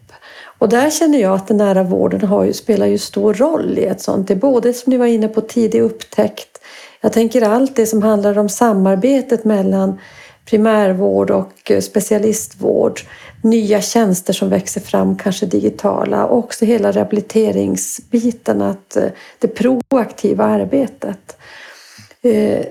och 0.59 0.69
där 0.69 0.91
känner 0.91 1.19
jag 1.19 1.35
att 1.35 1.49
den 1.49 1.57
nära 1.57 1.83
vården 1.83 2.21
har 2.21 2.45
ju, 2.45 2.53
spelar 2.53 2.87
ju 2.87 2.99
stor 2.99 3.35
roll 3.35 3.79
i 3.79 3.85
ett 3.85 4.01
sånt. 4.01 4.29
Det 4.29 4.35
är 4.35 4.39
både 4.39 4.73
som 4.73 4.91
ni 4.91 4.97
var 4.97 5.07
inne 5.07 5.29
på 5.29 5.41
tidig 5.41 5.81
upptäckt, 5.81 6.61
Jag 7.01 7.13
tänker 7.13 7.43
allt 7.43 7.77
det 7.77 7.87
som 7.87 8.03
handlar 8.03 8.39
om 8.39 8.49
samarbetet 8.49 9.45
mellan 9.45 9.99
primärvård 10.51 11.31
och 11.31 11.71
eh, 11.71 11.81
specialistvård, 11.81 13.01
nya 13.43 13.81
tjänster 13.81 14.33
som 14.33 14.49
växer 14.49 14.81
fram, 14.81 15.17
kanske 15.17 15.47
digitala, 15.47 16.27
och 16.27 16.39
också 16.39 16.65
hela 16.65 16.93
rehabiliteringsbiten, 16.93 18.63
att 18.63 18.97
eh, 18.97 19.05
det 19.39 19.49
proaktiva 19.49 20.45
arbetet. 20.45 21.37
Eh, 22.23 22.67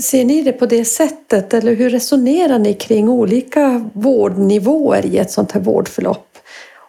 ser 0.00 0.24
ni 0.24 0.42
det 0.42 0.52
på 0.52 0.66
det 0.66 0.84
sättet 0.84 1.54
eller 1.54 1.74
hur 1.74 1.90
resonerar 1.90 2.58
ni 2.58 2.74
kring 2.74 3.08
olika 3.08 3.90
vårdnivåer 3.92 5.06
i 5.06 5.18
ett 5.18 5.30
sånt 5.30 5.52
här 5.52 5.60
vårdförlopp? 5.60 6.29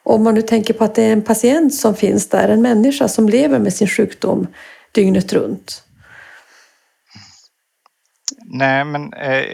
Om 0.04 0.24
man 0.24 0.34
nu 0.34 0.42
tänker 0.42 0.74
på 0.74 0.84
att 0.84 0.96
det 0.96 1.04
är 1.04 1.14
en 1.14 1.22
patient 1.22 1.76
som 1.76 1.96
finns 1.96 2.30
där, 2.30 2.50
en 2.50 2.62
människa 2.62 3.08
som 3.08 3.30
lever 3.30 3.60
med 3.60 3.74
sin 3.74 3.88
sjukdom 3.88 4.48
dygnet 4.92 5.34
runt. 5.34 5.84
Nej, 8.54 8.86
men 8.86 9.14
eh, 9.14 9.46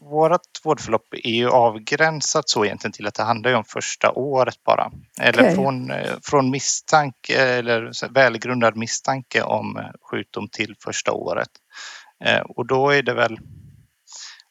vårt 0.00 0.64
vårdförlopp 0.64 1.06
är 1.12 1.30
ju 1.30 1.48
avgränsat 1.48 2.48
så 2.48 2.64
egentligen 2.64 2.92
till 2.92 3.06
att 3.06 3.14
det 3.14 3.22
handlar 3.22 3.54
om 3.54 3.64
första 3.64 4.10
året 4.10 4.64
bara. 4.64 4.90
Eller 5.20 5.42
Okej. 5.42 5.54
från, 5.54 5.90
eh, 5.90 6.12
från 6.22 6.50
misstanke 6.50 7.36
eller 7.36 8.12
välgrundad 8.12 8.76
misstanke 8.76 9.42
om 9.42 9.80
sjukdom 10.10 10.48
till 10.48 10.74
första 10.84 11.12
året. 11.12 11.48
Eh, 12.24 12.40
och 12.40 12.66
då 12.66 12.90
är 12.90 13.02
det 13.02 13.14
väl 13.14 13.38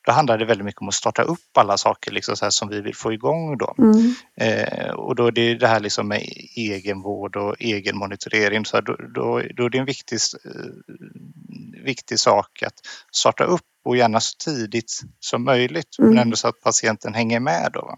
då 0.05 0.11
handlar 0.11 0.37
det 0.37 0.45
väldigt 0.45 0.65
mycket 0.65 0.81
om 0.81 0.87
att 0.87 0.93
starta 0.93 1.21
upp 1.21 1.57
alla 1.57 1.77
saker 1.77 2.11
liksom 2.11 2.35
så 2.35 2.45
här 2.45 2.49
som 2.49 2.69
vi 2.69 2.81
vill 2.81 2.95
få 2.95 3.13
igång 3.13 3.57
då. 3.57 3.75
Mm. 3.77 4.15
Eh, 4.37 4.89
och 4.89 5.15
då 5.15 5.27
är 5.27 5.31
det 5.31 5.55
det 5.55 5.67
här 5.67 5.79
liksom 5.79 6.07
med 6.07 6.21
egenvård 6.55 7.35
och 7.35 7.55
egen 7.59 7.97
monitorering. 7.97 8.65
Så 8.65 8.81
då, 8.81 8.95
då, 9.15 9.41
då 9.55 9.65
är 9.65 9.69
det 9.69 9.77
en 9.77 9.85
viktig, 9.85 10.19
eh, 10.45 11.83
viktig 11.85 12.19
sak 12.19 12.63
att 12.63 12.73
starta 13.11 13.43
upp 13.43 13.61
och 13.85 13.97
gärna 13.97 14.19
så 14.19 14.37
tidigt 14.45 15.01
som 15.19 15.43
möjligt 15.43 15.99
Mm. 15.99 16.09
men 16.13 16.21
ändå 16.21 16.35
så 16.35 16.47
att 16.47 16.61
patienten 16.61 17.13
hänger 17.13 17.39
med. 17.39 17.71
Då. 17.73 17.97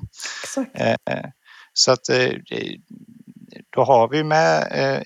Eh, 0.74 1.26
så 1.74 1.92
att 1.92 2.10
eh, 2.10 2.32
då 3.76 3.84
har 3.84 4.08
vi 4.08 4.24
med 4.24 4.68
eh, 4.72 5.02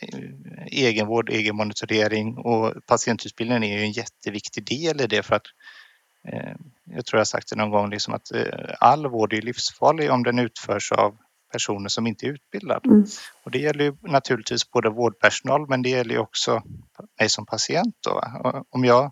egenvård, 0.71 1.29
egen 1.29 1.55
monitorering 1.55 2.37
och 2.37 2.73
patientutbildningen 2.87 3.63
är 3.63 3.77
ju 3.77 3.83
en 3.83 3.91
jätteviktig 3.91 4.65
del 4.65 5.01
i 5.01 5.07
det 5.07 5.23
för 5.23 5.35
att 5.35 5.47
jag 6.95 7.05
tror 7.05 7.17
jag 7.17 7.20
har 7.20 7.26
sagt 7.26 7.49
det 7.49 7.55
någon 7.55 7.70
gång 7.70 7.89
liksom 7.89 8.13
att 8.13 8.32
eh, 8.32 8.43
all 8.80 9.07
vård 9.07 9.34
är 9.34 9.41
livsfarlig 9.41 10.11
om 10.11 10.24
den 10.24 10.39
utförs 10.39 10.91
av 10.91 11.17
personer 11.51 11.89
som 11.89 12.07
inte 12.07 12.26
är 12.26 12.30
utbildad. 12.30 12.86
Mm. 12.86 13.05
Och 13.43 13.51
det 13.51 13.59
gäller 13.59 13.84
ju 13.86 13.95
naturligtvis 14.01 14.72
både 14.72 14.89
vårdpersonal 14.89 15.70
men 15.70 15.82
det 15.82 15.89
gäller 15.89 16.13
ju 16.13 16.20
också 16.20 16.61
mig 17.20 17.30
som 17.30 17.45
patient. 17.45 17.95
Då. 18.07 18.24
Om 18.70 18.86
jag 18.86 19.11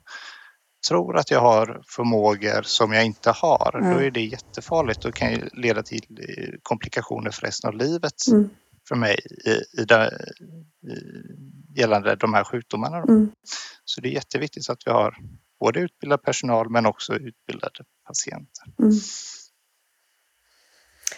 tror 0.88 1.18
att 1.18 1.32
jag 1.32 1.40
har 1.40 1.82
förmågor 1.88 2.62
som 2.62 2.94
jag 2.94 3.06
inte 3.06 3.32
har, 3.32 3.72
då 3.74 3.88
Mm. 3.88 4.04
är 4.04 4.12
det 4.12 4.22
jättefarligt 4.26 5.06
och 5.06 5.16
kan 5.16 5.32
ju 5.32 5.50
leda 5.54 5.84
till 5.84 6.06
eh, 6.30 6.54
komplikationer 6.64 7.32
för 7.32 7.42
resten 7.42 7.68
av 7.68 7.76
livet 7.76 8.14
Mm. 8.32 8.50
för 8.88 8.96
mig 8.96 9.20
i, 9.46 9.82
i 9.82 9.86
det, 9.86 10.08
i, 10.84 11.80
gällande 11.80 12.16
de 12.16 12.34
här 12.34 12.44
sjukdomarna. 12.44 13.02
Då. 13.06 13.14
Mm. 13.14 13.32
Så 13.86 14.02
det 14.02 14.08
är 14.08 14.12
jätteviktigt 14.14 14.70
att 14.70 14.82
vi 14.86 14.92
har 14.92 15.18
både 15.60 15.80
utbildad 15.80 16.22
personal 16.24 16.70
men 16.70 16.86
också 16.86 17.14
utbildade 17.14 17.84
patienter. 18.08 18.66
Mm. 18.80 18.94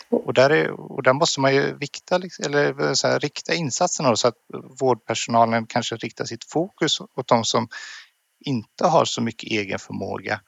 Och 0.09 0.33
där, 0.33 0.49
är, 0.49 0.71
och 0.71 1.03
där 1.03 1.13
måste 1.13 1.39
man 1.39 1.55
ju 1.55 1.77
vikta, 1.77 2.17
liksom- 2.17 2.45
eller 2.45 2.93
så 2.93 3.07
här, 3.07 3.19
rikta 3.19 3.53
insatserna 3.53 4.15
så 4.15 4.27
att 4.27 4.35
vårdpersonalen 4.79 5.65
kanske 5.67 5.95
riktar 5.95 6.25
sitt 6.25 6.43
fokus 6.51 7.01
åt 7.01 7.27
de 7.27 7.43
som 7.43 7.67
inte 8.45 8.87
har 8.87 9.05
så 9.05 9.21
mycket 9.21 9.51
egen 9.51 9.79
förmåga 9.79 10.41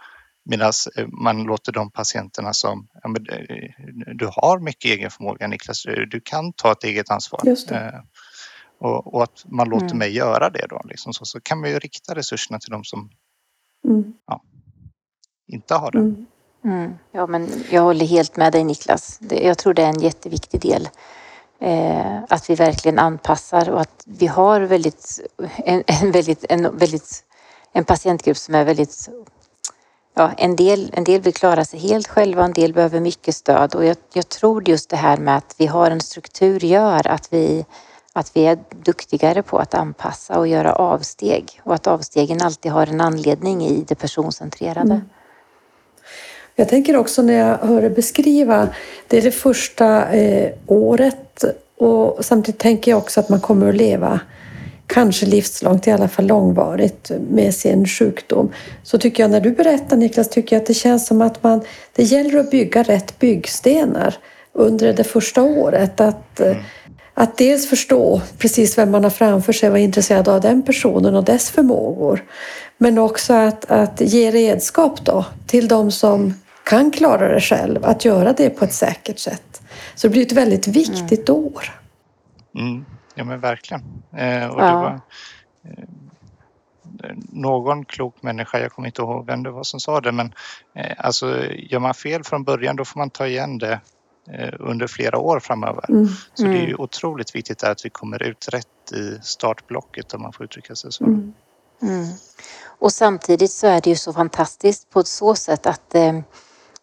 medan 0.45 0.73
man 1.07 1.43
låter 1.43 1.71
de 1.71 1.91
patienterna 1.91 2.53
som 2.53 2.87
ja, 3.03 3.09
men, 3.09 3.25
eh, 3.29 3.69
du 4.15 4.25
har 4.31 4.59
mycket 4.59 4.91
egen 4.91 5.11
förmåga 5.11 5.47
Niklas, 5.47 5.83
du 5.83 6.05
du 6.05 6.21
kan 6.21 6.53
ta 6.53 6.71
ett 6.71 6.83
eget 6.83 7.09
ansvar. 7.11 7.41
Eh, 7.77 7.99
Och, 8.79 9.13
och 9.13 9.23
att 9.23 9.45
man 9.45 9.69
låter 9.69 9.85
Mm. 9.85 9.97
mig 9.97 10.11
göra 10.15 10.49
det 10.49 10.65
då. 10.69 10.81
Liksom 10.85 11.13
så, 11.13 11.25
så 11.25 11.41
kan 11.41 11.59
man 11.61 11.69
ju 11.69 11.79
rikta 11.79 12.15
resurserna 12.15 12.59
till 12.59 12.71
de 12.71 12.83
som 12.83 13.09
Mm. 13.87 14.13
inte 15.47 15.75
har 15.75 15.91
det. 15.91 15.97
Mm. 15.97 16.25
Mm. 16.63 16.93
Ja, 17.11 17.27
men 17.27 17.49
jag 17.69 17.81
håller 17.81 18.05
helt 18.05 18.37
med 18.37 18.51
dig 18.51 18.63
Niklas. 18.63 19.19
Jag 19.29 19.57
tror 19.57 19.73
det 19.73 19.83
är 19.83 19.89
en 19.89 20.01
jätteviktig 20.01 20.61
del. 20.61 20.89
Eh, 21.59 22.23
att 22.29 22.49
vi 22.49 22.55
verkligen 22.55 22.99
anpassar 22.99 23.69
och 23.69 23.81
att 23.81 24.03
vi 24.05 24.27
har 24.27 24.61
väldigt, 24.61 25.19
en, 25.55 25.83
en, 25.87 26.11
väldigt, 26.11 26.45
en, 26.49 26.77
väldigt, 26.77 27.23
en 27.73 27.85
patientgrupp 27.85 28.37
som 28.37 28.55
är 28.55 28.65
väldigt 28.65 29.09
Ja, 30.13 30.31
en, 30.37 30.55
del, 30.55 30.91
en 30.93 31.03
del 31.03 31.21
vill 31.21 31.33
klara 31.33 31.65
sig 31.65 31.79
helt 31.79 32.07
själva, 32.07 32.45
en 32.45 32.53
del 32.53 32.73
behöver 32.73 32.99
mycket 32.99 33.35
stöd 33.35 33.75
och 33.75 33.85
jag, 33.85 33.97
jag 34.13 34.29
tror 34.29 34.69
just 34.69 34.89
det 34.89 34.95
här 34.95 35.17
med 35.17 35.37
att 35.37 35.55
vi 35.57 35.65
har 35.65 35.91
en 35.91 36.01
struktur 36.01 36.65
gör 36.65 37.07
att 37.07 37.33
vi, 37.33 37.65
att 38.13 38.31
vi 38.35 38.45
är 38.45 38.59
duktigare 38.85 39.43
på 39.43 39.57
att 39.57 39.73
anpassa 39.73 40.39
och 40.39 40.47
göra 40.47 40.73
avsteg 40.73 41.61
och 41.63 41.73
att 41.73 41.87
avstegen 41.87 42.41
alltid 42.41 42.71
har 42.71 42.87
en 42.87 43.01
anledning 43.01 43.65
i 43.65 43.85
det 43.87 43.95
personcentrerade. 43.95 44.93
Mm. 44.93 45.01
Jag 46.55 46.69
tänker 46.69 46.97
också 46.97 47.21
när 47.21 47.33
jag 47.33 47.57
hör 47.57 47.81
det 47.81 47.89
beskriva, 47.89 48.69
det 49.07 49.17
är 49.17 49.21
det 49.21 49.31
första 49.31 50.09
eh, 50.11 50.51
året 50.67 51.43
och 51.77 52.25
samtidigt 52.25 52.61
tänker 52.61 52.91
jag 52.91 52.97
också 52.97 53.19
att 53.19 53.29
man 53.29 53.41
kommer 53.41 53.69
att 53.69 53.75
leva 53.75 54.19
kanske 54.87 55.25
livslångt, 55.25 55.87
i 55.87 55.91
alla 55.91 56.07
fall 56.07 56.27
långvarigt 56.27 57.11
med 57.29 57.55
sin 57.55 57.87
sjukdom. 57.87 58.51
Så 58.83 58.97
tycker 58.97 59.23
jag 59.23 59.31
när 59.31 59.41
du 59.41 59.51
berättar 59.51 59.97
Niklas, 59.97 60.29
tycker 60.29 60.55
jag 60.55 60.61
att 60.61 60.67
det 60.67 60.73
känns 60.73 61.07
som 61.07 61.21
att 61.21 61.43
man, 61.43 61.61
det 61.95 62.03
gäller 62.03 62.39
att 62.39 62.51
bygga 62.51 62.83
rätt 62.83 63.19
byggstenar 63.19 64.15
under 64.53 64.93
det 64.93 65.03
första 65.03 65.43
året. 65.43 66.01
Att, 66.01 66.39
eh, 66.39 66.57
att 67.13 67.37
dels 67.37 67.69
förstå 67.69 68.21
precis 68.37 68.77
vem 68.77 68.91
man 68.91 69.03
har 69.03 69.11
framför 69.11 69.53
sig 69.53 69.69
och 69.69 69.73
vara 69.73 69.81
intresserad 69.81 70.27
av 70.27 70.41
den 70.41 70.63
personen 70.63 71.15
och 71.15 71.23
dess 71.23 71.51
förmågor. 71.51 72.23
Men 72.77 72.97
också 72.97 73.33
att, 73.33 73.71
att 73.71 74.01
ge 74.01 74.31
redskap 74.31 75.05
då 75.05 75.25
till 75.47 75.67
de 75.67 75.91
som 75.91 76.33
kan 76.63 76.91
klara 76.91 77.33
det 77.33 77.41
själv, 77.41 77.85
att 77.85 78.05
göra 78.05 78.33
det 78.33 78.49
på 78.49 78.65
ett 78.65 78.73
säkert 78.73 79.19
sätt. 79.19 79.61
Så 79.95 80.07
det 80.07 80.11
blir 80.11 80.21
ett 80.21 80.31
väldigt 80.31 80.67
viktigt 80.67 81.29
år. 81.29 81.63
Mm, 82.55 82.85
ja 83.15 83.23
men 83.23 83.39
verkligen. 83.39 83.83
Eh, 84.17 84.47
och 84.47 84.61
Ja. 84.61 84.65
det 84.65 84.73
var, 84.73 85.01
eh, 85.63 87.15
någon 87.31 87.85
klok 87.85 88.23
människa, 88.23 88.59
jag 88.59 88.71
kommer 88.71 88.87
inte 88.87 89.01
ihåg 89.01 89.25
vem 89.25 89.43
det 89.43 89.51
var 89.51 89.63
som 89.63 89.79
sa 89.79 90.01
det, 90.01 90.11
men 90.11 90.33
eh, 90.75 90.93
alltså 90.97 91.45
gör 91.53 91.79
man 91.79 91.93
fel 91.93 92.23
från 92.23 92.43
början 92.43 92.75
då 92.75 92.85
får 92.85 92.99
man 92.99 93.09
ta 93.09 93.27
igen 93.27 93.57
det 93.57 93.79
under 94.59 94.87
flera 94.87 95.17
år 95.19 95.39
framöver. 95.39 95.85
Mm. 95.89 96.07
Så 96.33 96.43
det 96.43 96.49
är 96.49 96.53
ju 96.53 96.67
Mm. 96.67 96.79
otroligt 96.81 97.35
viktigt 97.35 97.63
att 97.63 97.85
vi 97.85 97.89
kommer 97.89 98.23
ut 98.23 98.47
rätt 98.47 98.91
i 98.93 99.19
startblocket 99.23 100.13
om 100.13 100.21
man 100.21 100.33
får 100.33 100.43
uttrycka 100.45 100.75
sig 100.75 100.91
så. 100.91 101.03
Mm. 101.03 101.33
Mm. 101.81 102.05
Och 102.79 102.91
samtidigt 102.91 103.51
så 103.51 103.67
är 103.67 103.81
det 103.81 103.89
ju 103.89 103.95
så 103.95 104.13
fantastiskt 104.13 104.89
på 104.89 104.99
ett 104.99 105.07
så 105.07 105.35
sätt 105.35 105.65
att 105.65 105.95
eh, 105.95 106.15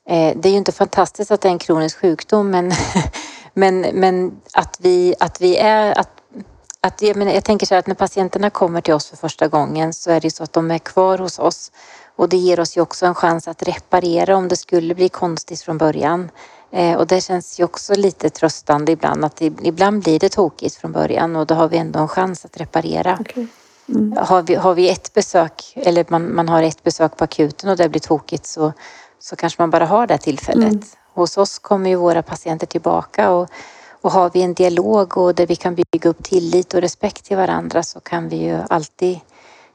eh, 0.08 0.36
det 0.36 0.48
är 0.48 0.50
ju 0.50 0.56
inte 0.58 0.72
fantastiskt 0.72 1.30
att 1.30 1.40
det 1.40 1.48
är 1.48 1.52
en 1.52 1.58
kronisk 1.58 1.98
sjukdom 1.98 2.50
men, 2.50 2.72
men, 3.54 3.80
men 3.80 4.40
att, 4.52 4.78
vi, 4.80 5.14
att 5.20 5.40
vi 5.40 5.56
är 5.56 5.98
att 5.98 6.10
att, 6.80 7.02
jag, 7.02 7.16
menar, 7.16 7.32
jag 7.32 7.44
tänker 7.44 7.66
så 7.66 7.74
här 7.74 7.78
att 7.78 7.86
när 7.86 7.94
patienterna 7.94 8.50
kommer 8.50 8.80
till 8.80 8.94
oss 8.94 9.08
för 9.08 9.16
första 9.16 9.48
gången 9.48 9.92
så 9.92 10.10
är 10.10 10.20
det 10.20 10.26
ju 10.26 10.30
så 10.30 10.44
att 10.44 10.52
de 10.52 10.70
är 10.70 10.78
kvar 10.78 11.18
hos 11.18 11.38
oss 11.38 11.72
och 12.16 12.28
det 12.28 12.36
ger 12.36 12.60
oss 12.60 12.76
ju 12.76 12.80
också 12.80 13.06
en 13.06 13.14
chans 13.14 13.48
att 13.48 13.62
reparera 13.62 14.36
om 14.36 14.48
det 14.48 14.56
skulle 14.56 14.94
bli 14.94 15.08
konstigt 15.08 15.60
från 15.62 15.78
början. 15.78 16.30
Eh, 16.70 16.96
och 16.96 17.06
det 17.06 17.20
känns 17.20 17.60
ju 17.60 17.64
också 17.64 17.94
lite 17.94 18.30
tröstande 18.30 18.92
ibland 18.92 19.24
att 19.24 19.40
ibland 19.40 20.02
blir 20.02 20.18
det 20.18 20.28
tokigt 20.28 20.74
från 20.74 20.92
början 20.92 21.36
och 21.36 21.46
då 21.46 21.54
har 21.54 21.68
vi 21.68 21.76
ändå 21.76 21.98
en 21.98 22.08
chans 22.08 22.44
att 22.44 22.56
reparera. 22.56 23.18
Okej. 23.20 23.46
Mm. 23.88 24.16
Har 24.16 24.42
vi, 24.42 24.54
har 24.54 24.74
vi 24.74 24.90
ett 24.90 25.14
besök 25.14 25.72
eller 25.76 26.04
man, 26.08 26.34
man 26.34 26.48
har 26.48 26.62
ett 26.62 26.82
besök 26.82 27.16
på 27.16 27.24
akuten 27.24 27.70
och 27.70 27.76
det 27.76 27.88
blir 27.88 28.00
tokigt 28.00 28.46
så, 28.46 28.72
så 29.18 29.36
kanske 29.36 29.62
man 29.62 29.70
bara 29.70 29.86
har 29.86 30.06
det 30.06 30.18
tillfället. 30.18 30.72
Mm. 30.72 30.82
Hos 31.14 31.38
oss 31.38 31.58
kommer 31.58 31.90
ju 31.90 31.96
våra 31.96 32.22
patienter 32.22 32.66
tillbaka 32.66 33.30
och, 33.30 33.48
och 34.00 34.12
har 34.12 34.30
vi 34.34 34.42
en 34.42 34.54
dialog 34.54 35.16
och 35.16 35.34
där 35.34 35.46
vi 35.46 35.56
kan 35.56 35.74
bygga 35.74 36.10
upp 36.10 36.22
tillit 36.22 36.74
och 36.74 36.80
respekt 36.80 37.24
till 37.24 37.36
varandra 37.36 37.82
så 37.82 38.00
kan 38.00 38.28
vi 38.28 38.36
ju 38.36 38.58
alltid, 38.70 39.18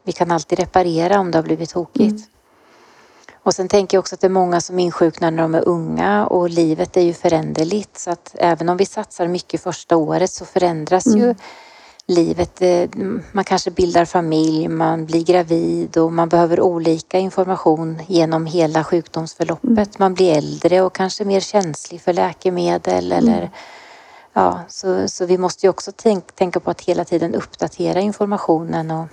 vi 0.04 0.12
kan 0.12 0.32
alltid 0.32 0.60
reparera 0.60 1.20
om 1.20 1.32
det 1.32 1.38
har 1.38 1.44
blivit 1.44 1.70
tokigt. 1.70 2.00
Mm. 2.00 2.24
Och 3.44 3.54
sen 3.54 3.68
tänker 3.68 3.98
jag 3.98 4.00
också 4.00 4.16
att 4.16 4.22
det 4.22 4.28
är 4.28 4.32
många 4.32 4.62
som 4.62 4.80
insjuknar 4.80 5.32
när 5.32 5.44
de 5.44 5.56
är 5.56 5.68
unga 5.68 6.26
och 6.28 6.50
livet 6.50 6.98
är 6.98 7.02
ju 7.02 7.14
föränderligt 7.14 7.98
så 7.98 8.12
att 8.12 8.36
även 8.40 8.70
om 8.70 8.78
vi 8.78 8.86
satsar 8.86 9.28
mycket 9.28 9.62
första 9.64 9.98
året 9.98 10.32
så 10.32 10.46
förändras 10.46 11.08
ju 11.08 11.24
Mm. 11.24 11.36
livet. 12.08 12.62
Eh, 12.62 12.90
Man 13.32 13.44
kanske 13.44 13.72
bildar 13.72 14.06
familj, 14.06 14.68
man 14.68 15.06
blir 15.06 15.24
gravid 15.24 15.98
och 15.98 16.14
man 16.14 16.30
behöver 16.30 16.62
olika 16.62 17.20
information 17.20 18.02
genom 18.08 18.46
hela 18.46 18.84
sjukdomsförloppet. 18.84 20.00
Man 20.00 20.14
blir 20.14 20.38
äldre 20.38 20.82
och 20.82 20.96
kanske 20.96 21.26
mer 21.26 21.40
känslig 21.40 22.02
för 22.02 22.14
läkemedel 22.14 23.12
eller 23.12 23.52
ja, 24.34 24.60
så, 24.70 25.08
så 25.08 25.26
vi 25.26 25.38
måste 25.38 25.66
ju 25.66 25.70
också 25.70 25.92
tänk, 25.96 26.36
tänka 26.36 26.60
på 26.60 26.72
att 26.72 26.82
hela 26.82 27.06
tiden 27.06 27.36
uppdatera 27.36 28.00
informationen 28.00 28.92
och, 28.92 29.08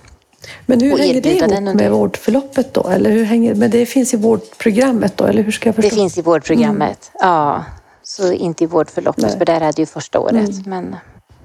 Men 0.65 0.81
hur 0.81 0.93
Och 0.93 0.99
hänger 0.99 1.21
det 1.21 1.29
ihop 1.35 1.75
med 1.75 1.91
vårdförloppet 1.91 2.73
då? 2.73 2.89
Eller 2.89 3.11
hur 3.11 3.23
hänger, 3.23 3.55
men 3.55 3.71
det 3.71 3.85
finns 3.85 4.13
i 4.13 4.17
vårdprogrammet 4.17 5.17
då, 5.17 5.25
eller 5.25 5.43
hur 5.43 5.51
ska 5.51 5.69
jag 5.69 5.75
Det 5.75 5.81
förstå? 5.81 5.95
finns 5.95 6.17
i 6.17 6.21
vårdprogrammet. 6.21 7.11
Ja, 7.13 7.65
så 8.03 8.33
inte 8.33 8.63
i 8.63 8.67
vårdförloppet 8.67 9.23
Nej. 9.23 9.37
för 9.37 9.45
där 9.45 9.61
är 9.61 9.73
det 9.73 9.79
ju 9.79 9.85
första 9.85 10.19
året. 10.19 10.65
Men 10.65 10.95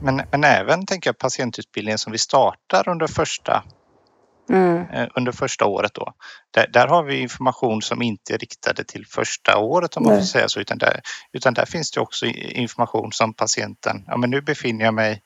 Men, 0.01 0.23
men 0.31 0.45
även 0.45 0.87
tänker 0.87 1.09
jag 1.09 1.19
patientutbildningen 1.19 1.99
som 1.99 2.13
vi 2.13 2.19
startar 2.19 2.89
under 2.89 3.07
första, 3.07 3.65
mm, 4.51 4.77
eh, 4.93 5.09
under 5.15 5.33
första 5.33 5.65
året 5.67 5.95
då. 5.95 6.13
Där, 6.51 6.67
där 6.73 6.87
har 6.87 7.03
vi 7.03 7.17
information 7.21 7.83
som 7.83 8.03
inte 8.03 8.35
är 8.35 8.39
riktade 8.39 8.85
till 8.85 9.07
första 9.07 9.59
året 9.59 9.97
om 9.97 10.03
man 10.03 10.13
Nej. 10.13 10.21
får 10.21 10.27
säga 10.27 10.49
så. 10.49 10.61
Utan 10.61 10.79
där, 10.79 11.01
utan 11.33 11.55
där 11.55 11.65
finns 11.67 11.91
det 11.91 12.01
också 12.01 12.27
information 12.27 13.13
som 13.13 13.35
patienten, 13.35 14.05
ja 14.07 14.17
men 14.17 14.31
nu 14.31 14.41
befinner 14.41 14.85
jag 14.85 14.95
mig 14.95 15.23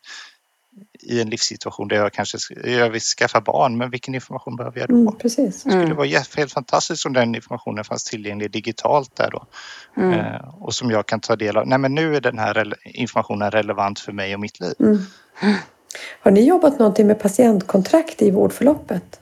i 1.03 1.21
en 1.21 1.31
livssituation 1.31 1.89
där 1.89 1.97
jag 1.97 2.13
kanske 2.13 2.39
jag 2.65 2.91
vill 2.91 3.01
skaffa 3.01 3.41
barn, 3.41 3.79
men 3.79 3.91
vilken 3.91 4.15
information 4.15 4.57
behöver 4.57 4.81
jag 4.81 4.89
då? 4.89 4.95
Mm, 4.95 5.19
precis. 5.19 5.63
Det 5.63 5.71
skulle 5.71 5.85
mm, 5.85 5.97
vara 5.97 6.09
helt 6.37 6.53
fantastiskt 6.53 7.07
om 7.07 7.13
den 7.13 7.35
informationen 7.35 7.85
fanns 7.85 8.05
tillgänglig 8.05 8.51
digitalt 8.51 9.17
där 9.17 9.31
då. 9.31 9.47
mm. 9.97 10.21
Eh, 10.21 10.55
och 10.55 10.75
som 10.75 10.91
jag 10.91 11.07
kan 11.07 11.21
ta 11.21 11.37
del 11.37 11.57
av. 11.57 11.67
Nej 11.67 11.79
men 11.79 11.95
nu 11.95 12.17
är 12.17 12.21
den 12.21 12.39
här 12.39 12.75
informationen 12.85 13.51
relevant 13.51 14.01
för 14.01 14.13
mig 14.13 14.35
och 14.35 14.41
mitt 14.41 14.61
liv. 14.61 14.75
Mm. 14.81 14.99
Har 16.21 16.31
ni 16.31 16.45
jobbat 16.45 16.79
någonting 16.79 17.07
med 17.07 17.21
patientkontrakt 17.21 18.23
i 18.23 18.31
vårdförloppet? 18.31 19.21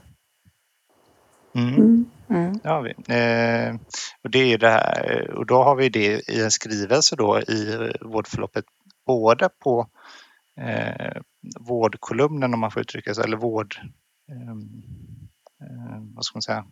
Mm. 1.54 1.74
Mm. 1.74 2.10
Mm. 2.30 2.60
Ja, 2.64 2.80
vi. 2.80 2.90
Eh, 2.90 3.74
och 4.24 4.30
det 4.30 4.52
är 4.52 4.58
det 4.58 4.68
här, 4.68 5.30
och 5.30 5.46
då 5.46 5.62
har 5.62 5.76
vi 5.76 5.88
det 5.88 6.30
i 6.30 6.42
en 6.42 6.50
skrivelse 6.50 7.16
då 7.16 7.40
i 7.40 7.90
vårdförloppet 8.00 8.64
både 9.06 9.48
på 9.64 9.86
eh, 10.58 11.22
vårdkolumnen 11.60 12.54
om 12.54 12.60
man 12.60 12.70
får 12.70 12.82
uttrycka 12.82 13.14
sig, 13.14 13.24
eller 13.24 13.36
vård, 13.36 13.76
eh, 14.30 14.50
eh, 15.66 16.00
vad 16.14 16.24
ska 16.24 16.36
man 16.36 16.42
säga, 16.42 16.64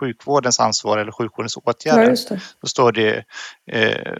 sjukvårdens 0.00 0.60
ansvar 0.60 0.98
eller 0.98 1.12
sjukvårdens 1.12 1.56
Ja, 1.56 1.62
åtgärder. 1.70 2.10
just 2.10 2.28
det. 2.28 2.40
Då 2.60 2.66
står 2.66 2.92
det 2.92 3.24
eh, 3.66 4.12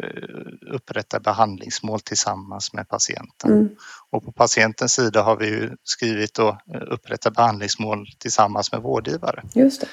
upprätta 0.75 1.21
behandlingsmål 1.21 2.01
tillsammans 2.01 2.73
med 2.73 2.89
patienten. 2.89 3.53
Mm. 3.53 3.69
Och 4.11 4.25
på 4.25 4.33
patientens 4.33 4.93
sida 4.93 5.23
har 5.23 5.37
vi 5.37 5.47
ju 5.47 5.77
skrivit 5.83 6.35
då 6.35 6.49
eh, 6.49 6.83
upprätta 6.87 7.31
behandlingsmål 7.31 8.07
tillsammans 8.19 8.73
med 8.73 8.83
vårdgivare. 8.83 9.43
Just 9.55 9.81
det. 9.81 9.89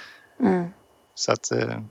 Mm. 0.46 0.70
Så 1.16 1.32
att 1.32 1.52
eh, 1.52 1.82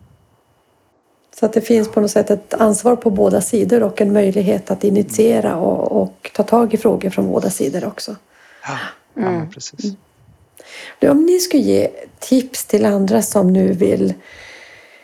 Så 1.38 1.46
att 1.46 1.52
det 1.52 1.60
finns 1.60 1.88
på 1.90 2.00
något 2.00 2.10
sätt 2.10 2.30
ett 2.30 2.54
ansvar 2.54 2.96
på 2.96 3.10
båda 3.10 3.40
sidor 3.40 3.82
och 3.82 4.00
en 4.00 4.12
möjlighet 4.12 4.70
att 4.70 4.84
initiera 4.84 5.56
och, 5.56 6.02
och 6.02 6.30
ta 6.34 6.42
tag 6.42 6.74
i 6.74 6.76
frågor 6.76 7.10
från 7.10 7.28
båda 7.32 7.50
sidor 7.50 7.84
också. 7.86 8.16
Ja, 8.62 8.78
ja 9.14 9.22
Mm. 9.22 9.34
men 9.34 9.50
precis. 9.50 9.92
Du, 10.98 11.08
Om 11.08 11.26
ni 11.26 11.38
skulle 11.38 11.62
ge 11.62 11.88
tips 12.18 12.64
till 12.64 12.84
andra 12.86 13.22
som 13.22 13.52
nu 13.52 13.72
vill 13.72 14.14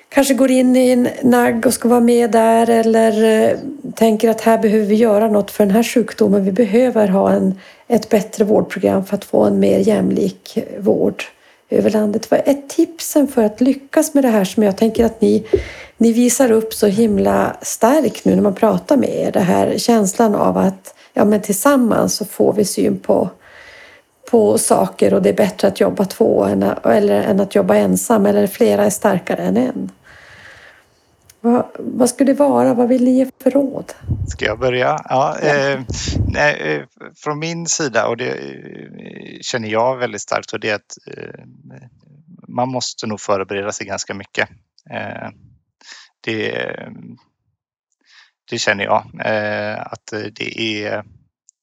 kanske 0.08 0.34
går 0.34 0.50
in 0.50 0.76
i 0.76 0.90
en 0.90 1.08
nagg 1.22 1.66
och 1.66 1.74
ska 1.74 1.88
vara 1.88 2.00
med 2.00 2.30
där 2.30 2.70
eller 2.70 3.42
eh, 3.50 3.58
tänker 3.94 4.30
att 4.30 4.40
här 4.40 4.58
behöver 4.58 4.86
vi 4.86 4.94
göra 4.94 5.28
något 5.28 5.50
för 5.50 5.66
den 5.66 5.74
här 5.74 5.82
sjukdomen. 5.82 6.44
Vi 6.44 6.52
behöver 6.52 7.08
ha 7.08 7.30
en, 7.30 7.58
ett 7.88 8.08
bättre 8.08 8.44
vårdprogram 8.44 9.04
för 9.04 9.14
att 9.16 9.24
få 9.24 9.44
en 9.44 9.58
mer 9.58 9.78
jämlik 9.78 10.58
vård 10.78 11.24
över 11.70 11.90
landet. 11.90 12.30
Vad 12.30 12.40
är 12.44 12.62
tipsen 12.68 13.28
för 13.28 13.42
att 13.44 13.60
lyckas 13.60 14.14
med 14.14 14.24
det 14.24 14.28
här 14.28 14.44
som 14.44 14.62
jag 14.62 14.76
tänker 14.76 15.04
att 15.04 15.20
ni, 15.20 15.44
ni 15.98 16.12
visar 16.12 16.50
upp 16.50 16.74
så 16.74 16.86
himla 16.86 17.56
starkt 17.62 18.24
nu 18.24 18.34
när 18.34 18.42
man 18.42 18.54
pratar 18.54 18.96
med 18.96 19.14
er? 19.14 19.32
Det 19.32 19.40
här 19.40 19.78
känslan 19.78 20.34
av 20.34 20.58
att 20.58 20.94
ja, 21.12 21.24
men 21.24 21.42
tillsammans 21.42 22.16
så 22.16 22.24
får 22.24 22.52
vi 22.52 22.64
syn 22.64 22.98
på 22.98 23.30
på 24.30 24.58
saker 24.58 25.14
och 25.14 25.22
det 25.22 25.28
är 25.28 25.36
bättre 25.36 25.68
att 25.68 25.80
jobba 25.80 26.04
två 26.04 26.44
än, 26.44 26.62
eller, 26.84 27.22
än 27.22 27.40
att 27.40 27.54
jobba 27.54 27.74
ensam 27.74 28.26
eller 28.26 28.46
flera 28.46 28.84
är 28.84 28.90
starkare 28.90 29.42
än 29.42 29.56
en. 29.56 29.90
Vad, 31.40 31.64
vad 31.78 32.08
skulle 32.08 32.32
det 32.32 32.38
vara? 32.38 32.74
Vad 32.74 32.88
vill 32.88 33.04
ni 33.04 33.10
ge 33.10 33.26
för 33.42 33.50
råd? 33.50 33.92
Ska 34.28 34.44
jag 34.44 34.58
börja? 34.58 34.98
Ja, 35.08 35.38
eh, 35.38 35.80
nej, 36.28 36.60
eh, 36.60 36.82
från 37.16 37.38
min 37.38 37.66
sida 37.66 38.06
och 38.06 38.16
det 38.16 38.30
eh, 38.30 39.38
känner 39.40 39.68
jag 39.68 39.96
väldigt 39.96 40.22
starkt 40.22 40.52
och 40.52 40.60
det 40.60 40.70
är 40.70 40.74
att 40.74 40.98
eh, 41.16 41.44
man 42.48 42.68
måste 42.68 43.06
nog 43.06 43.20
förbereda 43.20 43.72
sig 43.72 43.86
ganska 43.86 44.14
mycket. 44.14 44.48
Eh, 44.90 45.28
det, 46.26 46.76
det 48.50 48.58
känner 48.58 48.84
jag 48.84 49.04
eh, 49.24 49.80
att 49.80 50.12
det 50.32 50.60
är 50.60 51.04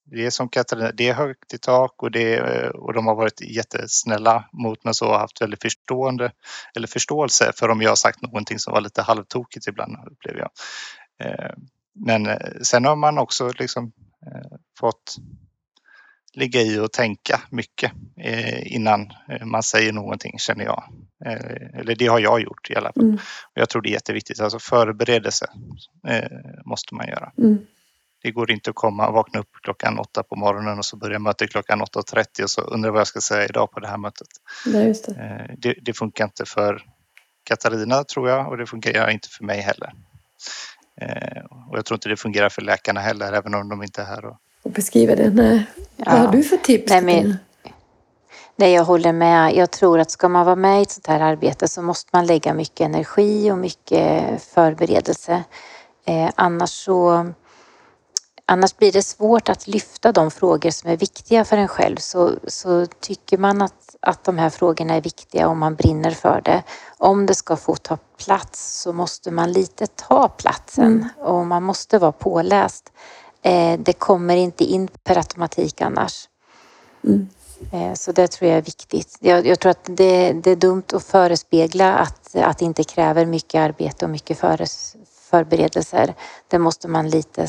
det 0.05 0.25
är 0.25 0.29
som 0.29 0.49
Katarina, 0.49 0.91
det 0.91 1.09
är 1.09 1.13
högt 1.13 1.53
i 1.53 1.57
tak 1.57 2.03
och, 2.03 2.11
det, 2.11 2.41
och 2.69 2.93
de 2.93 3.07
har 3.07 3.15
varit 3.15 3.41
jättesnälla 3.41 4.49
mot 4.53 4.83
mig 4.83 4.93
så 4.93 5.07
och 5.07 5.19
haft 5.19 5.41
väldigt 5.41 5.61
förstående 5.61 6.31
eller 6.75 6.87
förståelse 6.87 7.51
för 7.55 7.69
om 7.69 7.81
jag 7.81 7.91
har 7.91 7.95
sagt 7.95 8.21
någonting 8.21 8.59
som 8.59 8.73
var 8.73 8.81
lite 8.81 9.01
halvtokigt 9.01 9.67
ibland 9.67 9.97
upplever 10.11 10.39
jag. 10.39 10.49
Eh, 11.27 11.51
Men 11.95 12.25
eh, 12.25 12.37
sen 12.61 12.85
har 12.85 12.95
man 12.95 13.17
också 13.17 13.51
liksom 13.59 13.91
eh, 14.25 14.57
fått 14.79 15.15
ligga 16.33 16.61
i 16.61 16.79
och 16.79 16.91
tänka 16.91 17.41
mycket 17.49 17.91
eh, 18.17 18.73
innan 18.75 19.11
eh, 19.29 19.45
man 19.45 19.63
säger 19.63 19.93
någonting 19.93 20.39
känner 20.39 20.65
jag. 20.65 20.83
Eh, 21.25 21.79
Eller 21.79 21.95
det 21.95 22.07
har 22.07 22.19
jag 22.19 22.41
gjort 22.41 22.69
i 22.69 22.75
alla 22.75 22.93
fall. 22.93 23.03
Mm. 23.03 23.17
Jag 23.53 23.69
tror 23.69 23.81
det 23.81 23.89
är 23.89 23.93
jätteviktigt, 23.93 24.39
alltså 24.39 24.59
förberedelse 24.59 25.45
måste 26.65 26.95
man 26.95 27.07
göra. 27.07 27.31
Mm. 27.37 27.59
Det 28.23 28.31
går 28.31 28.51
inte 28.51 28.69
att 28.69 28.75
komma 28.75 29.07
och 29.07 29.13
vakna 29.13 29.39
upp 29.39 29.49
klockan 29.63 29.99
åtta 29.99 30.23
på 30.23 30.35
morgonen 30.35 30.77
och 30.77 30.85
så 30.85 30.97
börjar 30.97 31.19
mötet 31.19 31.51
klockan 31.51 31.81
8.30 31.81 32.43
och 32.43 32.49
så 32.49 32.61
undrar 32.61 32.91
vad 32.91 32.99
jag 32.99 33.07
ska 33.07 33.21
säga 33.21 33.45
idag 33.45 33.71
på 33.71 33.79
det 33.79 33.87
här 33.87 33.97
mötet. 33.97 34.27
Nej, 34.65 34.93
det. 35.07 35.55
Det, 35.57 35.75
det 35.81 35.93
funkar 35.93 36.23
inte 36.23 36.45
för 36.45 36.85
Katarina 37.43 38.03
tror 38.03 38.29
jag 38.29 38.47
och 38.47 38.57
det 38.57 38.65
fungerar 38.65 39.09
inte 39.09 39.29
för 39.29 39.43
mig 39.43 39.61
heller. 39.61 39.93
Och 41.69 41.77
jag 41.77 41.85
tror 41.85 41.95
inte 41.95 42.09
det 42.09 42.17
fungerar 42.17 42.49
för 42.49 42.61
läkarna 42.61 42.99
heller 42.99 43.33
även 43.33 43.53
om 43.53 43.69
de 43.69 43.83
inte 43.83 44.01
är 44.01 44.05
här. 44.05 44.25
Och, 44.25 44.37
Och 44.63 44.71
beskriva 44.71 45.15
det. 45.15 45.29
Nej. 45.29 45.65
Vad 45.95 46.17
har 46.17 46.31
du 46.31 46.43
för 46.43 46.57
tips? 46.57 46.89
Nej, 46.89 47.01
men-? 47.01 47.37
Nej, 48.55 48.73
jag 48.73 48.83
håller 48.83 49.13
med. 49.13 49.55
Jag 49.55 49.71
tror 49.71 49.99
att 49.99 50.11
ska 50.11 50.29
man 50.29 50.45
vara 50.45 50.55
med 50.55 50.79
i 50.79 50.81
ett 50.81 50.91
sånt 50.91 51.07
här 51.07 51.19
arbete 51.19 51.67
så 51.67 51.81
måste 51.81 52.09
man 52.13 52.25
lägga 52.25 52.53
mycket 52.53 52.81
energi 52.81 53.51
och 53.51 53.57
mycket 53.57 54.41
förberedelse. 54.43 55.43
Eh, 56.05 56.29
annars 56.35 56.69
så 56.69 57.25
Annars 58.45 58.77
blir 58.77 58.91
det 58.91 59.01
svårt 59.01 59.49
att 59.49 59.67
lyfta 59.67 60.11
de 60.11 60.31
frågor 60.31 60.69
som 60.69 60.89
är 60.89 60.97
viktiga 60.97 61.45
för 61.45 61.57
en 61.57 61.67
själv. 61.67 61.95
Så, 61.95 62.31
så 62.47 62.85
tycker 62.85 63.37
man 63.37 63.61
att, 63.61 63.95
att 63.99 64.23
de 64.23 64.37
här 64.37 64.49
frågorna 64.49 64.93
är 64.93 65.01
viktiga 65.01 65.47
och 65.47 65.57
man 65.57 65.75
brinner 65.75 66.11
för 66.11 66.41
det. 66.45 66.63
Om 66.97 67.25
det 67.25 67.35
ska 67.35 67.55
få 67.55 67.75
ta 67.75 67.97
plats 68.25 68.81
så 68.81 68.93
måste 68.93 69.31
man 69.31 69.51
lite 69.51 69.87
ta 69.87 70.27
platsen 70.27 71.09
och 71.19 71.45
man 71.47 71.63
måste 71.63 71.99
vara 71.99 72.11
påläst. 72.11 72.91
Eh, 73.43 73.79
det 73.79 73.93
kommer 73.93 74.35
inte 74.35 74.63
in 74.63 74.87
per 75.03 75.17
automatik 75.17 75.81
annars. 75.81 76.29
Mm. 77.03 77.27
Eh, 77.71 77.93
Så 77.93 78.11
det 78.11 78.27
tror 78.27 78.49
jag 78.49 78.57
är 78.57 78.61
viktigt. 78.61 79.17
Jag, 79.19 79.45
jag 79.45 79.59
tror 79.59 79.69
att 79.69 79.85
det, 79.85 80.33
det 80.33 80.51
är 80.51 80.55
dumt 80.55 80.83
att 80.93 81.03
förespegla 81.03 81.93
att, 81.95 82.35
att 82.35 82.57
det 82.57 82.65
inte 82.65 82.83
kräver 82.83 83.25
mycket 83.25 83.59
arbete 83.59 84.05
och 84.05 84.11
mycket 84.11 84.39
föres, 84.39 84.95
förberedelser. 85.29 86.13
Det 86.47 86.59
måste 86.59 86.87
man 86.87 87.09
lite 87.09 87.47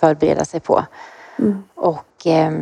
förbereda 0.00 0.44
sig 0.44 0.60
på. 0.60 0.84
Mm. 1.38 1.64
Och 1.74 2.26
eh, 2.26 2.52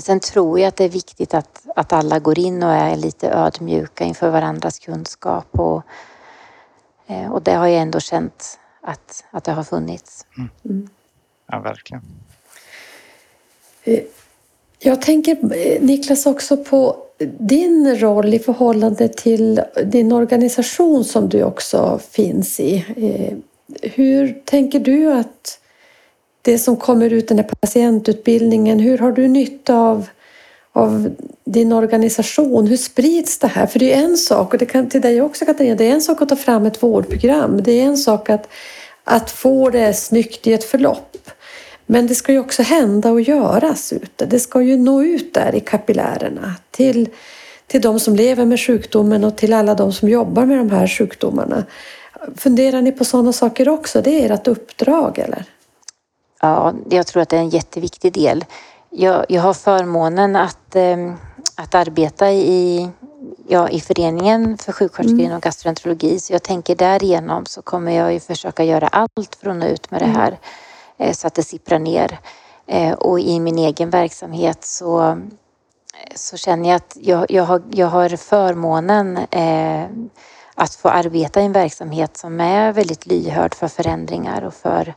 sen 0.00 0.20
tror 0.20 0.60
jag 0.60 0.68
att 0.68 0.76
det 0.76 0.84
är 0.84 0.88
viktigt 0.88 1.34
att, 1.34 1.66
att 1.76 1.92
alla 1.92 2.18
går 2.18 2.38
in 2.38 2.62
och 2.62 2.72
är 2.72 2.96
lite 2.96 3.30
ödmjuka 3.30 4.04
inför 4.04 4.30
varandras 4.30 4.78
kunskap. 4.78 5.46
Och, 5.58 5.82
eh, 7.06 7.32
och 7.32 7.42
det 7.42 7.54
har 7.54 7.66
jag 7.66 7.82
ändå 7.82 8.00
känt 8.00 8.58
att, 8.82 9.24
att 9.30 9.44
det 9.44 9.52
har 9.52 9.64
funnits 9.64 10.26
ja, 11.48 11.60
verkligen. 11.60 12.02
Jag 14.78 15.02
tänker 15.02 15.32
eh, 15.32 15.82
Niklas 15.82 16.26
också 16.26 16.56
på 16.56 16.96
din 17.38 17.96
roll 17.96 18.34
i 18.34 18.38
förhållande 18.38 19.08
till 19.08 19.60
din 19.84 20.12
organisation 20.12 21.04
som 21.04 21.28
du 21.28 21.42
också 21.42 22.00
finns 22.10 22.60
i. 22.60 22.84
Eh, 22.96 23.36
hur 23.90 24.42
tänker 24.44 24.80
du 24.80 25.12
att 25.12 25.60
det 26.42 26.58
som 26.58 26.76
kommer 26.76 27.12
ut 27.12 27.28
den 27.28 27.38
här 27.38 27.48
patientutbildningen, 27.60 28.78
hur 28.78 28.98
har 28.98 29.12
du 29.12 29.28
nytta 29.28 29.76
av, 29.76 30.06
av 30.72 31.10
din 31.44 31.72
organisation? 31.72 32.66
Hur 32.66 32.76
sprids 32.76 33.38
det 33.38 33.46
här? 33.46 33.66
För 33.66 33.78
det 33.78 33.94
är 33.94 34.02
en 34.02 34.16
sak, 34.16 34.52
och 34.52 34.58
det 34.58 34.66
kan 34.66 34.88
till 34.88 35.00
dig 35.00 35.22
också 35.22 35.44
Katarina, 35.44 35.74
det 35.74 35.84
är 35.84 35.92
en 35.92 36.00
sak 36.00 36.22
att 36.22 36.28
ta 36.28 36.36
fram 36.36 36.66
ett 36.66 36.82
vårdprogram. 36.82 37.62
Det 37.62 37.72
är 37.72 37.84
en 37.84 37.96
sak 37.96 38.30
att, 38.30 38.48
att 39.04 39.30
få 39.30 39.70
det 39.70 39.94
snyggt 39.94 40.46
i 40.46 40.52
ett 40.52 40.64
förlopp. 40.64 41.07
Men 41.90 42.06
det 42.06 42.14
ska 42.14 42.32
ju 42.32 42.38
också 42.38 42.62
hända 42.62 43.10
och 43.10 43.20
göras 43.20 43.92
ute. 43.92 44.26
Det 44.26 44.38
ska 44.40 44.62
ju 44.62 44.76
nå 44.76 45.02
ut 45.02 45.34
där 45.34 45.54
i 45.54 45.60
kapillärerna 45.60 46.54
till, 46.70 47.08
till 47.66 47.80
de 47.80 48.00
som 48.00 48.16
lever 48.16 48.44
med 48.44 48.60
sjukdomen 48.60 49.24
och 49.24 49.36
till 49.36 49.52
alla 49.52 49.74
de 49.74 49.92
som 49.92 50.08
jobbar 50.08 50.44
med 50.46 50.58
de 50.58 50.70
här 50.70 50.86
sjukdomarna. 50.86 51.64
Funderar 52.36 52.82
ni 52.82 52.92
på 52.92 53.04
sådana 53.04 53.32
saker 53.32 53.68
också? 53.68 54.02
Det 54.02 54.24
är 54.24 54.30
ert 54.30 54.48
uppdrag 54.48 55.18
eller? 55.18 55.44
Ja, 56.40 56.74
jag 56.90 57.06
tror 57.06 57.22
att 57.22 57.28
det 57.28 57.36
är 57.36 57.40
en 57.40 57.48
jätteviktig 57.48 58.12
del. 58.12 58.44
Jag, 58.90 59.24
jag 59.28 59.42
har 59.42 59.54
förmånen 59.54 60.36
att, 60.36 60.76
eh, 60.76 61.14
att 61.56 61.74
arbeta 61.74 62.30
i, 62.32 62.88
ja, 63.48 63.68
i 63.68 63.80
föreningen 63.80 64.58
för 64.58 64.72
sjuksköterskor 64.72 65.14
Mm. 65.14 65.26
inom 65.26 65.40
gastroenterologi. 65.40 66.18
Så 66.18 66.32
jag 66.32 66.42
tänker 66.42 66.76
därigenom 66.76 67.46
så 67.46 67.62
kommer 67.62 67.92
jag 67.92 68.12
ju 68.12 68.20
försöka 68.20 68.64
göra 68.64 68.88
allt 68.88 69.38
för 69.42 69.50
att 69.50 69.56
nå 69.56 69.66
ut 69.66 69.90
med 69.90 70.00
det 70.00 70.04
Mm. 70.04 70.16
här 70.16 70.38
så 71.12 71.26
att 71.26 71.34
det 71.34 71.42
sipprar 71.42 71.78
ner. 71.78 72.18
Eh, 72.66 72.92
och 72.92 73.20
i 73.20 73.40
min 73.40 73.58
egen 73.58 73.90
verksamhet 73.90 74.64
så, 74.64 75.22
så 76.14 76.36
känner 76.36 76.68
jag 76.68 76.76
att 76.76 76.96
jag, 77.00 77.30
jag, 77.30 77.44
har, 77.44 77.62
jag 77.70 77.86
har 77.86 78.16
förmånen 78.16 79.16
eh, 79.16 79.86
att 80.54 80.74
få 80.74 80.88
arbeta 80.88 81.40
i 81.40 81.44
en 81.44 81.52
verksamhet 81.52 82.16
som 82.16 82.40
är 82.40 82.72
väldigt 82.72 83.06
lyhörd 83.06 83.54
för 83.54 83.68
förändringar 83.68 84.42
och 84.42 84.54
för, 84.54 84.94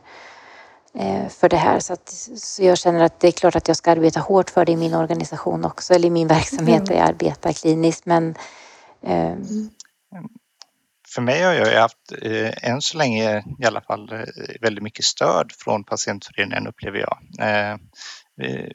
eh, 0.94 1.28
för 1.28 1.48
det 1.48 1.56
här. 1.56 1.78
Så, 1.78 1.92
att, 1.92 2.08
så 2.36 2.62
jag 2.62 2.78
känner 2.78 3.04
att 3.04 3.20
det 3.20 3.28
är 3.28 3.32
klart 3.32 3.56
att 3.56 3.68
jag 3.68 3.76
ska 3.76 3.90
arbeta 3.90 4.20
hårt 4.20 4.50
för 4.50 4.64
det 4.64 4.72
i 4.72 4.76
min 4.76 4.94
organisation 4.94 5.64
också, 5.64 5.94
eller 5.94 6.08
i 6.08 6.10
min 6.10 6.28
verksamhet 6.28 6.86
där 6.86 6.94
jag 6.94 7.08
arbetar 7.08 7.52
kliniskt. 7.52 8.06
Men 8.06 8.34
eh, 9.02 9.34
för 11.14 11.22
mig 11.22 11.42
har 11.42 11.52
jag 11.52 11.68
ju 11.72 11.78
haft, 11.78 12.12
eh, 12.22 12.70
än 12.70 12.82
så 12.82 12.98
länge 12.98 13.44
i 13.58 13.66
alla 13.66 13.80
fall, 13.80 14.12
eh, 14.12 14.24
väldigt 14.60 14.82
mycket 14.82 15.04
stöd 15.04 15.52
från 15.58 15.84
patientföreningen 15.84 16.66
upplever 16.66 16.98
jag. 16.98 17.18
Eh, 17.40 17.76
vi, 18.36 18.72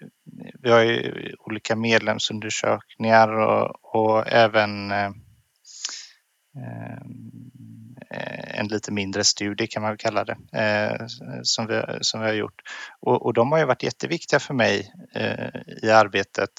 vi 0.62 0.72
har 0.72 0.82
ju 0.82 1.34
olika 1.40 1.76
medlemsundersökningar 1.76 3.28
och, 3.28 3.96
och 3.96 4.28
även 4.28 4.92
eh, 4.92 5.12
eh 6.58 6.98
en 8.60 8.68
lite 8.68 8.92
mindre 8.92 9.24
studie 9.24 9.68
kan 9.68 9.82
man 9.82 9.92
väl 9.92 9.98
kalla 9.98 10.26
det, 10.26 10.38
eh, 10.54 11.06
som, 11.44 11.68
vi, 11.68 11.82
som 12.02 12.22
vi 12.22 12.28
har 12.28 12.34
gjort. 12.34 12.62
Och, 13.00 13.26
och 13.26 13.34
de 13.34 13.52
har 13.52 13.60
ju 13.60 13.66
varit 13.66 13.84
jätteviktiga 13.84 14.40
för 14.40 14.54
mig 14.54 14.94
eh, 15.16 15.50
i 15.84 15.92
arbetet. 15.92 16.50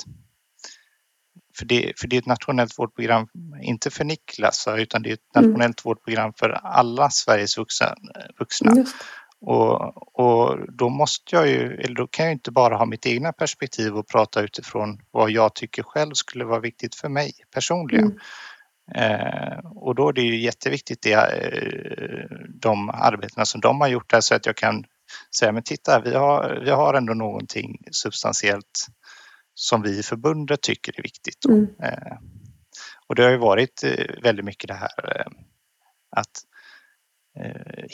För 1.59 1.65
det, 1.65 1.93
för 1.97 2.09
det 2.09 2.17
är 2.17 2.19
ett 2.19 2.27
nationellt 2.27 2.79
vårdprogram, 2.79 3.29
inte 3.63 3.91
för 3.91 4.05
Niklas, 4.05 4.69
utan 4.79 5.03
det 5.03 5.11
är 5.11 5.15
ett 5.15 5.37
Mm. 5.37 5.51
nationellt 5.51 5.85
vårdprogram 5.85 6.33
för 6.39 6.51
alla 6.51 7.11
Sveriges 7.11 7.59
vuxna. 7.59 7.95
vuxna. 8.39 8.73
Och, 9.41 10.21
och 10.21 10.59
då 10.73 10.89
måste 10.89 11.37
jag 11.37 11.49
ju, 11.49 11.75
eller 11.75 11.95
då 11.95 12.07
kan 12.07 12.25
jag 12.27 12.33
inte 12.33 12.51
bara 12.51 12.77
ha 12.77 12.87
mitt 12.87 13.07
egna 13.07 13.33
perspektiv 13.33 13.97
och 13.97 14.09
prata 14.09 14.41
utifrån 14.43 14.99
vad 15.11 15.31
jag 15.31 15.55
tycker 15.55 15.83
själv 15.83 16.13
skulle 16.15 16.45
vara 16.45 16.61
viktigt 16.61 16.95
för 16.95 17.09
mig 17.09 17.33
personligen. 17.55 18.05
Mm. 18.05 18.19
Eh, 18.95 19.59
och 19.75 19.95
då 19.95 20.09
är 20.09 20.13
det 20.13 20.23
ju 20.23 20.41
jätteviktigt 20.41 21.03
det, 21.03 21.13
eh, 21.13 22.37
de 22.49 22.91
arbetena 22.91 23.45
som 23.45 23.61
de 23.61 23.81
har 23.81 23.89
gjort 23.89 24.11
där 24.11 24.21
så 24.21 24.35
att 24.35 24.47
jag 24.47 24.57
kan 24.57 24.85
säga 25.39 25.53
men 25.53 25.63
titta 25.63 26.01
vi 26.01 26.15
har, 26.15 26.61
vi 26.65 26.71
har 26.71 26.95
ändå 26.95 27.15
någonting 27.15 27.79
substantiellt 27.91 28.87
som 29.59 29.83
vi 29.83 29.99
i 29.99 30.03
förbundet 30.03 30.63
tycker 30.63 30.99
är 30.99 31.03
viktigt. 31.03 31.45
Mm. 31.45 31.67
Eh, 31.83 32.19
och 33.07 33.15
det 33.15 33.23
har 33.23 33.31
ju 33.31 33.37
varit 33.37 33.85
eh, 33.85 34.23
väldigt 34.23 34.45
mycket 34.45 34.69
det 34.69 34.75
här 34.75 35.17
eh, 35.17 35.33
att 36.11 36.45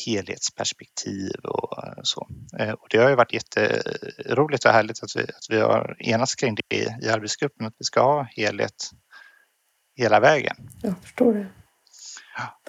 helhetsperspektiv 0.07 1.35
och 1.45 1.79
så. 2.03 2.29
Och 2.79 2.87
det 2.91 2.99
har 2.99 3.09
ju 3.09 3.15
varit 3.15 3.33
jätteroligt 3.33 4.65
och 4.65 4.71
härligt 4.71 5.03
att 5.03 5.17
vi, 5.17 5.23
att 5.23 5.47
vi 5.51 5.61
har 5.61 5.97
enats 5.99 6.35
kring 6.35 6.55
det 6.55 6.77
i, 6.77 6.89
i 7.03 7.09
arbetsgruppen, 7.09 7.67
att 7.67 7.75
vi 7.79 7.85
ska 7.85 8.01
ha 8.01 8.23
helhet 8.23 8.91
hela 9.97 10.21
vägen. 10.21 10.57
Jag 10.83 10.99
förstår 11.03 11.35
det. 11.35 11.47
Ja, 12.37 12.61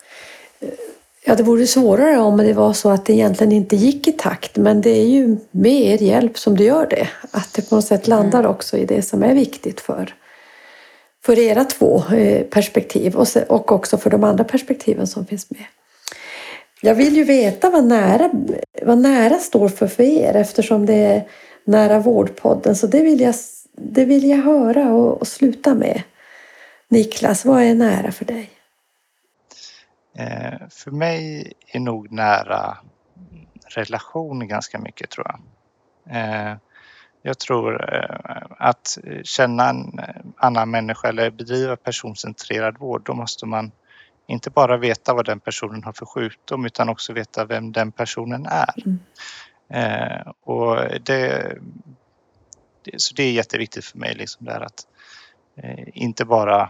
det 1.26 1.44
vore 1.44 1.68
svårare 1.68 2.18
om 2.18 2.38
det 2.38 2.54
var 2.54 2.74
så 2.74 2.90
att 2.90 3.06
det 3.06 3.14
egentligen 3.14 3.52
inte 3.52 3.76
gick 3.76 4.08
i 4.08 4.12
takt, 4.12 4.58
men 4.58 4.82
det 4.82 4.90
är 4.90 5.08
ju 5.08 5.38
med 5.52 5.82
er 5.82 6.04
hjälp 6.04 6.38
som 6.38 6.58
det 6.58 6.64
gör 6.64 6.88
det. 6.90 7.08
Att 7.32 7.54
det 7.54 7.70
på 7.70 7.76
något 7.76 7.86
sätt 7.86 8.08
landar 8.08 8.46
också 8.46 8.78
i 8.78 8.86
det 8.86 9.02
som 9.02 9.24
är 9.24 9.34
viktigt 9.34 9.82
för, 9.82 10.14
för 11.26 11.40
era 11.40 11.64
två 11.64 12.04
eh, 12.14 12.44
perspektiv 12.44 13.16
och, 13.16 13.28
och 13.48 13.72
också 13.72 13.98
för 13.98 14.10
de 14.10 14.24
andra 14.24 14.44
perspektiven 14.44 15.08
som 15.08 15.26
finns 15.26 15.50
med. 15.50 15.66
Jag 16.82 16.96
vill 16.96 17.16
ju 17.18 17.24
veta 17.24 17.70
vad 17.70 17.84
nära, 17.84 18.30
vad 18.82 18.98
nära 18.98 19.38
står 19.38 19.70
för 19.70 19.88
för 19.88 20.04
er 20.04 20.36
eftersom 20.36 20.86
det 20.86 20.94
är 20.94 21.24
Nära 21.68 22.00
vårdpodden, 22.00 22.76
så 22.76 22.88
det 22.88 23.02
vill 23.02 23.22
jag, 23.22 23.36
det 23.72 24.06
vill 24.06 24.30
jag 24.30 24.38
höra 24.38 24.94
och, 24.94 25.22
och 25.22 25.28
sluta 25.28 25.74
med. 25.74 26.02
Niklas, 26.88 27.46
vad 27.46 27.64
är 27.64 27.74
nära 27.74 28.12
för 28.12 28.26
dig? 28.26 28.50
Eh, 30.18 30.68
för 30.70 30.92
mig 30.92 31.54
är 31.68 31.80
nog 31.80 32.12
nära 32.12 32.78
relation 33.76 34.48
ganska 34.48 34.80
mycket 34.80 35.10
tror 35.10 35.28
jag. 35.28 35.40
Eh, 36.16 36.58
jag 37.22 37.40
tror 37.40 37.94
eh, 37.94 38.46
att 38.50 38.98
känna 39.24 39.70
en 39.70 40.00
annan 40.38 40.72
människa 40.72 41.08
eller 41.08 41.32
bedriva 41.32 41.76
personcentrerad 41.76 42.78
vård, 42.78 43.02
då 43.06 43.14
måste 43.14 43.46
man 43.46 43.72
inte 44.28 44.50
bara 44.50 44.78
veta 44.78 45.14
vad 45.14 45.26
den 45.26 45.40
personen 45.40 45.84
har 45.84 45.94
för 45.94 46.06
sjukdom 46.06 46.66
utan 46.66 46.90
också 46.90 47.14
veta 47.14 47.46
vem 47.46 47.72
den 47.72 47.92
personen 47.92 48.46
är. 48.46 48.74
Mm. 48.86 49.00
Eh, 49.70 50.28
och 50.42 50.76
det, 51.02 51.58
det, 52.84 53.02
så 53.02 53.16
det 53.16 53.24
är 53.24 53.32
jätteviktigt 53.32 53.86
för 53.86 53.98
mig 53.98 54.16
liksom 54.16 54.46
där 54.46 54.62
att 54.62 54.88
eh, 55.58 55.88
inte 55.94 56.26
bara 56.26 56.70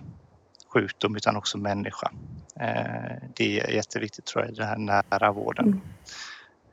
sjukdom 0.75 1.15
utan 1.15 1.35
också 1.35 1.57
människa. 1.57 2.11
Eh, 2.59 3.15
det 3.35 3.59
är 3.59 3.69
jätteviktigt 3.69 4.25
tror 4.25 4.45
jag 4.45 4.55
den 4.55 4.65
här 4.65 5.03
nära 5.09 5.31
vården. 5.31 5.65
Mm. 5.65 5.81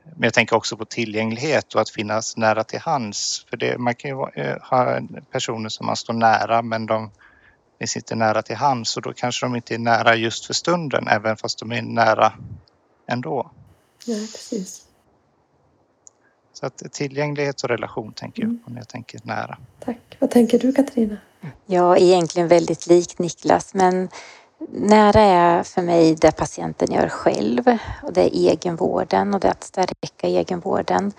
Men 0.03 0.23
jag 0.23 0.33
tänker 0.33 0.55
också 0.55 0.77
på 0.77 0.85
tillgänglighet 0.85 1.75
och 1.75 1.81
att 1.81 1.89
finnas 1.89 2.37
nära 2.37 2.63
till 2.63 2.79
hands. 2.79 3.45
För 3.49 3.57
det, 3.57 3.77
man 3.77 3.95
kan 3.95 4.11
ju 4.11 4.43
eh, 4.43 4.57
ha 4.61 4.99
personer 5.31 5.69
som 5.69 5.85
man 5.85 5.95
står 5.95 6.13
nära 6.13 6.61
men 6.61 6.85
de 6.85 7.11
finns 7.79 7.95
inte 7.95 8.15
nära 8.15 8.41
till 8.41 8.55
hands 8.55 8.97
och 8.97 9.03
då 9.03 9.13
kanske 9.13 9.45
de 9.45 9.55
inte 9.55 9.73
är 9.73 9.79
nära 9.79 10.15
just 10.15 10.45
för 10.45 10.53
stunden 10.53 11.07
även 11.07 11.37
fast 11.37 11.59
de 11.59 11.71
är 11.71 11.81
nära 11.81 12.33
ändå. 13.07 13.51
Ja, 14.05 14.15
precis. 14.15 14.85
Så 16.63 16.67
att 16.67 16.93
tillgänglighet 16.93 17.61
och 17.61 17.69
relation 17.69 18.13
tänker 18.13 18.41
jag 18.41 18.49
Mm. 18.49 18.63
på 18.63 18.69
när 18.71 18.77
jag 18.77 18.87
tänker 18.87 19.19
nära. 19.23 19.57
Tack. 19.85 20.17
Vad 20.19 20.31
tänker 20.31 20.59
du 20.59 20.71
Katarina? 20.73 21.17
Jag 21.65 21.97
är 21.97 22.01
egentligen 22.01 22.47
väldigt 22.47 22.87
lik 22.87 23.19
Niklas 23.19 23.73
men 23.73 24.09
nära 24.71 25.21
är 25.21 25.63
för 25.63 25.81
mig 25.81 26.15
det 26.15 26.31
patienten 26.31 26.91
gör 26.91 27.09
själv 27.09 27.77
och 28.03 28.13
det 28.13 28.21
är 28.21 28.51
egenvården 28.51 29.33
och 29.33 29.39
det 29.39 29.47
är 29.47 29.51
att 29.51 29.63
stärka 29.63 30.27
egenvården. 30.27 31.11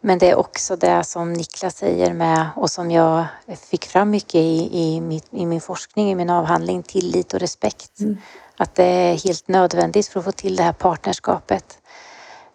Men 0.00 0.18
det 0.18 0.30
är 0.30 0.34
också 0.34 0.76
det 0.76 1.04
som 1.04 1.32
Niklas 1.32 1.76
säger 1.76 2.12
med 2.12 2.46
och 2.56 2.70
som 2.70 2.90
jag 2.90 3.24
fick 3.70 3.86
fram 3.86 4.10
mycket 4.10 4.34
i, 4.34 4.68
i, 4.72 5.00
mitt, 5.00 5.26
i 5.30 5.46
min 5.46 5.60
forskning, 5.60 6.10
i 6.10 6.14
min 6.14 6.30
avhandling, 6.30 6.82
tillit 6.82 7.34
och 7.34 7.40
respekt. 7.40 8.00
Mm. 8.00 8.16
Att 8.56 8.74
det 8.74 8.84
är 8.84 9.24
helt 9.24 9.48
nödvändigt 9.48 10.08
för 10.08 10.18
att 10.20 10.24
få 10.24 10.32
till 10.32 10.56
det 10.56 10.62
här 10.62 10.72
partnerskapet. 10.72 11.78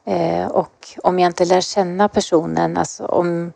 Eh, 0.07 0.47
och 0.47 0.87
om 1.03 1.19
jag 1.19 1.29
inte 1.29 1.45
lär 1.45 1.61
känna 1.61 2.09
personen, 2.09 2.77
alltså 2.77 3.05
om 3.05 3.53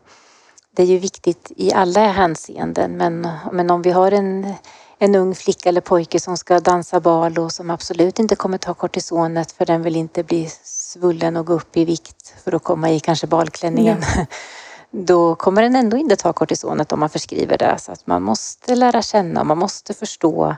det 0.76 0.82
är 0.82 0.86
ju 0.86 0.98
viktigt 0.98 1.52
i 1.56 1.72
alla 1.72 2.00
hänseenden 2.00 2.96
men, 2.96 3.28
men 3.52 3.70
om 3.70 3.82
vi 3.82 3.90
har 3.90 4.12
en, 4.12 4.54
en 4.98 5.14
ung 5.14 5.34
flicka 5.34 5.68
eller 5.68 5.80
pojke 5.80 6.20
som 6.20 6.36
ska 6.36 6.60
dansa 6.60 7.00
bal 7.00 7.38
och 7.38 7.52
som 7.52 7.70
absolut 7.70 8.18
inte 8.18 8.36
kommer 8.36 8.58
ta 8.58 8.74
kortisonet 8.74 9.52
för 9.52 9.66
den 9.66 9.82
vill 9.82 9.96
inte 9.96 10.22
bli 10.22 10.48
svullen 10.62 11.36
och 11.36 11.46
gå 11.46 11.52
upp 11.52 11.76
i 11.76 11.84
vikt 11.84 12.34
för 12.44 12.54
att 12.54 12.62
komma 12.62 12.90
i 12.90 13.00
kanske 13.00 13.26
balklänningen. 13.26 14.02
Då 14.90 15.34
kommer 15.34 15.62
den 15.62 15.76
ändå 15.76 15.96
inte 15.96 16.16
ta 16.16 16.32
kortisonet 16.32 16.92
om 16.92 17.00
man 17.00 17.10
förskriver 17.10 17.58
det. 17.58 17.78
Så 17.78 17.92
att 17.92 18.06
man 18.06 18.22
måste 18.22 18.74
lära 18.74 19.02
känna 19.02 19.40
och 19.40 19.46
man 19.46 19.58
måste 19.58 19.94
förstå 19.94 20.56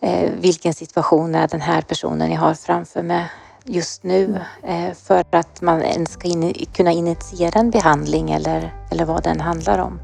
eh, 0.00 0.30
vilken 0.40 0.74
situation 0.74 1.34
är 1.34 1.48
den 1.48 1.60
här 1.60 1.82
personen 1.82 2.32
jag 2.32 2.40
har 2.40 2.54
framför 2.54 3.02
mig 3.02 3.30
just 3.64 4.02
nu 4.02 4.40
eh, 4.62 4.94
för 4.94 5.24
att 5.30 5.60
man 5.60 5.82
ens 5.82 6.12
ska 6.12 6.28
in, 6.28 6.54
kunna 6.72 6.92
initiera 6.92 7.60
en 7.60 7.70
behandling 7.70 8.30
eller, 8.30 8.74
eller 8.90 9.04
vad 9.04 9.22
den 9.22 9.40
handlar 9.40 9.78
om. 9.78 10.00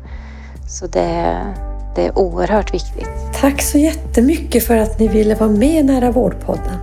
Så 0.68 0.86
det, 0.86 1.40
det 1.96 2.06
är 2.06 2.18
oerhört 2.18 2.74
viktigt. 2.74 3.08
Tack 3.40 3.62
så 3.62 3.78
jättemycket 3.78 4.66
för 4.66 4.76
att 4.76 4.98
ni 4.98 5.08
ville 5.08 5.34
vara 5.34 5.50
med 5.50 5.80
i 5.80 5.82
Nära 5.82 6.10
vårdpodden. 6.10 6.78